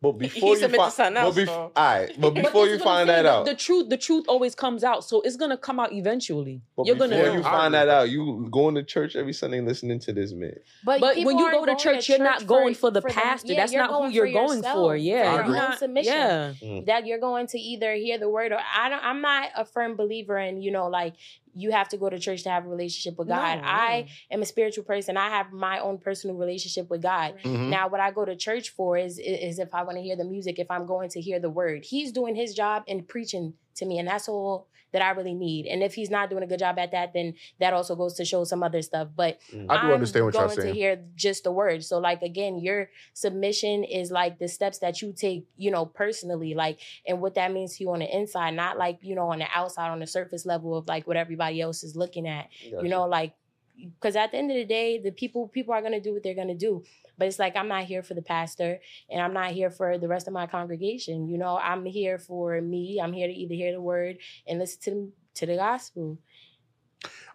[0.00, 1.72] But before you submit to find, something but else, bef- though.
[1.74, 3.88] all right, but But before this you is what I'm find that out, the truth,
[3.88, 5.02] the truth always comes out.
[5.04, 6.62] So it's gonna come out eventually.
[6.76, 7.32] but You're before gonna know.
[7.34, 10.54] you find that out, you going to church every Sunday listening to this man.
[10.84, 13.10] But people when you aren't go to going church, you're not going for the them-
[13.10, 13.52] pastor.
[13.52, 14.96] yeah, That's not who going you're for going yourself, for.
[14.96, 16.12] Yeah, for your own submission.
[16.12, 16.52] Yeah.
[16.62, 16.86] Mm.
[16.86, 19.96] that you're going to either hear the word or I don't I'm not a firm
[19.96, 21.14] believer in, you know, like
[21.58, 23.56] you have to go to church to have a relationship with God.
[23.60, 24.34] No, I no.
[24.36, 25.16] am a spiritual person.
[25.16, 27.34] I have my own personal relationship with God.
[27.42, 27.68] Mhm.
[27.68, 30.24] Now, what I go to church for is is if I want to hear the
[30.24, 31.84] music, if I'm going to hear the word.
[31.84, 35.66] He's doing his job and preaching to me, and that's all that I really need.
[35.66, 38.24] And if he's not doing a good job at that, then that also goes to
[38.24, 39.08] show some other stuff.
[39.14, 39.66] But mm.
[39.68, 40.74] I do I'm understand what y'all going saying.
[40.74, 41.84] to hear just the word.
[41.84, 46.54] So, like again, your submission is like the steps that you take, you know, personally,
[46.54, 49.38] like, and what that means to you on the inside, not like you know on
[49.38, 52.48] the outside, on the surface level of like what everybody else is looking at.
[52.62, 53.34] You know, like
[53.78, 56.34] because at the end of the day, the people people are gonna do what they're
[56.34, 56.82] gonna do.
[57.16, 60.08] But it's like I'm not here for the pastor, and I'm not here for the
[60.08, 61.28] rest of my congregation.
[61.28, 63.00] You know, I'm here for me.
[63.02, 66.18] I'm here to either hear the word and listen to the, to the gospel.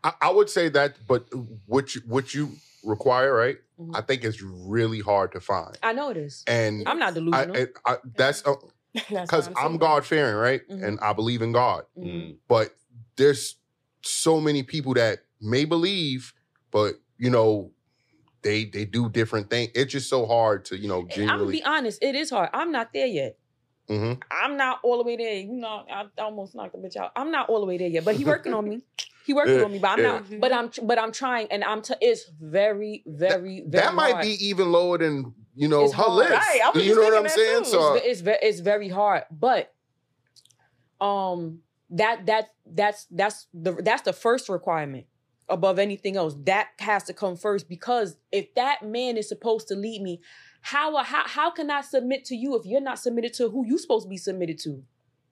[0.04, 1.26] I, I would say that, but
[1.66, 2.52] what you, what you
[2.84, 3.58] require, right?
[3.80, 3.96] Mhm.
[3.96, 5.78] I think it's really hard to find.
[5.82, 6.44] I know it is.
[6.48, 7.56] And I'm not delusional.
[7.86, 8.56] I, I, that's uh,
[8.94, 9.78] That's what because I'm I'm.
[9.78, 10.62] God fearing, right?
[10.70, 10.84] Mhm.
[10.84, 11.86] And I believe in God.
[11.98, 12.38] Mhm.
[12.48, 12.76] But
[13.16, 13.56] there's
[14.04, 16.34] so many people that may believe,
[16.72, 17.72] but you know,
[18.42, 19.72] they they do different things.
[19.76, 22.02] It's just so hard to you know I'm gonna be honest.
[22.04, 22.50] It is hard.
[22.54, 23.38] I'm not there yet.
[23.90, 24.22] Mhm.
[24.32, 25.34] I'm not all the way there.
[25.36, 27.12] You know, I almost knocked the bitch out.
[27.16, 28.82] I'm not all the way there yet, but he working on me.
[29.26, 30.06] He working Yeah, on me, but I'm yeah.
[30.06, 30.40] not.
[30.40, 31.82] But I'm but I'm trying, and I'm.
[31.82, 33.64] T- it's very, very, very.
[33.68, 34.22] that might hard.
[34.24, 36.30] be even lower than you know It's her hard.
[36.30, 36.32] list.
[36.32, 37.64] Right, you know what I'm saying?
[37.64, 37.70] too.
[37.70, 39.72] So it's, it's very it's very hard but
[41.02, 45.06] um that that that's that's the that's the first requirement
[45.50, 49.76] above anything else that has to come first because if that man is supposed to
[49.76, 50.22] lead me
[50.62, 53.78] how how how can I submit to you if you're not submitted to who you
[53.78, 54.84] supposed to be submitted to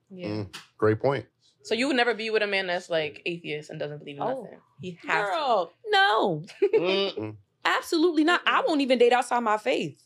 [0.10, 0.28] Yeah.
[0.28, 1.26] Mm, great point.
[1.64, 4.24] So you would never be with a man that's like atheist and doesn't believe in
[4.24, 4.44] Oh.
[4.44, 4.60] nothing.
[4.82, 5.32] He has to.
[5.32, 6.44] girl no
[6.74, 7.38] Mm.
[7.64, 10.04] absolutely not I won't even date outside my faith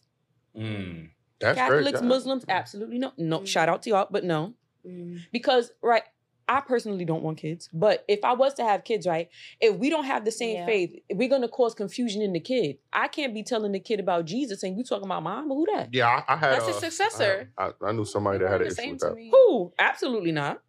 [0.56, 1.10] Mm.
[1.39, 3.47] That's Catholics that- Muslims absolutely no no Mm.
[3.47, 4.53] shout out to y'all but no
[4.86, 5.22] Mm.
[5.32, 6.03] because right
[6.48, 9.30] i personally don't want kids but if i was to have kids right
[9.60, 10.66] if we don't have the same Yeah.
[10.66, 14.00] faith we're going to cause confusion in the kid i can't be telling the kid
[14.00, 16.52] about jesus and you talking about mom who that Yeah, I, I had.
[16.54, 17.50] That's his uh, successor.
[17.58, 19.16] I, had- I, I knew somebody that had an the issue same with to that.
[19.16, 19.30] me.
[19.32, 20.62] who absolutely not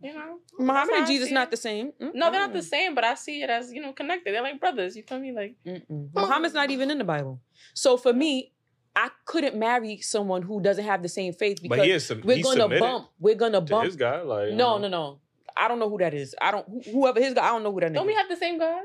[0.00, 0.38] You know?
[0.58, 3.50] muhammad and jesus not the same No, they're not the same, but I see it
[3.50, 4.34] as, you know, connected.
[4.34, 4.96] They're like brothers.
[4.96, 5.32] You feel me?
[5.32, 6.10] Like Mm-mm.
[6.14, 7.40] muhammad's not even in the bible
[7.74, 8.52] so for me
[8.96, 12.24] i couldn't marry someone who doesn't have the same faith because But he is sub-
[12.24, 14.20] we're gonna bump we're gonna bump his guy.
[14.22, 15.20] Like you no no no
[15.56, 17.80] i don't know who that is i don't whoever his guy i don't know who
[17.80, 18.82] that don't nigga we have the same God?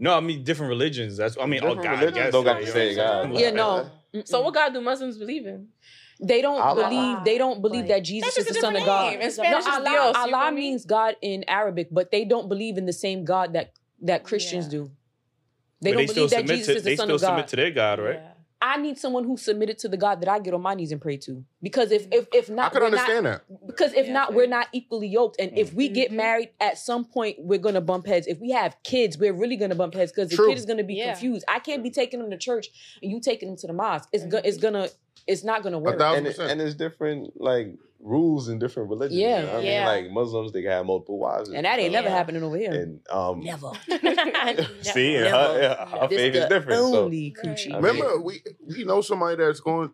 [0.00, 1.16] No, I mean different religions.
[1.16, 3.34] That's I mean, oh Different God, I religions don't got the know same God.
[3.34, 3.90] yeah no
[4.24, 5.68] So what God do Muslims believe in?
[6.20, 6.84] They don't Allah.
[6.88, 7.24] believe.
[7.24, 7.88] They don't believe Right.
[7.88, 9.14] that Jesus is the a Son of God.
[9.14, 10.60] In Spanish, no, Allah, Dios, Allah feel me?
[10.60, 13.72] means God in Arabic, but they don't believe in the same God that
[14.02, 14.70] that Christians Yeah.
[14.78, 14.90] do.
[15.80, 17.14] They But don't still believe that Jesus to, is the Son of God.
[17.14, 18.14] They still submit to their God, right?
[18.22, 18.32] Yeah.
[18.60, 21.00] I need someone who's submitted to the God that I get on my knees and
[21.00, 21.44] pray to.
[21.62, 23.66] Because if if if not, I could understand not, that.
[23.66, 25.36] Because if Yeah, not, we're not equally yoked.
[25.38, 26.16] And if we get Mhm.
[26.16, 28.26] married at some point, we're gonna bump heads.
[28.26, 30.48] If we have kids, we're really gonna bump heads because the True.
[30.48, 31.12] kid is gonna be Yeah.
[31.12, 31.44] confused.
[31.46, 32.68] I can't be taking them to church
[33.00, 34.08] and you taking them to the mosque.
[34.12, 34.88] It's go- it's gonna
[35.26, 35.98] it's not gonna A work.
[35.98, 39.18] thousand and, it, and it's different like rules in different religions.
[39.20, 39.40] Yeah.
[39.40, 39.86] you know what I mean, Yeah.
[39.88, 42.14] like Muslims they can have multiple wives, And that ain't never Yeah.
[42.16, 42.72] happening over here.
[42.72, 43.72] And um, Never.
[44.82, 45.36] see, and Never.
[45.36, 46.78] her, yeah, her This faith is the different.
[46.80, 47.72] So Only coochie.
[47.72, 49.90] I Remember, we we know somebody that's going.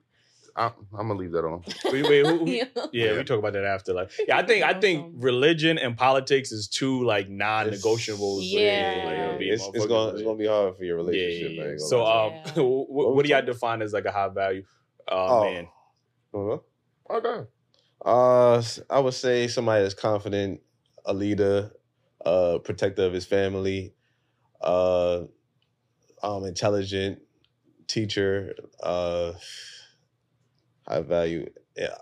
[0.57, 1.65] I, I'm gonna leave that on.
[1.93, 2.65] Wait, wait, who, who- Yeah.
[2.93, 3.93] yeah, we talk about that after.
[3.93, 8.39] Like, yeah, I think I think religion and politics is two like non-negotiables.
[8.43, 9.31] Yeah.
[9.33, 11.53] Like, it's, it's gonna it's gonna be hard for your relationship.
[11.57, 11.71] yeah, I yeah.
[11.73, 12.63] ain't So, um, Yeah.
[12.63, 14.63] what, what do y'all define as like a high value
[15.11, 15.45] uh, Oh.
[15.45, 15.69] man?
[16.33, 16.59] Uh-huh.
[17.17, 17.49] Okay.
[18.05, 20.61] Uh, s- I would say somebody that's confident,
[21.05, 21.73] a leader,
[22.25, 23.95] uh, protector of his family,
[24.61, 25.25] uh,
[26.23, 27.21] um, intelligent,
[27.89, 29.33] teacher, uh,
[30.87, 31.49] high value.
[31.77, 31.97] Yeah,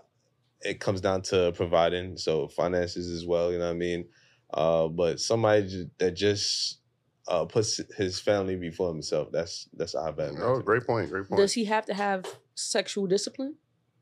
[0.61, 3.51] it comes down to providing, so finances as well.
[3.51, 4.09] You know what I mean?
[4.53, 6.79] Uh, but somebody that just
[7.27, 9.29] uh puts his family before himself.
[9.31, 10.39] That's that's a high value.
[10.41, 11.09] Oh, great point.
[11.09, 11.39] Great point.
[11.39, 12.25] Does he have to have
[12.55, 13.55] sexual discipline?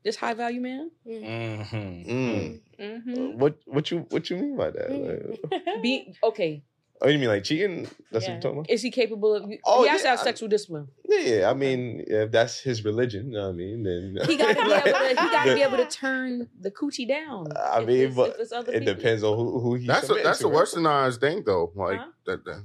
[0.04, 0.90] This high value man?
[1.06, 2.10] Mm-hmm.
[2.10, 2.60] Mm.
[2.80, 3.38] Mm-hmm.
[3.38, 4.90] What what you what you mean by that?
[4.90, 6.64] Like, Be okay.
[7.00, 7.82] oh, you mean like cheating?
[8.10, 8.32] That's what Yeah.
[8.32, 8.70] you're talking about?
[8.70, 9.50] Is he capable of?
[9.64, 10.88] Oh, he has to yeah, have I- sexual discipline.
[11.08, 11.50] Yeah, yeah.
[11.50, 14.64] I mean, if that's his religion, you know what I mean, then He got to
[14.64, 15.08] be able to.
[15.08, 17.46] He got to be able to turn the coochie down.
[17.56, 19.86] I if mean, it's- but if it's other it depends on who who he.
[19.86, 20.58] That's a, submits that's to, a right?
[20.66, 21.70] westernized thing though.
[21.76, 22.06] Like Huh?
[22.26, 22.64] that, that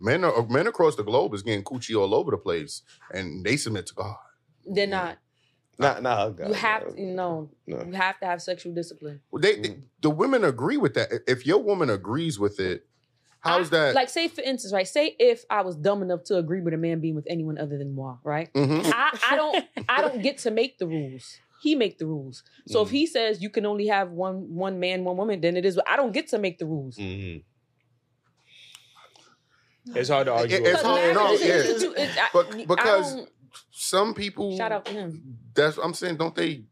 [0.00, 2.82] men are, men across the globe is getting coochie all over the place,
[3.12, 4.16] and they submit to God.
[4.66, 5.18] They're not.
[5.78, 6.24] Nah, nah.
[6.24, 6.90] oh, God, You have no.
[6.94, 7.02] to.
[7.02, 7.50] No.
[7.66, 7.84] No.
[7.84, 9.20] You have to have sexual discipline.
[9.38, 9.62] They, Mm.
[9.62, 11.08] they- the women agree with that.
[11.26, 12.86] If your woman agrees with it,
[13.40, 13.94] how's I- that?
[13.94, 14.86] Like, say for instance, right?
[14.88, 17.78] Say if I was dumb enough to agree with a man being with anyone other
[17.78, 18.52] than moi, right?
[18.54, 18.90] Mhm.
[18.92, 21.38] I, I don't I don't get to make the rules.
[21.60, 22.44] He make the rules.
[22.68, 22.92] So if Mhm.
[22.92, 25.78] he says you can only have one one man, one woman, then it is.
[25.88, 26.96] I don't get to make the rules.
[26.96, 27.42] Mhm.
[29.94, 30.56] It's hard to argue.
[30.56, 31.14] It- it's hard- that.
[31.14, 32.26] no, marriage is- yeah.
[32.32, 33.30] I- because- don't-
[33.70, 34.56] Some people.
[34.56, 35.38] shout out to him.
[35.54, 36.16] That's I'm saying.
[36.16, 36.64] Don't they?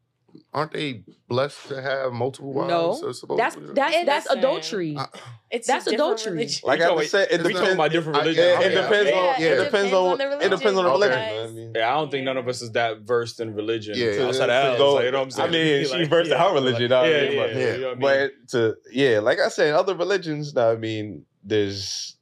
[0.53, 2.69] Aren't they blessed to have multiple wives?
[2.69, 3.73] No, or supposed That's to?
[3.73, 4.95] that's that's adultery.
[4.97, 5.07] Uh,
[5.51, 6.33] It's That's a adultery.
[6.33, 6.61] religion.
[6.65, 8.47] Like We I talking- was saying, it we talking about different I- religions.
[8.65, 9.35] It, it depends Yeah, on.
[9.35, 10.07] it It depends depends on.
[10.13, 11.19] on the It depends on the religion, religion.
[11.19, 11.33] guys.
[11.33, 11.73] you know I mean?
[11.77, 13.95] Yeah, I don't think none of us is that versed in religion.
[13.97, 14.27] Yeah.
[14.27, 15.49] outside To of go- ours, you know what I'm saying?
[15.49, 16.91] I mean, she Like, versed in yeah, her religion.
[16.91, 18.01] like- yeah, yeah, but- yeah, you know I mean?
[18.01, 20.57] But to yeah, like I said, other religions.
[20.57, 22.16] I mean, there's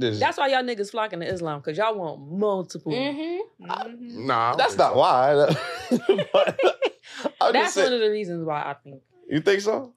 [0.00, 2.92] This- That's why y'all niggas flocking to Islam because y'all want multiple.
[2.92, 4.26] Mm-hmm.
[4.26, 5.54] Nah, That's not why.
[6.32, 6.58] But
[7.40, 9.02] I'm That's just saying, one of the reasons why I think.
[9.28, 9.92] you think so?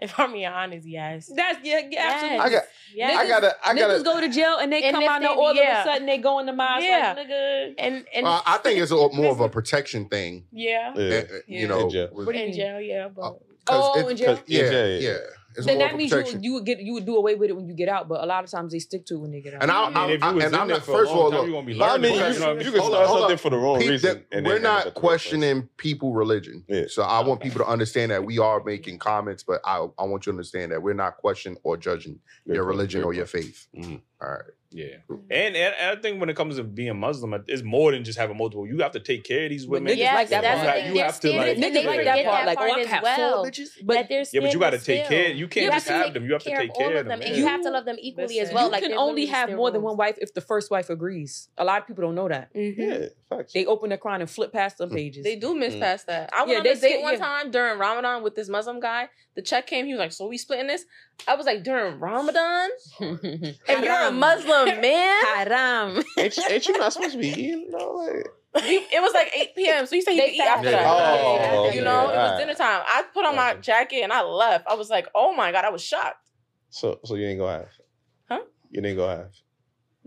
[0.00, 1.28] If I'm being honest, yes.
[1.34, 2.38] That's yeah, yeah absolutely.
[2.38, 2.62] I got.
[2.94, 3.18] Yes.
[3.18, 3.54] I gotta.
[3.64, 4.02] I gotta.
[4.04, 5.80] go to jail and they And come out and all yeah.
[5.80, 7.14] of a sudden they go in the mosque Yeah.
[7.16, 7.74] like nigga.
[7.78, 10.44] and and Uh, I think it's a, more of a protection thing.
[10.52, 11.02] yeah, Yeah.
[11.02, 11.60] uh, uh, Yeah.
[11.60, 12.08] You know, In jail.
[12.12, 13.38] with- What in jail, yeah, but
[13.70, 14.36] Oh, it's- in jail?
[14.36, 15.16] 'cause- Yeah, In yeah.
[15.58, 15.64] Yeah.
[15.64, 16.38] It's Then that means you protection.
[16.38, 18.22] would, you would get you would do away with it when you get out, but
[18.22, 19.62] a lot of times they stick to it when they get out.
[19.62, 20.84] And I, I mean, if you I, was and in I'm there not.
[20.86, 22.38] for a First of all, time, look, you gonna be But I mean, You you,
[22.40, 23.38] know, you you can hold start on, something on.
[23.38, 24.14] for the wrong Pe- reason.
[24.30, 26.64] that- and we're then end up not at the questioning people religion.
[26.68, 26.84] Yeah.
[26.88, 30.26] So I want people to understand that we are making comments, but I, I want
[30.26, 33.44] you to understand that we're not questioning or judging your religion or your point.
[33.44, 33.66] faith.
[33.76, 34.00] Mhm.
[34.22, 34.42] All right.
[34.70, 34.96] Yeah,
[35.30, 38.18] and, and and I think when it comes to being Muslim, it's more than just
[38.18, 38.66] having multiple.
[38.66, 39.94] You have to take care of these women.
[39.94, 40.74] niggas yes, like that part.
[40.76, 40.94] the You thing.
[40.94, 43.02] Their have to, like- Niggas like forget that part, like, that oh, I as got
[43.02, 43.34] well.
[43.44, 43.68] four bitches.
[43.82, 45.30] But their Yeah, but you got to take care.
[45.30, 46.26] You can't You just have have them.
[46.26, 47.28] You have to take care of of them, them.
[47.28, 48.66] and you have to love them equally as well.
[48.66, 51.48] you like can only have more than one wife if the first wife agrees.
[51.56, 52.52] A lot of people don't know that.
[52.54, 52.74] Mhm.
[52.76, 53.54] Yeah, facts.
[53.54, 55.24] They open their Quran and flip past them pages.
[55.24, 55.80] They do miss Mm.
[55.80, 56.28] past that.
[56.34, 57.18] I went Yeah, on they a date one yeah.
[57.20, 59.08] time during Ramadan with this Muslim guy.
[59.34, 59.86] The check came.
[59.86, 60.84] He was like, "So we splitting this?"
[61.26, 66.02] I was like, "During Ramadan, and you're a Muslim man." Haram.
[66.16, 67.66] ain't, you- ain't you not supposed to be eating?
[67.70, 67.78] No,
[68.54, 69.86] like, We- it was like 8 p.m.
[69.86, 70.84] So you said you could eat after fast.
[70.84, 71.52] that.
[71.52, 72.38] Oh, you okay, know, it was alright.
[72.38, 72.82] dinner time.
[72.86, 74.66] I put on my jacket and I left.
[74.68, 76.30] I was like, "Oh my god!" I was shocked.
[76.70, 77.68] so so you didn't go have?
[78.28, 78.40] Huh?
[78.70, 79.30] You didn't go have?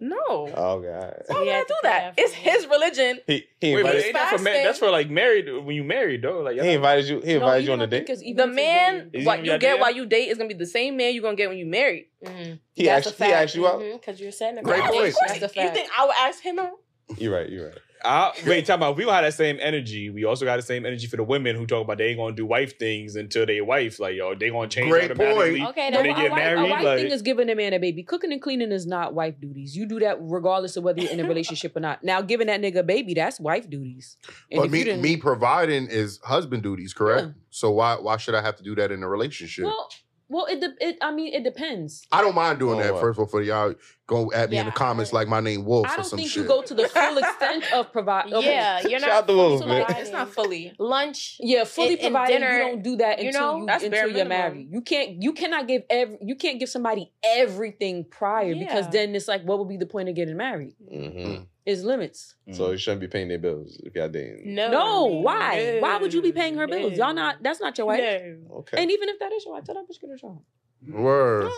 [0.03, 0.55] No, Oh, God.
[0.57, 1.23] all right.
[1.27, 2.13] why would I do that?
[2.17, 3.19] It's his religion.
[3.27, 4.63] He he Wait, but invited, ain't that for ma- fasting.
[4.63, 6.39] That's for like married when you married though.
[6.39, 7.21] Like he invited you.
[7.21, 8.07] He No, invited you on the date.
[8.07, 9.21] think it's even The if it's man, dating.
[9.21, 9.79] Is what he you get dad?
[9.79, 12.07] while you date is gonna be the same man you're gonna get when you married.
[12.25, 12.59] Mhm.
[12.73, 13.17] He That's asked.
[13.19, 13.79] He asked you out.
[13.79, 15.03] Because you're setting a Great foundation.
[15.03, 15.15] point.
[15.27, 15.75] That's a You fact.
[15.75, 16.71] think I would ask him out?
[17.17, 17.47] You're right.
[17.49, 17.77] You're right.
[18.03, 20.09] I, wait, talk about we don't have that same energy.
[20.09, 22.35] We also got the same energy for the women who talk about they ain't gonna
[22.35, 23.99] do wife things until they wife.
[23.99, 25.59] Like yo, they gonna change Great automatically.
[25.59, 25.69] point.
[25.69, 26.59] Okay, No, when they a get wife, married.
[26.59, 28.03] a wife like, thing is giving a man a baby.
[28.03, 29.75] Cooking and cleaning is not wife duties.
[29.77, 32.03] You do that regardless of whether you're in a relationship or not.
[32.03, 34.17] Now, giving that nigga a baby, that's wife duties.
[34.51, 37.27] And But me, me providing is husband duties, correct?
[37.27, 37.33] Yeah.
[37.51, 39.65] So why why should I have to do that in a relationship?
[39.65, 39.89] well,
[40.31, 40.97] well, it, de- it.
[41.01, 42.05] I mean, it depends.
[42.11, 42.93] I don't mind doing Oh, that.
[42.93, 43.01] wow.
[43.01, 43.73] First of all, for y'all
[44.07, 46.05] go at me in the Yeah, comments I- like my name Wolf I or don't
[46.05, 46.43] some think shit.
[46.43, 48.29] you go to the full extent of provide.
[48.29, 49.83] Yeah, you're Shout not out to fully Wolf, man.
[49.85, 50.01] providing.
[50.01, 50.73] It's not fully.
[50.79, 51.37] lunch.
[51.39, 52.39] Yeah, fully And- and providing.
[52.39, 54.53] dinner, you don't do that you until know, you, that's bare until you're minimum.
[54.53, 54.67] married.
[54.71, 55.21] You can't.
[55.21, 56.17] You cannot give every.
[56.21, 58.91] You can't give somebody everything prior because Yeah.
[58.91, 60.75] then it's like, what would be the point of getting married?
[60.89, 62.35] hmm Is limits.
[62.49, 62.55] Mm.
[62.55, 64.55] So you shouldn't be paying their bills if y'all dating.
[64.55, 64.71] No.
[64.71, 65.77] No, why?
[65.79, 66.93] Why would you be paying her bills?
[66.97, 67.43] Y'all not.
[67.43, 67.99] That's not your wife.
[67.99, 68.55] No.
[68.59, 68.81] Okay.
[68.81, 70.41] And even if that is your wife, tell that bitch get a job.
[70.89, 71.51] Word.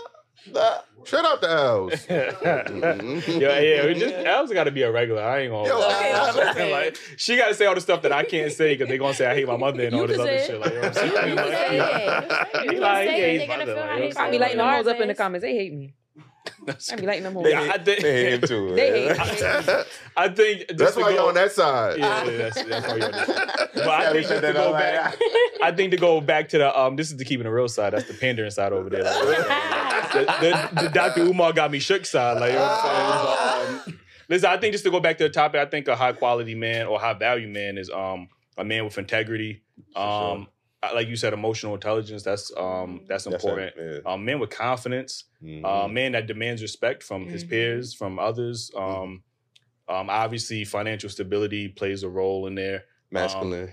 [1.05, 2.05] Shout out to Els.
[2.09, 3.85] yeah, yeah.
[3.85, 5.21] We just El's got to be a regular.
[5.23, 5.69] I ain't gonna.
[5.69, 6.13] Yo, Okay,
[6.71, 6.85] lie.
[6.85, 9.13] like, she got to say all the stuff that I can't say because they gonna
[9.13, 10.59] say I hate my mother and You all this other say shit.
[10.59, 11.35] Like, you know what I'm You saying?
[11.35, 12.47] can Like, say it.
[12.69, 13.39] He You like, can he say it.
[13.39, 14.41] hates They're gonna mother, feel like, how you know they what I I'm be feel.
[14.41, 15.17] letting them hoes up in the Regardless.
[15.17, 15.43] comments.
[15.43, 15.93] They hate me.
[16.91, 17.43] I be letting them hoes.
[17.43, 18.75] They, Yeah, I think- they hate him too.
[18.75, 19.15] They man.
[19.15, 19.85] hate-
[20.17, 21.99] I think That's why go- you're on that side.
[21.99, 23.69] Yeah, yeah, that's, that's why you're on that side.
[23.73, 25.15] But I think to go back.
[25.61, 27.93] I think to go back to the um, this is the keeping the real side.
[27.93, 29.03] That's the pandering side over there.
[29.03, 31.21] Like, the, the, the Dr.
[31.23, 32.39] Umar got me shook side.
[32.39, 33.79] Like, you know what I'm saying?
[33.87, 36.13] Um, listen, I think just to go back to the topic, I think a high
[36.13, 39.63] quality man or high value man is um a man with integrity.
[39.95, 40.47] Um, I-
[40.93, 42.23] like you said, emotional intelligence.
[42.23, 43.73] That's um that's That's important.
[43.77, 44.11] it, yeah.
[44.11, 45.25] Um, men with confidence.
[45.43, 45.63] Mhm.
[45.63, 47.49] Uh, man that demands respect from his Mhm.
[47.49, 48.71] peers, from others.
[48.75, 49.23] Um,
[49.87, 52.85] um, obviously, financial stability plays a role in there.
[53.11, 53.71] Masculine.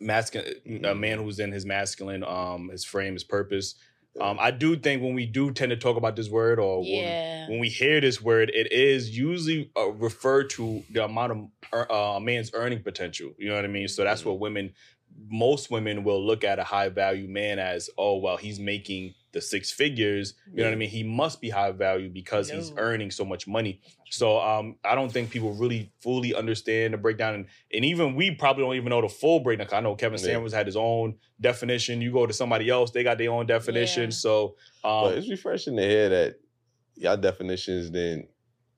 [0.00, 3.74] Masculine, a man who's in his masculine, um, his frame, his purpose.
[4.20, 6.88] Um, I do think when we do tend to talk about this word, or when-
[6.88, 7.48] Yeah.
[7.48, 11.38] when, we hear this word, it is usually uh, referred to the amount of
[11.72, 13.34] ear- uh, a man's earning potential.
[13.38, 13.88] You know what I mean?
[13.88, 14.72] So that's what women,
[15.28, 19.40] most women will look at a high value man as, oh well, he's making the
[19.40, 20.34] six figures.
[20.52, 20.88] You know what I mean?
[20.88, 23.80] He must be high value because he's earning so much money.
[24.10, 28.30] So um, I don't think people really fully understand the breakdown, and, and even we
[28.32, 29.66] probably don't even know the full breakdown.
[29.72, 30.26] I know Kevin Yeah.
[30.26, 32.00] Samuels had his own definition.
[32.00, 34.04] You go to somebody else, they got their own definition.
[34.04, 34.10] Yeah.
[34.10, 36.36] So um, but it's refreshing to hear that
[36.94, 38.28] y'all definitions didn't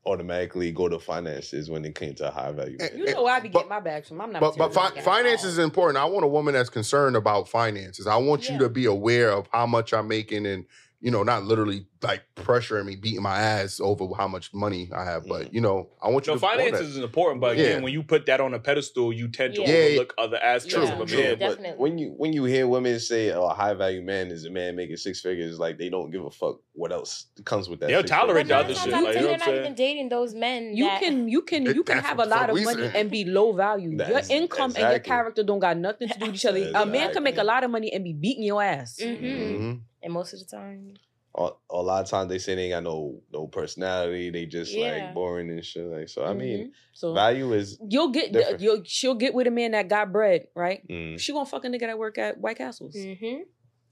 [0.06, 2.78] automatically go to finances when it came to high value.
[2.94, 4.20] You know where I be getting my bags from.
[4.20, 4.40] I'm not.
[4.40, 5.50] But but fi- materialistic at finance all.
[5.50, 5.98] is important.
[5.98, 8.06] I want a woman that's concerned about finances.
[8.06, 10.64] I want you to be aware of how much I'm making and
[11.00, 15.04] you know, not literally like pressuring me, beating my ass over how much money I
[15.04, 16.98] have, but you know, I want you No, to know finances that.
[16.98, 17.84] is important, but again, Yeah.
[17.84, 19.68] when you put that on a pedestal, you tend to Yeah.
[19.68, 19.74] Yeah.
[19.86, 21.18] overlook other aspects True, of a true.
[21.18, 21.30] man.
[21.32, 21.78] But Definitely.
[21.78, 24.76] when you when you hear women say, "Oh, a high value man is a man
[24.76, 27.86] making six figures," like they don't give a fuck what else comes with that.
[27.88, 28.48] They'll six tolerate figures.
[28.48, 29.60] the But other nine shit, out of like, ten, you know they're what not I'm
[29.60, 30.76] even dating those men.
[30.76, 32.64] You that- can you can It- you can that's have a lot fuck of we
[32.64, 32.96] money said.
[32.96, 33.88] and be low value.
[33.90, 35.08] your That's- income and your exactly.
[35.08, 36.70] character don't got nothing to do with each other.
[36.74, 37.46] A man can make a Exactly.
[37.46, 38.98] lot of money and be beating your ass.
[39.00, 39.20] Mhm.
[39.20, 39.80] Mhm.
[40.02, 40.94] And most of the time,
[41.36, 44.30] a, a lot of times they say they ain't got no no personality.
[44.30, 44.86] They just Yeah.
[45.06, 45.84] like boring and shit.
[45.84, 46.70] Like so, I mean, Mhm.
[46.92, 48.60] so value is you'll get different.
[48.60, 50.86] you'll she'll get with a man that got bread, right?
[50.88, 52.96] mm, She gonna fuck a nigga that work at White Castles.
[52.96, 53.42] Mm-hmm.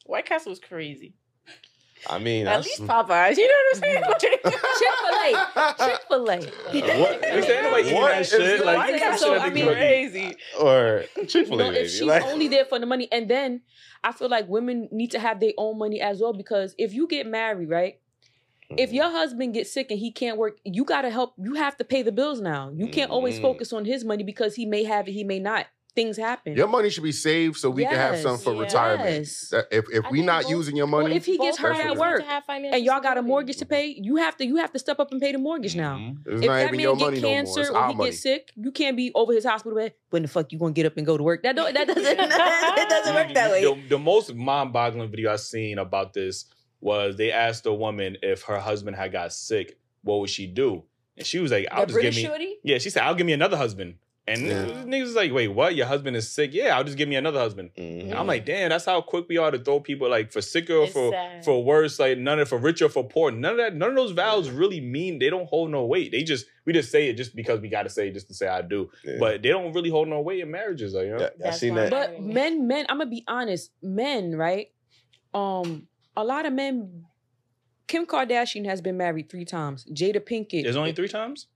[0.06, 1.14] White Castle is crazy.
[2.08, 3.36] I mean, At that's, least Popeyes.
[3.36, 4.02] You know what I'm saying?
[4.20, 7.00] Chick Fil A, Chick Fil A.
[7.00, 7.22] What?
[7.22, 8.40] They say anybody eating What that is shit.
[8.40, 8.64] it?
[8.66, 10.36] Like, White you can't Castle, shit at I mean, crazy.
[10.60, 11.84] or Chick Fil A, No, maybe.
[11.84, 13.62] if she's like, only there for the money, and then
[14.02, 17.06] I feel like women need to have their own money as well because if you
[17.06, 18.00] get married, right?
[18.70, 18.96] If Mm-hmm.
[18.96, 21.34] your husband gets sick and he can't work, you gotta help.
[21.38, 22.70] You have to pay the bills now.
[22.74, 23.42] You can't always Mhm.
[23.42, 25.66] focus on his money because he may have it, he may not.
[25.94, 26.56] Things happen.
[26.56, 28.60] Your money should be saved so we can have Yes, some for yeah.
[28.62, 29.10] retirement.
[29.18, 29.48] Yes.
[29.50, 31.56] That- If if I we think not both- using your Well, money, if he gets
[31.56, 34.36] hurt at work to have financial and y'all got a mortgage to pay, you have
[34.38, 35.96] to you have to step up and pay the mortgage now.
[35.96, 36.16] Mhm.
[36.26, 38.10] it's If not that even man your get money no cancer It's or he money.
[38.10, 39.94] get sick, you can't be over his hospital bed.
[40.10, 41.44] When the fuck you gonna get up and go to work?
[41.44, 43.62] That don't that doesn't that doesn't work that way.
[43.62, 46.46] The, the most mind-boggling video I seen about this
[46.80, 50.82] was they asked a woman if her husband had got sick, what would she do?
[51.16, 52.56] And she was like, "I'll That just British give me." shorty?
[52.64, 53.94] Yeah, she said, "I'll give me another husband."
[54.26, 54.64] And Yeah.
[54.86, 55.74] niggas is like, "Wait, what?
[55.76, 56.54] Your husband is sick?
[56.54, 58.14] Yeah, I'll just give me another husband." Mhm.
[58.14, 60.84] I'm like, "Damn, that's how quick we are to throw people like for sicker or
[60.84, 61.44] It's for sad.
[61.44, 63.30] for worse, like none of for richer or for poor.
[63.30, 66.10] None of that, none of those vows really mean they don't hold no weight.
[66.10, 68.34] They just we just say it just because we got to say it just to
[68.34, 69.16] say I do, Yeah.
[69.20, 70.94] but they don't really hold no weight in marriages.
[70.94, 71.18] Like, you know?
[71.20, 71.90] Yeah, I That's seen that.
[71.90, 74.68] But men, men, I'm gonna be honest, men, right?
[75.34, 77.04] Um, a lot of men.
[77.86, 79.84] Kim Kardashian has been married three times.
[79.92, 81.48] Jada Pinkett, There's only three times.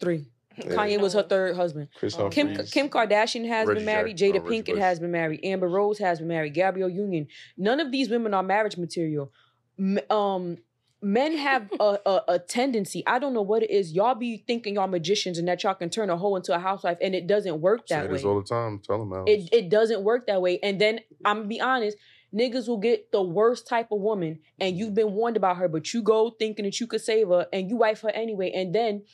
[0.00, 0.26] three.
[0.58, 1.88] Kanye was her third husband.
[1.96, 2.28] Kris Oh.
[2.30, 2.70] Kim Humphries.
[2.72, 4.16] Kim Kardashian has Reggie been married.
[4.16, 4.78] Jack- Jada oh, Reggie Pinkett Bush.
[4.80, 5.40] has been married.
[5.44, 6.54] Amber Rose has been married.
[6.54, 7.26] Gabrielle Union.
[7.56, 9.32] None of these women are marriage material.
[9.78, 10.58] M- Um,
[11.02, 13.02] men have a, a, a tendency.
[13.06, 13.92] I don't know what it is.
[13.92, 16.98] Y'all be thinking y'all magicians and that y'all can turn a hoe into a housewife,
[17.02, 18.14] and it doesn't work Say that way.
[18.16, 18.80] this all the time.
[18.86, 19.28] Tell them out.
[19.28, 20.58] It it doesn't work that way.
[20.62, 21.98] And then I'm gonna be honest,
[22.34, 25.92] niggas will get the worst type of woman, and you've been warned about her, but
[25.94, 28.50] you go thinking that you could save her, and you wife her anyway.
[28.54, 29.04] And then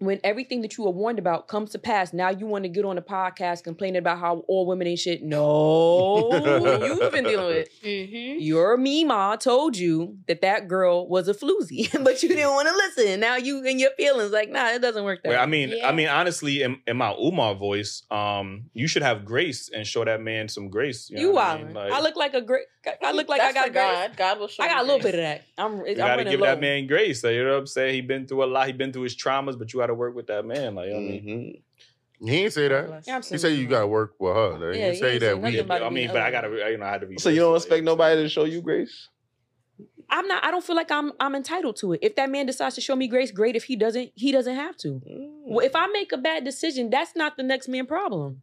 [0.00, 2.84] when everything that you were warned about comes to pass, now you want to get
[2.84, 5.22] on a podcast complaining about how all women ain't shit.
[5.22, 6.30] No,
[6.86, 7.68] You've been dealing with.
[7.82, 8.40] Mm-hmm.
[8.40, 12.74] your Mima told you that that girl was a floozy, but you didn't want to
[12.74, 13.20] listen.
[13.20, 15.42] Now you and your feelings like, nah, it doesn't work that Well, way.
[15.42, 15.88] I mean, Yeah.
[15.88, 20.04] I mean, honestly, in, in my Umar voice, um, you should have grace and show
[20.04, 21.10] that man some grace.
[21.10, 21.74] You, you know what I mean?
[21.74, 22.64] Like, I look like a great.
[23.02, 23.82] I look like I got for grace.
[23.84, 24.16] God.
[24.16, 24.62] God will show.
[24.62, 25.12] I got a little grace.
[25.12, 25.42] bit of that.
[25.58, 25.76] I'm.
[25.80, 26.46] you I'm gotta give low.
[26.46, 27.22] that man grace.
[27.22, 27.94] Like, you know what I'm saying?
[27.94, 28.66] He been through a lot.
[28.66, 30.74] He been through his traumas, but you got to work with that man.
[30.74, 31.62] Like, you know what I mean.
[32.20, 32.28] Mhm.
[32.28, 32.86] He ain't say that.
[32.88, 33.06] Bless.
[33.06, 33.38] He Absolutely.
[33.50, 34.58] said you got to work with her.
[34.58, 34.72] Though.
[34.72, 35.60] He Yeah, didn't say that we.
[35.60, 37.06] I mean, but I gotta, you know, I had to.
[37.06, 37.18] Be.
[37.18, 39.08] So you don't reverse it, expect nobody to show you grace?
[40.10, 40.42] I'm not.
[40.44, 41.12] I don't feel like I'm.
[41.20, 42.00] I'm entitled to it.
[42.02, 43.54] If that man decides to show me grace, great.
[43.56, 45.00] If he doesn't, he doesn't have to.
[45.46, 48.40] Well, if I make a bad decision, that's not the next man problem.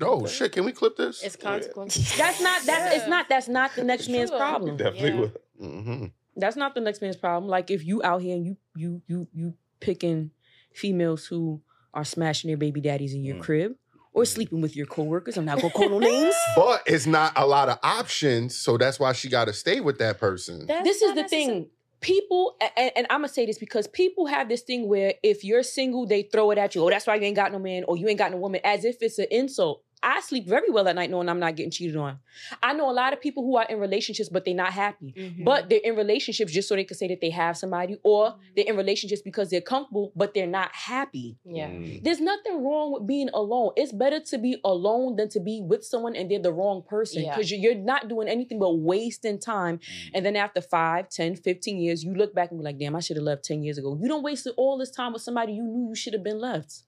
[0.00, 0.52] Oh shit!
[0.52, 1.22] Can we clip this?
[1.22, 2.14] It's consequences.
[2.18, 2.62] That's not.
[2.66, 2.94] That's.
[2.96, 3.28] It's not.
[3.28, 4.44] That's not the next man's true, though.
[4.44, 4.76] problem.
[4.76, 5.16] Definitely Yeah.
[5.20, 5.32] will.
[5.58, 6.04] hmm
[6.36, 7.48] That's not the next man's problem.
[7.50, 10.30] Like if you out here and you you you you picking
[10.78, 11.60] females who
[11.92, 13.40] are smashing their baby daddies in your Mm.
[13.42, 13.72] crib
[14.12, 15.36] or sleeping with your coworkers.
[15.36, 16.34] I'm not gonna call no names.
[16.56, 19.98] But it's not a lot of options, so that's why she got to stay with
[19.98, 20.66] that person.
[20.66, 21.70] That's this is the thing.
[22.00, 25.64] People, and, and I'm gonna say this because people have this thing where if you're
[25.64, 26.84] single, they throw it at you.
[26.84, 28.84] Oh, that's why you ain't got no man, or you ain't got no woman, as
[28.84, 29.82] if it's an insult.
[30.02, 32.18] I sleep very well at night knowing I'm not getting cheated on.
[32.62, 35.12] I know a lot of people who are in relationships, but they're not happy.
[35.16, 35.44] Mhm.
[35.44, 38.66] But they're in relationships just so they can say that they have somebody, or they're
[38.66, 41.36] in relationships because they're comfortable, but they're not happy.
[41.44, 41.68] yeah.
[41.68, 42.02] Mm.
[42.04, 43.72] There's nothing wrong with being alone.
[43.76, 47.22] It's better to be alone than to be with someone and they're the wrong person
[47.22, 47.34] Yeah.
[47.34, 49.80] because you're not doing anything but wasting time.
[50.14, 53.00] And then after 5, 10, 15 years, you look back and be like, damn, I
[53.00, 53.98] should have left 10 years ago.
[54.00, 56.82] You don't waste all this time with somebody you knew you should have been left.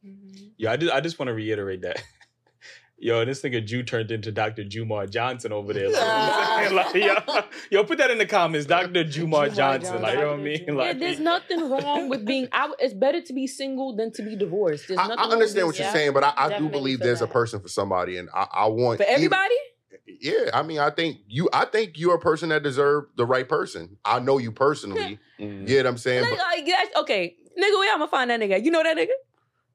[0.56, 2.02] Yeah, I just, I just want to reiterate that.
[3.02, 4.62] Yo, this nigga Jew turned into Dr.
[4.62, 5.88] Jumar Johnson over there.
[6.70, 7.14] Like, like, yo,
[7.70, 9.04] yo, put that in the comments, Dr.
[9.04, 10.02] Jumar, Jumar Johnson.
[10.02, 10.44] Like, you know what I Johnson.
[10.44, 10.64] mean?
[10.66, 12.48] Yeah, Like, there's nothing wrong with being.
[12.52, 14.88] I, it's better to be single than to be divorced.
[14.88, 15.92] There's I, nothing I wrong understand with what you're yeah.
[15.94, 18.66] saying, but I, I do believe feel there's a person for somebody, and I, I
[18.66, 19.54] want For even- everybody?
[20.20, 21.48] yeah, I mean, I think you.
[21.52, 23.96] I think you're a person that deserve the right person.
[24.04, 25.18] I know you personally.
[25.38, 25.60] Mm.
[25.60, 26.20] You get what I'm saying?
[26.22, 28.62] Like, But like, okay, nigga, where I'm gonna find that nigga?
[28.62, 29.08] You know that nigga?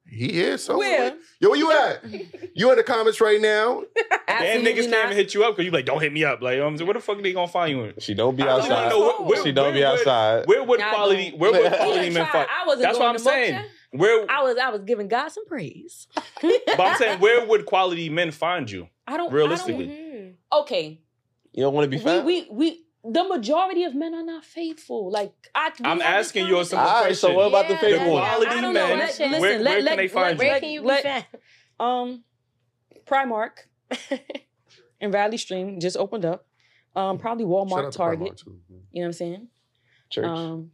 [0.08, 0.98] He is somewhere.
[0.98, 1.16] Where?
[1.40, 2.04] Yo, where you at?
[2.58, 3.82] You in the comments right now?
[4.28, 6.40] and niggas can't even hit you up because you like, don't hit me up.
[6.40, 6.86] Like, you I'm saying?
[6.86, 7.94] Where the fuck are they gonna find you in?
[7.98, 8.88] She don't be I don't outside.
[8.88, 10.46] know where- where- she don't be outside.
[10.46, 11.38] Where would Nah, quality, don't.
[11.40, 12.32] where would quality men tried.
[12.32, 12.48] find?
[12.50, 13.54] I wasn't That's what I'm saying.
[13.56, 13.70] motion.
[13.90, 16.06] Where, I was I was giving God some praise.
[16.40, 18.88] but I'm saying, where would quality men find you?
[19.06, 19.84] I don't Realistically.
[19.84, 20.34] I don't- Mhm.
[20.62, 21.00] okay,
[21.52, 22.24] You don't want to be we, found?
[22.26, 25.10] we we the majority of men are not faithful.
[25.10, 26.96] Like I, I'm asking you a simple question.
[26.96, 28.26] All right, so what about the Yeah, The faithful ones?
[28.28, 28.86] quality I don't know.
[28.88, 30.50] men, Let- listen, where, where let- can they find let- you?
[30.50, 31.24] Where can you be Let- found?
[31.78, 32.24] Um,
[33.06, 33.50] Primark
[35.00, 36.46] in Valley Stream just opened up.
[36.94, 38.38] Um, probably Walmart, Target.
[38.38, 38.58] Too.
[38.70, 39.48] You know what I'm saying?
[40.10, 40.24] Church.
[40.24, 40.70] Um,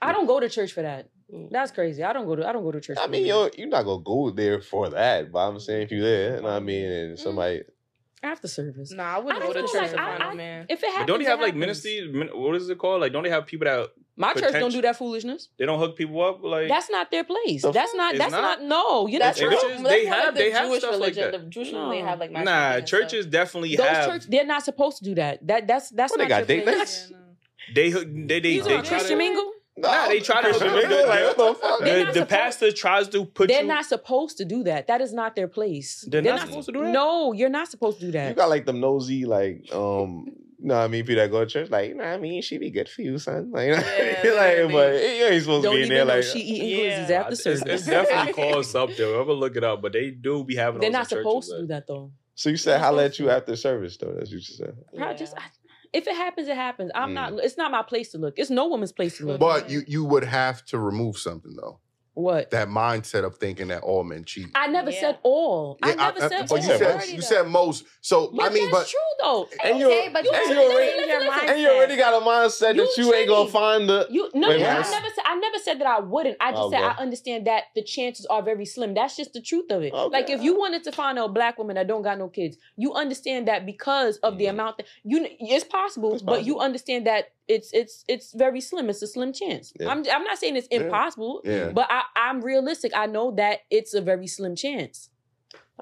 [0.00, 1.08] I don't go to church for that.
[1.50, 2.02] That's crazy.
[2.02, 2.98] I don't go to I don't go to church.
[3.00, 6.02] I mean, you're you're not gonna go there for that, but I'm saying if you're
[6.02, 7.62] there, and I mean, and somebody,
[8.22, 8.92] after service.
[8.92, 10.66] Nah, I wouldn't I go to church like to I- find I- a man.
[10.68, 11.60] If it happens, But don't they have like happens.
[11.60, 12.30] ministries?
[12.34, 13.00] What is it called?
[13.00, 15.48] Like, don't they have people that My church don't do that foolishness.
[15.58, 16.42] they don't hook people up?
[16.42, 17.62] Like, That's not their place.
[17.62, 17.96] The That's fuck?
[17.98, 18.16] not.
[18.16, 18.60] That's not?
[18.60, 18.62] not.
[18.62, 19.50] No, you're That's not.
[19.50, 19.70] Churches, true.
[19.70, 19.82] church.
[19.84, 21.30] they That's more have- like the they have Jewish stuff like religion.
[21.32, 21.40] that.
[21.44, 21.90] The Jewish No.
[21.90, 23.32] they have like nah, matchmaking and churches stuff.
[23.32, 24.08] definitely Those have.
[24.10, 25.46] church, they're not supposed to do that.
[25.46, 27.12] That that's that's What, they not got your date nights?
[27.74, 28.06] They hook.
[28.12, 29.52] They they You they a try Christian to.
[29.76, 29.92] Mingle?
[29.92, 30.58] Nah, they try to.
[30.58, 31.78] The- Like, what the fuck?
[31.80, 33.68] The, the supposed- pastor tries to put They're you.
[33.68, 34.86] not supposed to do that.
[34.86, 36.04] That is not their place.
[36.08, 36.92] They're not supposed to do that?
[36.92, 38.28] No, you're not supposed to do that.
[38.30, 40.26] you got like them nosy, like, um,
[40.58, 42.18] you know what I mean, people that go to church, like, you know what I
[42.18, 43.50] mean, she be good for you, son.
[43.50, 44.24] Like, you know, Yeah, like
[44.56, 44.72] literally.
[44.72, 47.06] but you ain't supposed Don't to be in there, know like, she eating Yeah.
[47.06, 47.62] glizzies after It's, service.
[47.66, 49.20] it's definitely calls up there.
[49.20, 50.80] Ever look it up, but they do be having.
[50.80, 52.12] They're not in churches, supposed to do that though.
[52.36, 54.12] so you said holla let you after service, though.
[54.16, 54.76] That's what you said.
[55.00, 55.42] I just I,
[55.92, 56.90] if it happens, it happens.
[56.94, 57.14] I'm Mm.
[57.14, 57.32] not.
[57.44, 58.38] It's not my place to look.
[58.38, 59.40] It's no woman's place to look.
[59.40, 61.80] But you you would have to remove something though.
[62.14, 62.50] What?
[62.50, 64.48] That mindset of thinking that all men cheat.
[64.54, 65.00] I never Yeah.
[65.00, 65.78] said all.
[65.82, 66.56] I Yeah, never said but all.
[66.58, 67.26] you said you though.
[67.26, 67.84] said most.
[68.02, 69.48] So But I mean, that's but true though.
[69.64, 71.96] And you, Okay, but you and you to already, change your listen, and you already
[71.96, 74.06] got a mindset You that you ain't gonna find the.
[74.10, 76.36] You no, Wait, no, I never said I never said that I wouldn't.
[76.40, 78.92] I just Oh, said I understand that the chances are very slim.
[78.94, 79.92] That's just the truth of it.
[79.94, 80.12] Okay.
[80.12, 82.92] Like if you wanted to find a black woman that don't got no kids, you
[82.92, 84.50] understand that because of the Mhm.
[84.50, 88.88] amount that you it's possible, It's but you understand that it's it's it's very slim.
[88.88, 89.72] It's a slim chance.
[89.78, 89.88] Yeah.
[89.88, 91.70] I'm I'm not saying it's impossible, yeah.
[91.70, 92.92] but I, I'm realistic.
[92.94, 95.10] I know that it's a very slim chance.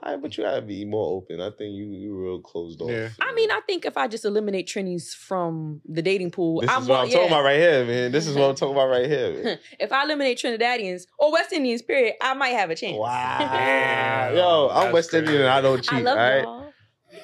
[0.03, 1.41] All right, but you gotta be more open.
[1.41, 2.91] I think you you real closed off.
[2.91, 3.11] Yeah.
[3.21, 6.83] I mean, I think if I just eliminate Trinis from the dating pool, this I'm
[6.83, 7.27] is what more- I'm talking yeah.
[7.27, 8.13] about right here, man.
[8.13, 9.45] This is what I'm talking about right here.
[9.45, 9.59] Man.
[9.81, 12.97] if I eliminate Trinidadians or West Indians, period, I might have a chance.
[12.97, 15.93] Wow, yo, I'm That's West Indian and I don't cheat.
[15.93, 16.70] I love all right, y'all.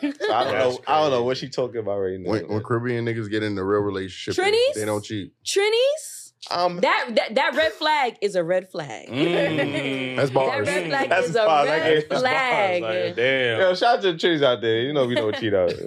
[0.01, 0.78] So I don't That's know.
[0.86, 2.30] I don't know what she talking about right now.
[2.30, 4.74] when, when Caribbean niggas get into real relationships, they- Trinis?
[4.74, 5.32] they don't cheat.
[5.44, 9.09] Trinis, um, that, that that red flag is a red flag.
[9.09, 10.16] Mm.
[10.16, 11.68] That's That red flag That's is a bars.
[11.68, 12.82] Red gave- flag.
[12.82, 13.61] like, damn.
[13.61, 14.80] yo, shout out to the trees out there.
[14.82, 15.70] You know we don't cheat out.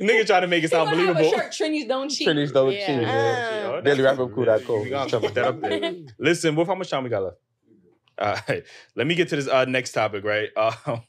[0.00, 1.38] Nigga trying to make it sound gonna have a believable.
[1.38, 2.28] shirt, Trinis don't cheat.
[2.28, 2.86] Trinis don't Yeah.
[2.86, 2.96] cheat.
[3.02, 3.64] Man.
[3.66, 4.82] Oh, Daily that's- Rap Up Crew dot com.
[4.82, 5.94] We gotta put that up there.
[6.18, 7.36] Listen, Wolf, how much time we got left?
[8.20, 8.64] All right,
[8.96, 10.48] let me get to this uh, next topic, right?
[10.56, 11.02] Um,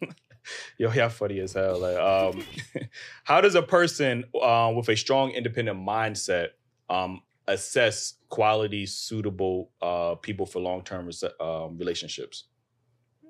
[0.78, 1.80] yo, y'all funny as hell.
[1.80, 2.44] Like, um,
[3.24, 6.50] how does a person um, with a strong independent mindset
[6.90, 12.46] um, assess quality, suitable uh, people for long term um, relationships?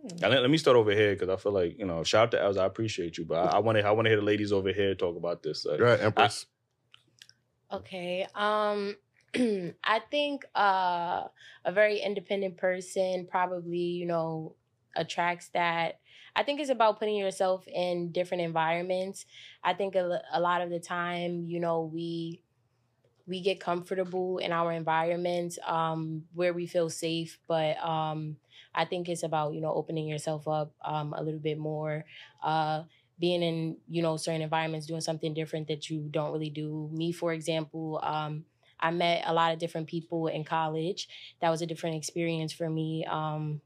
[0.04, 2.32] And let, let me start over here because I feel like you know, shout out
[2.32, 2.58] to Els.
[2.58, 4.96] I appreciate you, but I want to I want to hear the ladies over here
[4.96, 5.66] talk about this.
[5.66, 6.46] Like, Go ahead, Empress.
[7.72, 8.26] Okay.
[8.34, 8.96] Um
[9.36, 11.26] I think uh
[11.66, 14.56] a very independent person probably, you know,
[14.96, 16.00] attracts that.
[16.36, 19.26] I think it's about putting yourself in different environments.
[19.64, 22.44] I think a, a lot of the time, you know, we
[23.28, 28.38] we get comfortable in our environments um where we feel safe, but um
[28.74, 32.06] I think it's about, you know, opening yourself up um a little bit more.
[32.42, 32.84] Uh
[33.20, 37.12] being in you know certain environments doing something different that you don't really do me
[37.12, 38.46] for example um
[38.80, 41.10] i met a lot of different people in college
[41.42, 43.60] that was a different experience for me um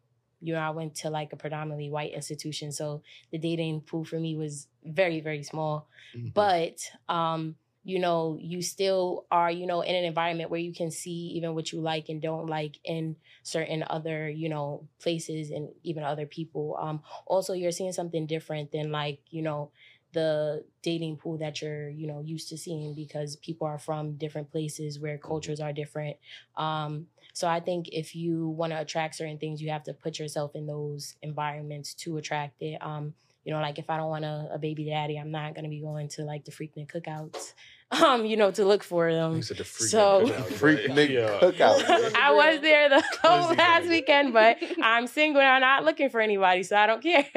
[0.44, 4.20] you know i went to like a predominantly white institution so the dating pool for
[4.20, 5.88] me was very very small.
[6.34, 6.78] But
[7.10, 11.34] um you know you still are you know in an environment where you can see
[11.36, 16.04] even what you like and don't like in certain other you know places and even
[16.04, 16.78] other people.
[16.80, 19.72] Um also you're seeing something different than like you know
[20.14, 24.52] the dating pool that you're you know used to seeing because people are from different
[24.52, 26.18] places where cultures are different.
[26.56, 30.18] Um so i think if you want to attract certain things you have to put
[30.20, 33.14] yourself in those environments to attract it um
[33.44, 35.70] you know like if i don't want a, a baby daddy i'm not going to
[35.70, 37.54] be going to like the freaknik cookouts
[38.02, 40.80] um you know to look for them You said the freak So- nigga cookout, Freak
[40.88, 40.98] right?
[40.98, 41.40] nigga Yeah.
[41.42, 42.16] cookout.
[42.16, 46.20] I was there the whole last weekend, but I'm single and I'm not looking for
[46.20, 47.28] anybody, so I don't care.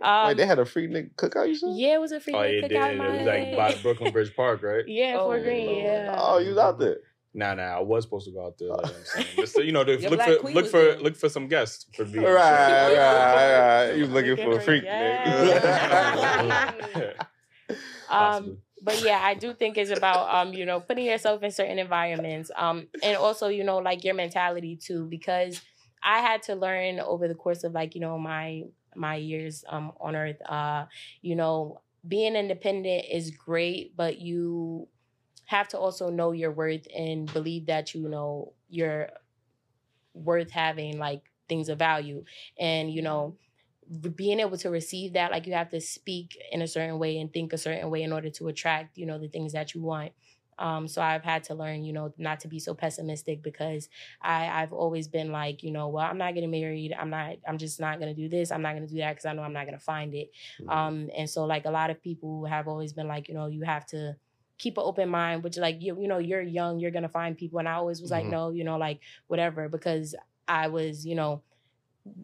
[0.00, 1.48] Um, Wait, they had a free nigga cookout.
[1.48, 1.70] You said?
[1.74, 2.90] yeah, it was a free Oh, yeah, it cookout.
[2.90, 2.94] did.
[2.94, 4.84] in It was like by Brooklyn Bridge Park, right?
[4.86, 5.78] Yeah, Oh, Fort Greene.
[5.84, 6.16] Yeah.
[6.16, 6.98] Oh, you was out there.
[7.36, 8.68] Nah, nah, I was supposed to go out there.
[8.68, 9.26] Like I'm saying.
[9.36, 10.98] Just so, you know, to Your look black for queen look was for there.
[11.00, 13.92] look for some guests for being Right, right, right.
[13.96, 15.30] You was looking Looking for a freak guests.
[16.94, 17.14] nigga.
[18.10, 21.78] Um, but yeah, I do think it's about um, you know, putting yourself in certain
[21.78, 22.50] environments.
[22.56, 25.60] Um, and also, you know, like your mentality too, because
[26.02, 28.64] I had to learn over the course of like, you know, my
[28.96, 30.86] my years um on earth, uh,
[31.22, 34.86] you know, being independent is great, but you
[35.46, 39.10] have to also know your worth and believe that you know you're
[40.14, 42.24] worth having like things of value.
[42.58, 43.36] And, you know,
[44.16, 47.30] being able to receive that like you have to speak in a certain way and
[47.30, 50.12] think a certain way in order to attract you know the things that you want
[50.58, 53.88] um, so I've had to learn, you know, not to be so pessimistic because
[54.22, 56.94] I, I've always been like, you know, well, I'm not getting married.
[56.98, 58.52] I'm not, I'm just not gonna do this.
[58.52, 60.30] I'm not gonna do that because I know I'm not gonna find it.
[60.60, 60.70] Mm-hmm.
[60.70, 63.62] Um, and so like a lot of people have always been like, you know, you
[63.62, 64.16] have to
[64.58, 67.58] keep an open mind, which like you, you know, you're young, you're gonna find people.
[67.58, 68.30] And I always was like, Mhm.
[68.30, 70.14] no, you know, like whatever, because
[70.46, 71.42] I was, you know,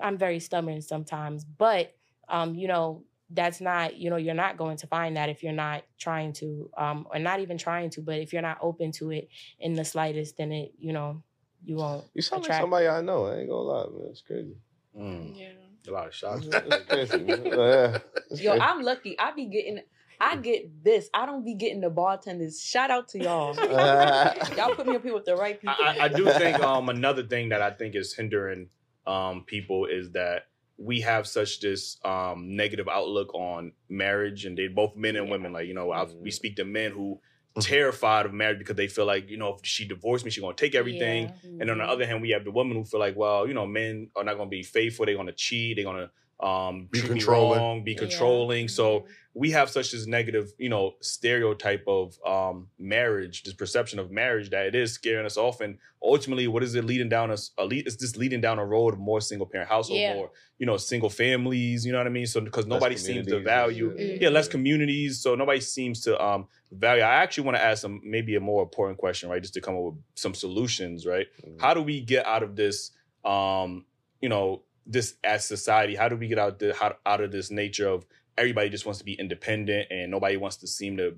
[0.00, 1.94] I'm very stubborn sometimes, but
[2.28, 5.52] um, you know, that's not, you know, you're not going to find that if you're
[5.52, 9.10] not trying to, um, or not even trying to, but if you're not open to
[9.10, 9.28] it
[9.58, 11.22] in the slightest, then it, you know,
[11.64, 12.04] you won't.
[12.14, 13.26] You sound like attract- somebody I know.
[13.26, 14.08] I ain't gonna lie, man.
[14.10, 14.56] It's crazy.
[14.96, 15.36] Mm.
[15.38, 15.48] Yeah.
[15.88, 16.46] A lot of shots.
[16.88, 17.44] Crazy, man.
[17.46, 17.98] Yeah.
[18.30, 18.60] Yo, crazy.
[18.60, 19.18] I'm lucky.
[19.18, 19.80] I be getting,
[20.20, 21.08] I get this.
[21.14, 22.60] I don't be getting the bartenders.
[22.60, 23.54] Shout out to y'all.
[24.56, 25.74] y'all put me up here with the right people.
[25.80, 28.68] I, I- I do think um another thing that I think is hindering
[29.06, 30.46] um people is that
[30.76, 35.52] we have such this um negative outlook on marriage and they both men and women
[35.52, 37.18] like you know I, we speak to men who
[37.60, 40.54] terrified of marriage because they feel like you know if she divorced me she's gonna
[40.54, 41.50] take everything Yeah.
[41.60, 43.66] and on the other hand we have the women who feel like well you know
[43.66, 46.10] men are not gonna be faithful they're gonna cheat they're gonna
[46.42, 47.58] um Be treat me controlling.
[47.60, 47.98] wrong be Yeah.
[47.98, 49.04] controlling so Mhm.
[49.34, 54.48] we have such this negative, you know, stereotype of um marriage, this perception of marriage
[54.50, 55.60] that it is scaring us off.
[55.60, 57.50] And ultimately, what is it leading down us?
[57.58, 60.14] A lead, is this leading down a road of more single parent household, Yeah.
[60.14, 61.84] more you know, single families?
[61.86, 62.26] You know what I mean?
[62.26, 65.20] So because nobody seems to communities and value, yeah, less communities.
[65.22, 67.02] So nobody seems to um value.
[67.02, 69.42] I actually want to ask some maybe a more important question, right?
[69.42, 71.26] Just to come up with some solutions, right?
[71.46, 71.60] Mhm.
[71.60, 72.92] How do we get out of this?
[73.24, 73.84] Um,
[74.22, 75.94] you know, this as society.
[75.94, 78.04] How do we get out the how, out of this nature of
[78.36, 81.16] everybody just wants to be independent and nobody wants to seem to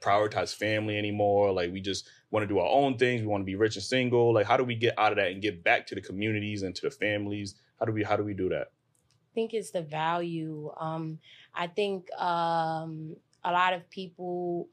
[0.00, 1.52] prioritize family anymore.
[1.52, 3.20] Like we just want to do our own things.
[3.20, 4.34] We want to be rich and single.
[4.34, 6.74] Like how do we get out of that and get back to the communities and
[6.74, 7.54] to the families?
[7.78, 8.68] How do we how do we do that?
[9.32, 10.70] I think it's the value.
[10.78, 11.18] Um,
[11.54, 14.68] I think um, a lot of people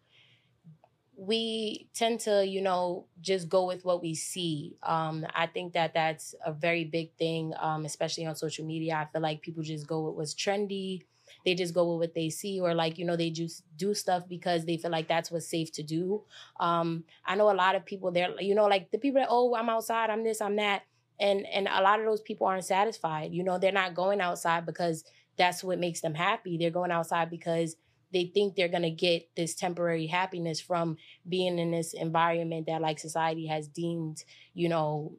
[1.20, 4.78] we tend to, you know, just go with what we see.
[4.84, 8.96] Um, I think that that's a very big thing, um, especially on social media.
[8.96, 11.04] I feel like people just go with what's trendy.
[11.46, 14.28] They just go with what they see, or like you know, they just do stuff
[14.30, 16.24] because they feel like that's what's safe to do.
[16.60, 18.12] Um, I know a lot of people.
[18.12, 20.84] They're, you know, like the people that, oh, I'm outside, I'm this, I'm that
[21.20, 24.66] and and a lot of those people aren't satisfied you know they're not going outside
[24.66, 25.04] because
[25.38, 27.76] that's what makes them happy they're going outside because
[28.12, 30.98] they think they're going to get this temporary happiness from
[31.28, 35.14] being in this environment that like society has deemed you know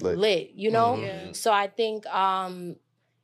[0.00, 0.16] Lit.
[0.18, 1.02] lit, you know Mhm.
[1.02, 1.32] Yeah.
[1.32, 2.76] so i think um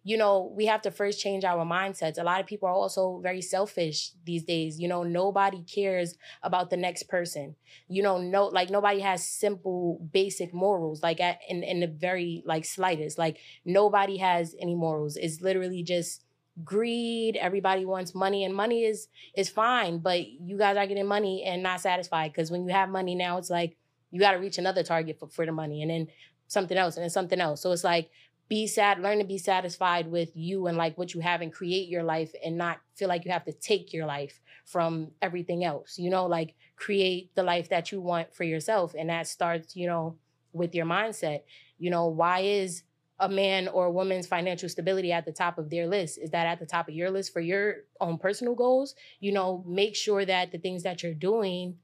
[0.04, 3.20] you know we have to first change our mindsets a lot of people are also
[3.22, 7.56] very selfish these days you know nobody cares about the next person
[7.88, 12.42] you know no like nobody has simple basic morals like at, in in the very
[12.46, 16.24] like slightest like nobody has any morals it's literally just
[16.64, 21.44] greed everybody wants money and money is is fine but you guys are getting money
[21.44, 23.76] and not satisfied because when you have money now it's like
[24.10, 26.08] you got to reach another target for, for the money and then
[26.46, 27.60] something else and then something else.
[27.60, 28.10] So it's like
[28.48, 31.88] be sad learn to be satisfied with you and like what you have and create
[31.88, 35.98] your life and not feel like you have to take your life from everything else
[35.98, 39.86] you know like create the life that you want for yourself and that starts you
[39.86, 40.16] know
[40.52, 41.42] with your mindset.
[41.78, 42.82] You know why is
[43.20, 46.18] a man or a woman's financial stability at the top of their list?
[46.18, 48.94] Is that at the top of your list for your own personal goals?
[49.20, 51.76] You know make sure that the things that you're doing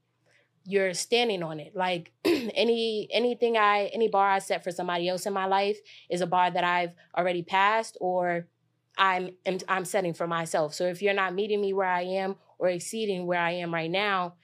[0.67, 1.77] you're standing on it.
[1.77, 5.79] Like any anything i any bar i set for somebody else in my life
[6.09, 8.47] is a bar that i've already passed or
[8.97, 9.31] i'm
[9.69, 10.75] i'm setting for myself.
[10.75, 13.91] So if you're not meeting me where i am or exceeding where i am right
[13.91, 14.35] now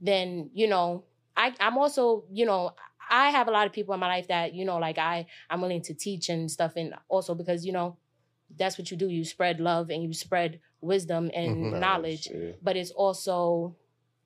[0.00, 1.04] then you know
[1.36, 2.72] i i'm also you know
[3.10, 5.60] i have a lot of people in my life that you know like i i'm
[5.60, 7.96] willing to teach and stuff and also because you know
[8.56, 11.78] that's what you do you spread love and you spread wisdom and Mhm.
[11.78, 12.52] knowledge Yeah.
[12.62, 13.76] but it's also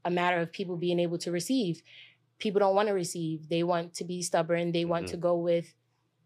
[0.05, 1.83] a matter of people being able to receive.
[2.39, 3.49] People don't want to receive.
[3.49, 4.71] They want to be stubborn.
[4.73, 5.11] They want Mhm.
[5.13, 5.75] to go with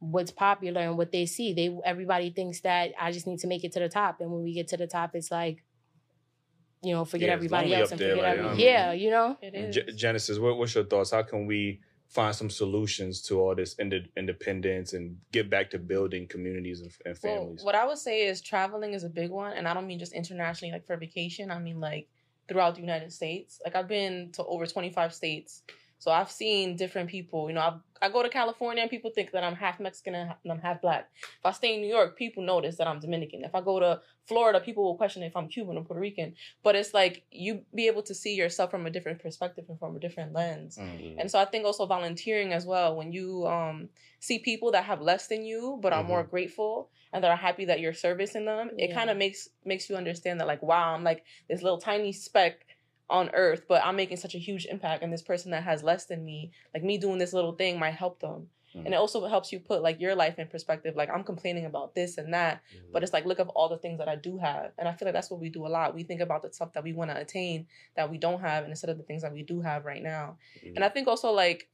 [0.00, 1.52] what's popular and what they see.
[1.52, 4.20] They everybody thinks that I just need to make it to the top.
[4.20, 5.62] And when we get to the top, it's like,
[6.82, 9.36] you know, forget Yeah, everybody else and there, forget like, every um, yeah, you know.
[9.42, 9.76] It is.
[9.76, 11.10] Ge- Genesis, what, what's your thoughts?
[11.10, 15.78] How can we find some solutions to all this ind- independence and get back to
[15.78, 17.62] building communities and, and Well, families?
[17.64, 20.12] what I would say is traveling is a big one, and I don't mean just
[20.14, 21.50] internationally, like for vacation.
[21.50, 22.08] I mean like
[22.48, 23.60] throughout the United States.
[23.64, 25.62] Like I've been to over twenty five states.
[25.98, 27.48] So I've seen different people.
[27.48, 30.32] You know, I've, I go to California and people think that I'm half Mexican and
[30.48, 31.08] I'm half black.
[31.20, 33.42] If I stay in New York, people notice that I'm Dominican.
[33.42, 36.34] If I go to Florida, people will question if I'm Cuban or Puerto Rican.
[36.62, 39.96] But it's like you be able to see yourself from a different perspective and from
[39.96, 40.76] a different lens.
[40.76, 41.18] Mm-hmm.
[41.18, 43.88] And so I think also volunteering as well, when you um,
[44.20, 47.64] see people that have less than you but are more grateful and that are happy
[47.64, 48.94] that you're servicing them, it Yeah.
[48.94, 52.66] kind of makes makes you understand that like wow, I'm like this little tiny speck
[53.10, 56.04] on earth, but I'm making such a huge impact and this person that has less
[56.06, 58.48] than me, like me doing this little thing might help them.
[58.74, 58.92] And mm.
[58.92, 60.94] it also helps you put like your life in perspective.
[60.94, 62.92] Like I'm complaining about this and that, mm-hmm.
[62.92, 64.72] but it's like look at all the things that I do have.
[64.78, 65.94] And I feel like that's what we do a lot.
[65.94, 67.66] We think about the stuff that we want to attain
[67.96, 70.36] that we don't have, and instead of the things that we do have right now.
[70.62, 70.94] And I mm-hmm.
[70.94, 71.68] think also like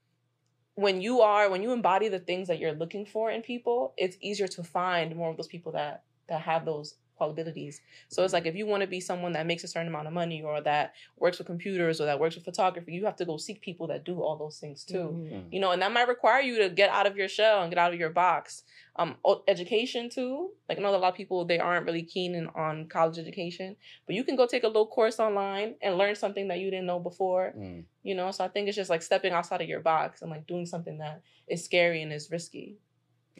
[0.77, 4.17] when you are when you embody the things that you're looking for in people, it's
[4.21, 7.81] easier to find more of those people that that have those qualities.
[8.09, 10.13] So it's like if you want to be someone that makes a certain amount of
[10.13, 13.37] money or that works with computers or that works with photography, you have to go
[13.37, 15.29] seek people that do all those things too.
[15.31, 15.53] Mhm.
[15.53, 17.79] You know, and that might require you to get out of your shell and get
[17.79, 18.65] out of your box.
[18.97, 19.17] Um,
[19.49, 20.53] education too.
[20.69, 23.77] Like I know a lot of people they aren't really keen in, on college education,
[24.07, 26.87] but you can go take a little course online and learn something that you didn't
[26.87, 27.53] know before.
[27.57, 27.85] Mm.
[28.05, 30.47] You know, so I think it's just like stepping outside of your box and like
[30.47, 32.77] doing something that is scary and is risky.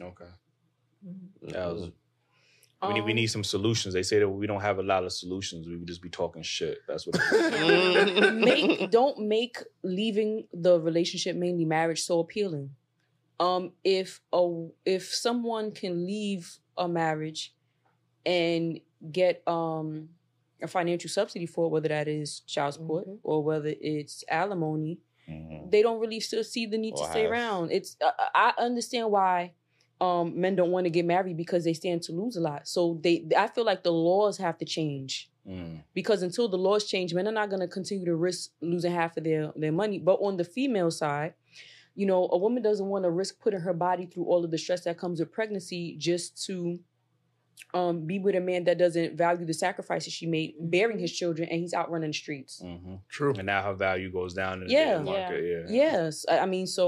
[0.01, 0.25] Okay.
[1.43, 1.91] That was.
[2.87, 3.93] We Um, need, we need some solutions.
[3.93, 5.67] They say that we don't have a lot of solutions.
[5.67, 6.79] We would just be talking shit.
[6.87, 7.15] That's what.
[7.15, 8.31] It is.
[8.45, 12.69] make don't make leaving the relationship mainly marriage so appealing
[13.39, 17.53] um if a if someone can leave a marriage
[18.25, 18.79] and
[19.11, 20.09] get um
[20.61, 23.19] a financial subsidy for it, whether that is child support Mhm.
[23.23, 24.99] or whether it's alimony
[25.29, 25.69] Mhm.
[25.69, 27.31] they don't really still see the need Or to stay have.
[27.31, 29.51] around it's uh, i understand why
[30.05, 32.81] um men don't want to get married because they stand to lose a lot so
[33.05, 35.13] they i feel like the laws have to change
[35.47, 35.83] Mm.
[35.93, 39.15] because until the laws change, men are not going to continue to risk losing half
[39.15, 39.99] of their their money.
[39.99, 41.31] But on the female side,
[41.99, 44.57] you know, a woman doesn't want to risk putting her body through all of the
[44.57, 46.79] stress that comes with pregnancy just to
[47.75, 51.47] um be with a man that doesn't value the sacrifices she made bearing his children
[51.51, 52.53] and he's out running the streets.
[52.65, 53.01] Mhm.
[53.07, 53.33] True.
[53.37, 54.85] And now her value goes down in Yeah.
[54.97, 55.43] dating market.
[55.51, 55.65] Yeah.
[55.83, 56.85] Yes, I I mean, so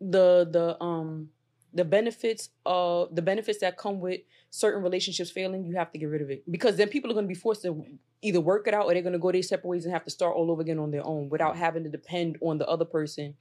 [0.00, 1.28] the the um
[1.76, 4.20] the benefits of the benefits that come with
[4.50, 7.26] certain relationships failing, you have to get rid of it because then people are going
[7.26, 7.84] to be forced to
[8.22, 10.10] either work it out or they're going to go their separate ways and have to
[10.10, 13.34] start all over again on their own without having to depend on the other person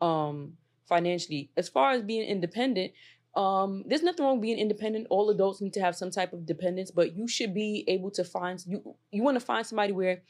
[0.00, 0.54] um
[0.88, 1.50] financially.
[1.56, 2.92] As far as being independent,
[3.34, 5.06] um there's nothing wrong being independent.
[5.10, 8.24] All adults need to have some type of dependence, but you should be able to
[8.24, 10.22] find you you want to find somebody where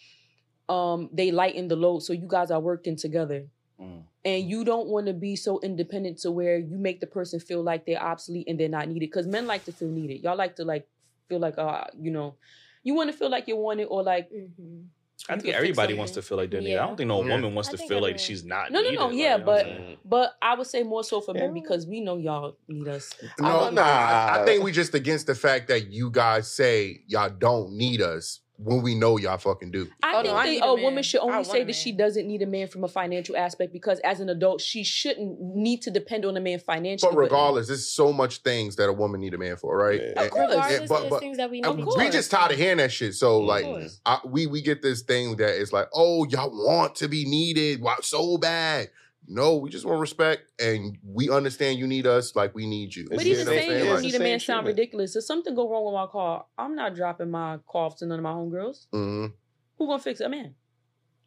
[0.69, 3.47] um they lighten the load so you guys are working together
[3.81, 4.05] Mm.
[4.25, 7.63] And you don't want to be so independent to where you make the person feel
[7.63, 10.57] like they're obsolete and they're not needed because men like to feel needed y'all like
[10.57, 10.87] to like
[11.29, 12.35] feel like uh you know
[12.83, 14.87] you want to feel like you're wanted or like Mhm.
[15.29, 16.77] I think everybody wants to feel like they're needed.
[16.79, 17.37] I don't think no Yeah.
[17.37, 18.99] woman wants I to feel like she's not No, no, needed.
[18.99, 21.33] no, like, yeah, you know what but- I'm but i would say more so for
[21.33, 23.11] men because we know y'all need us
[23.41, 23.83] No, Um, nah.
[23.83, 28.03] I, I think we just against the fact that you guys say y'all don't need
[28.03, 29.89] us when we know y'all fucking do.
[30.02, 31.90] I Oh, think no, I that need a a woman should only say that she
[31.90, 35.82] doesn't need a man from a financial aspect because as an adult, she shouldn't need
[35.82, 37.10] to depend on a man financially.
[37.12, 40.01] But regardless, there's so much things that a woman need a man for, right?
[40.01, 40.06] Yeah.
[40.09, 40.51] And- Of course.
[40.55, 41.82] Regardless, but- but- things that we and need.
[41.89, 43.14] Of we just tired of hearing that shit.
[43.14, 43.64] So Of like.
[44.06, 47.81] I, we we get this thing that is like, oh, y'all want to be needed,
[47.81, 48.90] wow, so bad.
[49.27, 53.07] No, we just want respect, and we understand you need us like we need you.
[53.09, 53.85] But It's You even know saying you saying?
[53.87, 54.67] don't Like, need a man sound treatment.
[54.79, 55.17] ridiculous.
[55.17, 58.19] If something go wrong with my car, I'm not dropping my car off to none
[58.19, 58.87] of my homegirls.
[58.93, 59.33] mhm.
[59.79, 60.25] Who gonna fix it?
[60.25, 60.55] A man.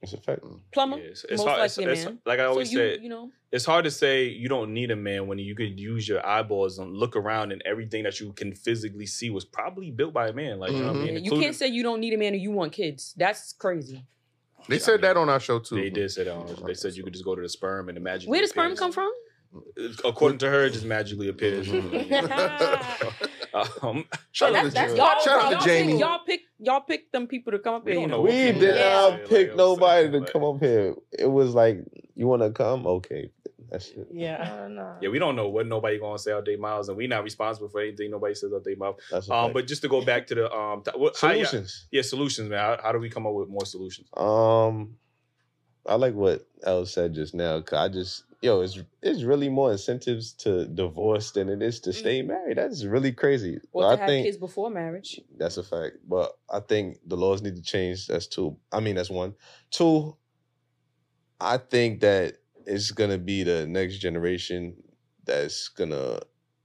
[0.01, 0.41] It's a fact.
[0.71, 0.97] Plumber.
[0.99, 1.65] Yeah, it's, it's most hard.
[1.65, 2.19] It's, likely a it's- man.
[2.25, 4.91] like I always so you, say, you know, it's hard to say you don't need
[4.91, 8.31] a man when you could use your eyeballs and look around and everything that you
[8.33, 10.59] can physically see was probably built by a man.
[10.59, 11.13] Like you know what I Mhm.
[11.15, 11.25] mean?
[11.25, 13.15] you can't say you don't need a man or you want kids.
[13.17, 14.05] That's crazy.
[14.67, 15.75] They said that on our show too.
[15.75, 16.33] They did say that.
[16.35, 18.29] on- They said you could just go to the sperm and imagine.
[18.29, 19.09] Where does sperm come from?
[20.03, 21.69] According to her, it just magically appears.
[23.81, 24.97] um, Shout out that's- to that's Jamie.
[24.97, 25.99] y'all- Shout out y'all to pick- Jamie.
[25.99, 28.01] Y'all pick y'all pick them people to come up We here.
[28.01, 28.21] you know know.
[28.23, 30.95] We did not like, pick I'm nobody to like- come up here.
[31.17, 31.79] It was like,
[32.15, 32.85] you want to come?
[32.85, 33.31] Okay,
[33.69, 34.07] that's it.
[34.11, 34.97] Yeah.
[35.01, 37.69] Yeah, we don't know what nobody gonna say out their mouths, and we not responsible
[37.69, 38.97] for anything nobody says out their mouth.
[39.11, 39.53] That's a Um, fact.
[39.53, 41.87] but just to go back to the um, t- what, how solutions.
[41.91, 42.59] yeah, solutions, man.
[42.59, 44.07] How, how do we come up with more solutions?
[44.15, 44.95] Um,
[45.85, 47.61] I like what El said just now.
[47.61, 51.93] Cause I just yo, it's it's really more incentives to divorce than it is to
[51.93, 52.57] stay married.
[52.57, 53.59] That's really crazy.
[53.71, 55.19] Or I to have think kids before marriage.
[55.37, 55.97] that's a fact.
[56.07, 58.07] But I think the laws need to change.
[58.07, 58.57] That's two.
[58.71, 59.33] I mean, that's one.
[59.71, 60.17] Two.
[61.39, 62.37] I think that
[62.67, 64.75] it's gonna be the next generation
[65.25, 66.19] that's gonna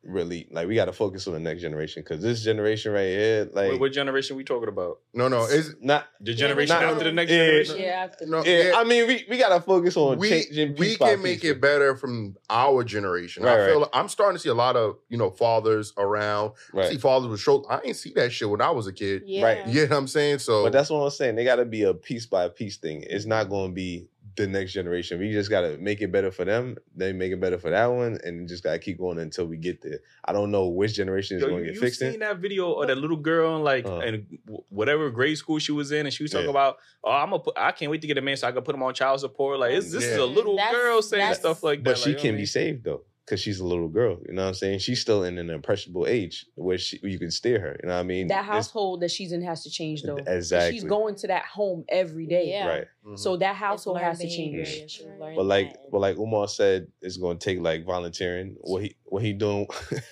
[0.05, 3.49] really like we got to focus on the next generation because this generation right here,
[3.53, 4.99] like What, what generation we talking about?
[5.15, 7.77] No, no, it's not The generation not- after the next yeah, generation.
[7.79, 8.45] Yeah, after no.
[8.45, 10.74] Yeah, yeah, I mean we, we got to focus on we changing.
[10.77, 11.51] we can make piece.
[11.53, 13.45] it better from our generation.
[13.45, 13.89] Right, I feel right.
[13.93, 16.53] I'm starting to see a lot of you know fathers around.
[16.77, 17.69] I see fathers with shoulders.
[17.70, 19.23] I ain't see that shit when I was a kid.
[19.27, 19.45] Yeah.
[19.45, 19.66] Right.
[19.69, 20.41] You know what I'm saying?
[20.41, 21.37] So But that's what I'm saying.
[21.37, 23.05] They got to be a piece by piece thing.
[23.09, 25.19] It's not going to be the next generation.
[25.19, 26.77] We just got to make it better for them.
[26.97, 29.57] They make it better for that one, and just got to keep going until we
[29.57, 29.99] get there.
[30.25, 32.21] I don't know which generation is Yo, going you, to get you fixed seen in.
[32.21, 33.99] that video of that little girl in like Uh.
[33.99, 34.27] in
[34.69, 36.51] whatever grade school she was in, and she was talking Yeah.
[36.51, 38.63] about, "Oh, I'm gonna put, I can't wait to get a man so I can
[38.63, 41.63] put him on child support." Like, it's, this is a little That's- girl saying stuff
[41.63, 41.85] like that.
[41.85, 44.19] But she like, can what I be saved though, because she's a little girl.
[44.27, 44.81] You know what I'm saying?
[44.81, 47.77] She's still in an impressionable age where she you can steer her.
[47.82, 48.27] You know what I mean?
[48.28, 50.16] that It's- household that she's in has to change though.
[50.27, 50.73] Exactly.
[50.78, 52.49] She's going to that home every day.
[52.51, 52.66] Yeah.
[52.69, 52.85] right.
[53.16, 54.99] So that household has to change.
[55.01, 55.90] you But like, that.
[55.90, 58.57] but like Umar said, it's going to take like volunteering.
[58.61, 59.66] What he what he doing,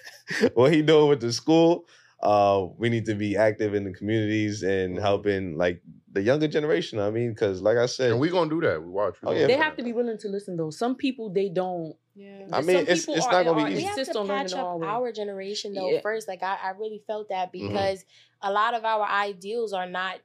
[0.55, 1.87] what he doing with the school.
[2.23, 5.01] Uh, we need to be active in the communities and Mhm.
[5.01, 5.81] helping like
[6.13, 6.99] the younger generation.
[6.99, 8.83] I mean, because like I said, and we gonna do that.
[8.83, 9.17] We watch.
[9.23, 9.47] We Oh, yeah.
[9.47, 10.71] They have to be willing to listen though.
[10.71, 11.97] Some people they don't.
[12.15, 12.47] Yeah.
[12.53, 14.19] I Some mean, it's people it's are- not gonna are be we have insist to
[14.19, 16.01] on patch up our generation though Yeah.
[16.01, 17.53] first like I, I really felt that Mhm.
[17.53, 18.05] because
[18.43, 20.19] a lot of our ideals are not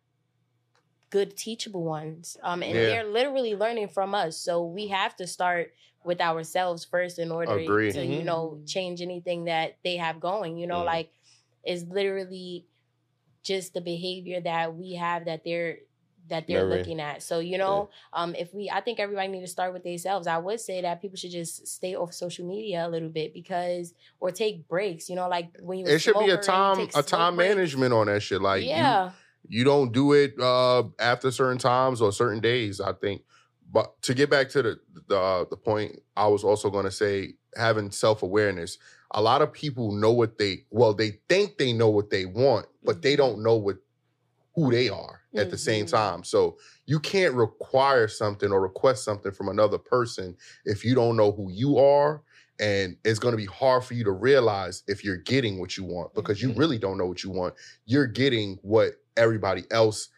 [1.11, 2.81] good teachable ones um and Yeah.
[2.87, 5.71] they're literally learning from us so we have to start
[6.03, 7.91] with ourselves first in order Agree.
[7.91, 8.25] to you Mhm.
[8.25, 10.85] know change anything that they have going you know Mhm.
[10.85, 11.11] like
[11.65, 12.65] it's literally
[13.43, 15.79] just the behavior that we have that they're
[16.27, 17.21] that they're looking at.
[17.21, 20.25] So you know um if we i think everybody need to start with themselves.
[20.25, 23.93] I would say that people should just stay off social media a little bit because
[24.19, 27.35] or take breaks you know like when you It should be a time a time
[27.35, 27.49] breaks.
[27.55, 28.41] management on that shit.
[28.41, 29.11] Like you- yeah.
[29.47, 33.21] you don't do it uh after certain times or certain days i think.
[33.71, 36.91] But to get back to the the, uh, the point i was also going to
[36.91, 38.79] say having self-awareness
[39.15, 42.67] a lot of people know what they well they think they know what they want
[42.83, 43.77] but they don't know what
[44.55, 45.91] who they are at the same Mhm.
[45.91, 50.35] time so you can't require something or request something from another person
[50.65, 52.23] if you don't know who you are
[52.59, 55.83] and it's going to be hard for you to realize if you're getting what you
[55.83, 56.57] want because you Mhm.
[56.57, 57.53] really don't know what you want
[57.85, 60.09] you're getting what everybody else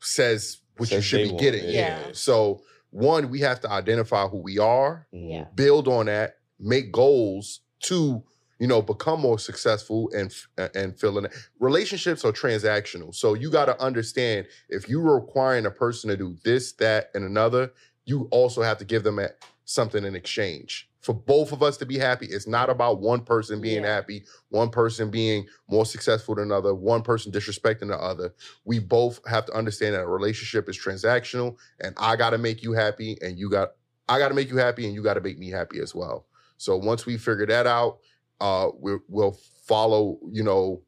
[0.00, 1.64] says what you should be want, getting.
[1.64, 2.06] yeah.
[2.06, 2.12] Yeah.
[2.12, 7.60] So one, we have to identify who we are, yeah build on that, make goals
[7.80, 8.22] to
[8.58, 10.34] you know become more successful and
[10.74, 11.32] and filling it.
[11.58, 16.36] Relationships are transactional, so you got to understand if you're requiring a person to do
[16.44, 17.72] this, that, and another,
[18.04, 19.28] you also have to give them a,
[19.64, 20.88] something in exchange.
[21.00, 23.94] For both of us to be happy, it's not about one person being Yeah.
[23.94, 28.34] happy, one person being more successful than another, one person disrespecting the other.
[28.66, 32.62] We both have to understand that a relationship is transactional, and I got to make
[32.62, 33.70] you happy, and you got
[34.10, 36.26] I got to make you happy, and you got to make me happy as well.
[36.60, 38.00] So once we figure that out,
[38.38, 40.18] uh, we, we'll follow.
[40.30, 40.82] You know,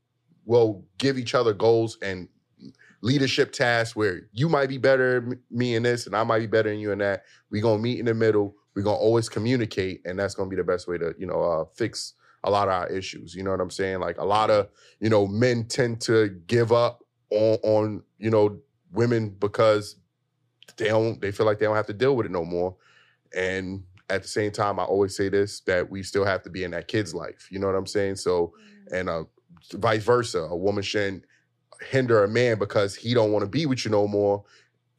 [0.45, 2.29] we'll give each other goals and
[3.01, 6.69] leadership tasks where you might be better me in this, and I might be better
[6.69, 7.25] than you in that.
[7.51, 8.55] We're gonna meet in the middle.
[8.75, 11.65] We're gonna always communicate, and that's gonna be the best way to you know uh,
[11.75, 13.35] fix a lot of our issues.
[13.35, 14.01] You know what I'm saying?
[14.01, 14.69] Like a lot of
[15.01, 18.59] you know men tend to give up on on you know
[18.93, 19.97] women because
[20.77, 22.77] they don't they feel like they don't have to deal with it no more.
[23.35, 26.65] And at the same time, I always say this that we still have to be
[26.65, 27.49] in that kid's life.
[27.51, 28.17] You know what I'm saying?
[28.17, 28.53] So
[28.93, 29.25] and uh,
[29.73, 31.25] vice versa, a woman shouldn't
[31.91, 34.45] hinder a man because he don't want to be with you no more.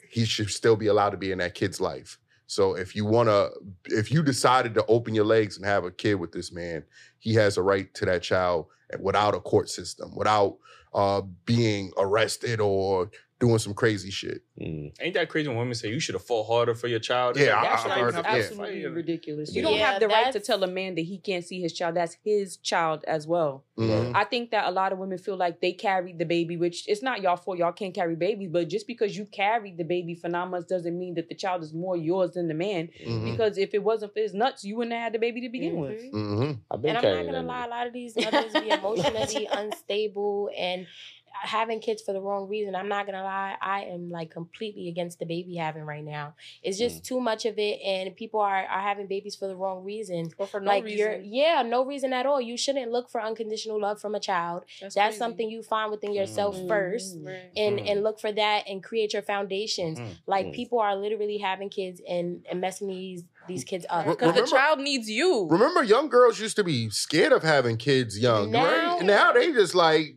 [0.10, 2.18] He should still be allowed to be in that kid's life.
[2.48, 3.52] So if you want to,
[3.85, 6.84] if you decided to open your legs and have a kid with this man,
[7.19, 8.68] he has a right to that child
[8.99, 10.57] without a court system, without
[10.94, 13.10] uh, being arrested or
[13.44, 14.41] doing some crazy shit.
[14.57, 14.94] Mm.
[15.02, 17.36] Ain't that crazy when women say you should have fought harder for your child?
[17.36, 18.34] Yeah, Like, I- That's I not even heard have that.
[18.38, 18.44] Yeah.
[18.44, 19.53] absolutely ridiculous.
[19.53, 21.95] You don't have the right to tell a man that he can't see his child.
[21.95, 23.65] That's his child as well.
[23.78, 24.11] Mhm.
[24.15, 27.02] I think that a lot of women feel like they carried the baby, which it's
[27.02, 27.57] not y'all fault.
[27.57, 30.98] Y'all can't carry babies, but just because you carried the baby for nine months doesn't
[30.98, 32.88] mean that the child is more yours than the man.
[33.06, 33.32] Mhm.
[33.32, 35.76] Because if it wasn't for his nuts, you wouldn't have had the baby to begin
[35.78, 36.02] with.
[36.14, 36.60] Mhm.
[36.72, 40.49] I've been and I'm not gonna lie, a lot of these mothers be emotionally unstable
[40.57, 40.88] and
[41.34, 42.76] having kids for the wrong reason.
[42.76, 46.36] I'm not gonna lie, I am like completely against the baby having right now.
[46.62, 47.06] It's just Mm.
[47.08, 50.32] too much of it, and people are are having babies for the wrong reason.
[50.38, 50.98] Or for no like reason.
[51.00, 52.40] you're, yeah, no reason at all.
[52.40, 54.64] You shouldn't look for unconditional love from a child.
[54.82, 56.68] That's, That's something you find within yourself Mhm.
[56.68, 57.18] first.
[57.22, 57.52] Right.
[57.58, 57.90] And, Mm.
[57.92, 60.00] and look for that and create your foundations.
[60.00, 60.08] Mm.
[60.28, 60.54] Like Mm.
[60.54, 64.06] people are literally having kids and, and messing these these kids up.
[64.06, 65.48] Re- Because the child needs you.
[65.50, 68.52] Remember, young girls used to be scared of having kids young.
[68.52, 68.64] Now-
[68.96, 69.04] right?
[69.04, 70.16] now they just like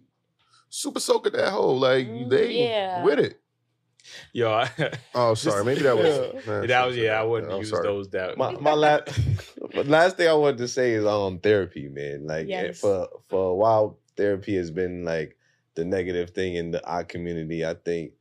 [0.68, 1.78] super soak at that hole.
[1.78, 3.02] Like Mm, they yeah.
[3.04, 3.40] with it.
[4.32, 4.70] Yo, I,
[5.14, 5.64] Oh, sorry.
[5.64, 7.20] Maybe that was that was yeah.
[7.20, 7.82] I wouldn't I'm use sorry.
[7.82, 8.38] those that.
[8.38, 9.08] My my last
[9.74, 12.26] last thing I wanted to say is um therapy, man.
[12.26, 12.80] Like Yes.
[12.80, 15.36] for for a while, therapy has been like
[15.74, 17.64] the negative thing in the our community.
[17.66, 18.12] I think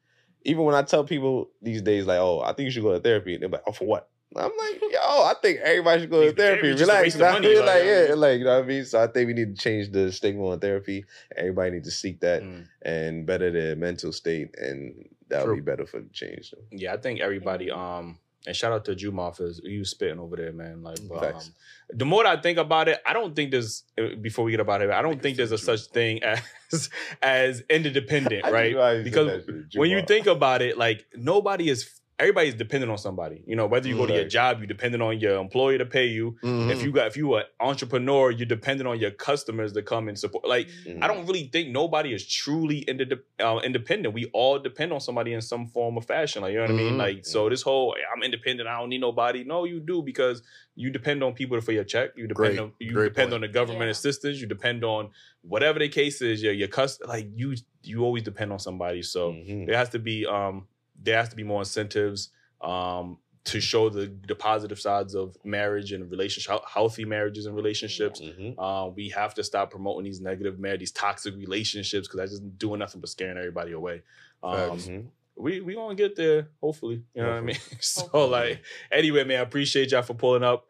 [0.43, 2.99] even when I tell people these days, like, oh, I think you should go to
[2.99, 4.09] therapy, they're like, oh, for what?
[4.37, 6.77] I'm like, yo, I think everybody should go to therapy therapy.
[6.77, 7.33] just a Relax, man.
[7.41, 8.85] money, like, like, yeah, like you know what I mean.
[8.85, 11.05] So I think we need to change the stigma on therapy.
[11.37, 12.67] Everybody needs to seek that Mm.
[12.81, 16.49] and better their mental state, and that'll be better for the change.
[16.51, 16.57] So.
[16.71, 17.71] Yeah, I think everybody.
[17.71, 20.83] Um, and shout out to Juma for you spitting over there, man.
[20.83, 21.41] Like, but, um,
[21.89, 23.83] the more I think about it, I don't think there's.
[23.99, 26.89] uh, Before we get about it, I don't think there's a such thing as
[27.23, 28.71] as interdependent, I right?
[28.73, 31.89] realized you said Because when you think about it, like nobody is.
[32.17, 33.43] Everybody's dependent on somebody.
[33.45, 36.05] You know, whether you go to your job, you're dependent on your employer to pay
[36.05, 36.37] you.
[36.43, 36.71] Mhm.
[36.71, 40.07] If you got, if you are an entrepreneur, you're dependent on your customers to come
[40.07, 40.47] and support.
[40.47, 41.03] Like, Mm-hmm.
[41.03, 44.13] I don't really think nobody is truly inde- uh, independent.
[44.13, 46.41] We all depend on somebody in some form or fashion.
[46.43, 46.93] Like you know what I mean?
[46.93, 46.97] Mhm.
[46.99, 48.69] Like so, this whole I'm independent.
[48.69, 49.43] I don't need nobody.
[49.43, 50.41] No, you do because
[50.77, 52.11] you depend on people for your check.
[52.15, 53.33] You depend Great, on you great depend point.
[53.35, 53.91] on the government Yeah.
[53.91, 54.39] assistance.
[54.39, 55.09] You depend on
[55.41, 56.41] whatever the case is.
[56.41, 59.01] Your your cust like you you always depend on somebody.
[59.01, 59.65] So Mhm.
[59.67, 60.67] there has to be um
[61.03, 62.29] there has to be more incentives
[62.61, 68.19] um to show the the positive sides of marriage and relationship healthy marriages and relationships
[68.19, 68.55] Mhm.
[68.57, 72.57] uh, we have to stop promoting these negative marriage, these toxic relationships, because that's just
[72.57, 74.01] doing nothing but scaring everybody away.
[74.41, 74.77] Um.
[74.79, 75.05] Mhm.
[75.35, 77.03] we we gonna get there, hopefully.
[77.13, 77.57] You know what I mean?
[77.81, 78.29] so Hopefully.
[78.29, 80.65] like, anyway, man, I appreciate y'all for pulling up.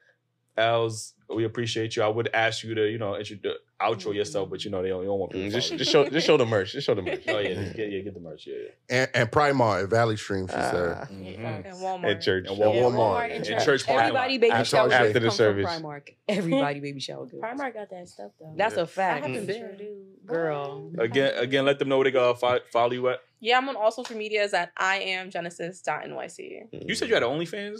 [0.57, 2.03] Els, we appreciate you.
[2.03, 5.01] I would ask you to, you know, introduce, outro yourself, but you know they don't,
[5.01, 5.47] you don't want people.
[5.49, 6.71] Mm, Just, just show, just show the merch.
[6.73, 7.21] Just show the merch.
[7.27, 8.47] Oh yeah, just get, yeah, get the merch.
[8.47, 8.55] Yeah,
[8.89, 8.97] yeah.
[9.01, 10.97] And, and Primark at Valley Stream, she said.
[10.97, 11.65] Ah, Mhm.
[11.65, 12.11] And Walmart.
[12.11, 12.47] At church.
[12.47, 12.93] And Walmart.
[12.93, 13.35] Walmart.
[13.35, 13.87] and And church.
[13.89, 15.73] Everybody baby After shower our- goods after the service.
[15.73, 16.09] from Primark.
[16.27, 17.41] Everybody baby shower goods.
[17.43, 18.53] Primark got that stuff though.
[18.55, 19.25] That's a I fact.
[19.25, 19.57] I haven't been.
[19.59, 20.01] sure do.
[20.25, 20.91] Girl.
[20.99, 23.19] Again, again, let them know where they go follow you at.
[23.39, 26.67] Yeah, I'm on all social medias at I am Genesis.nyc.
[26.87, 27.79] You said you had OnlyFans.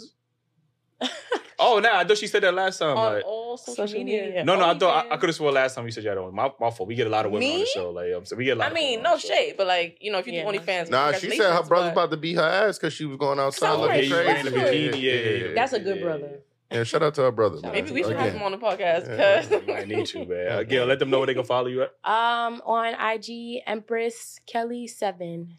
[1.58, 2.96] oh, nah, I thought she said that last time.
[2.96, 4.24] on like- all social, Social media.
[4.26, 4.44] media.
[4.44, 6.18] No, no, I thought I, I could have sworn last time you said you had
[6.18, 6.34] on.
[6.34, 6.88] My, my fault.
[6.88, 7.90] We get a lot of women on the show.
[7.90, 8.64] Like, um, so we get a lot.
[8.66, 9.28] I of mean, no on the show.
[9.28, 11.62] shade, but like, you know, if you Yeah, do no OnlyFans, Nah, she said her
[11.62, 14.56] brother's about to beat her ass because she was going outside Sounds looking like crazy.
[14.56, 15.54] wearing a yeah, yeah, yeah.
[15.54, 16.40] That's a good yeah, brother.
[16.70, 17.60] Yeah, shout out to her brother.
[17.62, 17.72] man.
[17.72, 18.36] Maybe we should have Again.
[18.38, 19.06] him on the podcast.
[19.08, 19.40] Yeah.
[19.42, 20.58] 'cause- You might need to, man.
[20.58, 21.92] Again, let them know where they can follow you at.
[22.04, 25.58] Um, on IG, Empress Kelly Seven.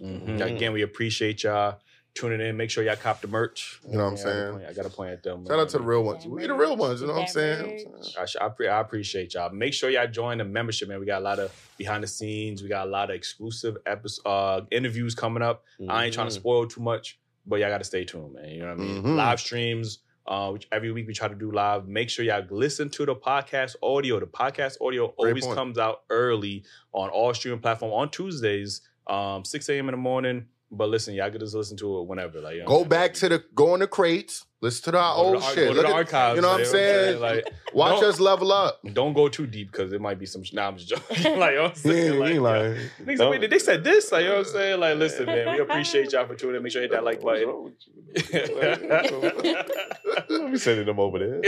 [0.00, 0.40] Mhm.
[0.44, 1.78] Again, we appreciate y'all
[2.14, 2.56] tuning in.
[2.56, 3.80] Make sure y'all cop the merch.
[3.88, 4.66] You know what I'm Yeah, saying?
[4.68, 5.46] I got to point at them.
[5.46, 6.26] Shout out to the real ones.
[6.26, 7.86] We the real ones, you know what I'm saying?
[8.18, 9.50] I, sh- I, pre- I appreciate y'all.
[9.52, 11.00] Make sure y'all join the membership, man.
[11.00, 12.62] We got a lot of behind the scenes.
[12.62, 15.64] We got a lot of exclusive episode, uh, interviews coming up.
[15.88, 16.40] I ain't trying to Mhm.
[16.40, 18.48] spoil too much, but y'all got to stay tuned, man.
[18.50, 19.02] You know what I mean?
[19.02, 19.16] Mhm.
[19.16, 19.98] Live streams.
[20.24, 21.88] Uh, which every week we try to do live.
[21.88, 24.20] Make sure y'all listen to the podcast audio.
[24.20, 25.56] The podcast audio Great always point.
[25.58, 26.62] comes out early
[26.92, 29.88] on all streaming platform on Tuesdays, um, 6 a.m.
[29.88, 30.46] in the morning.
[30.74, 32.40] But listen, y'all can just listen to it whenever.
[32.40, 34.46] Like, you know Go back to the go in the crates.
[34.62, 35.68] Listen to to old shit.
[35.68, 36.36] go to the at- archives.
[36.36, 37.20] you know what I'm like, saying?
[37.32, 37.44] Like,
[37.74, 38.80] Watch us level up.
[38.92, 40.42] Don't go too deep because it might be some.
[40.52, 41.04] Nah, I'm just joking.
[41.38, 42.18] like, you know what I'm saying?
[42.18, 42.76] like, ain't lying.
[43.02, 44.10] Niggas wait, they said this.
[44.12, 44.80] Like, you know what I'm saying?
[44.80, 46.62] Like, listen, man, we appreciate y'all for tuning in.
[46.62, 47.48] Make sure you hit that like button.
[47.48, 47.92] wrong with you?
[50.38, 51.40] Let me sending them over there.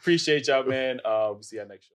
[0.00, 1.00] appreciate y'all, man.
[1.04, 1.88] Uh, we'll see y'all next show.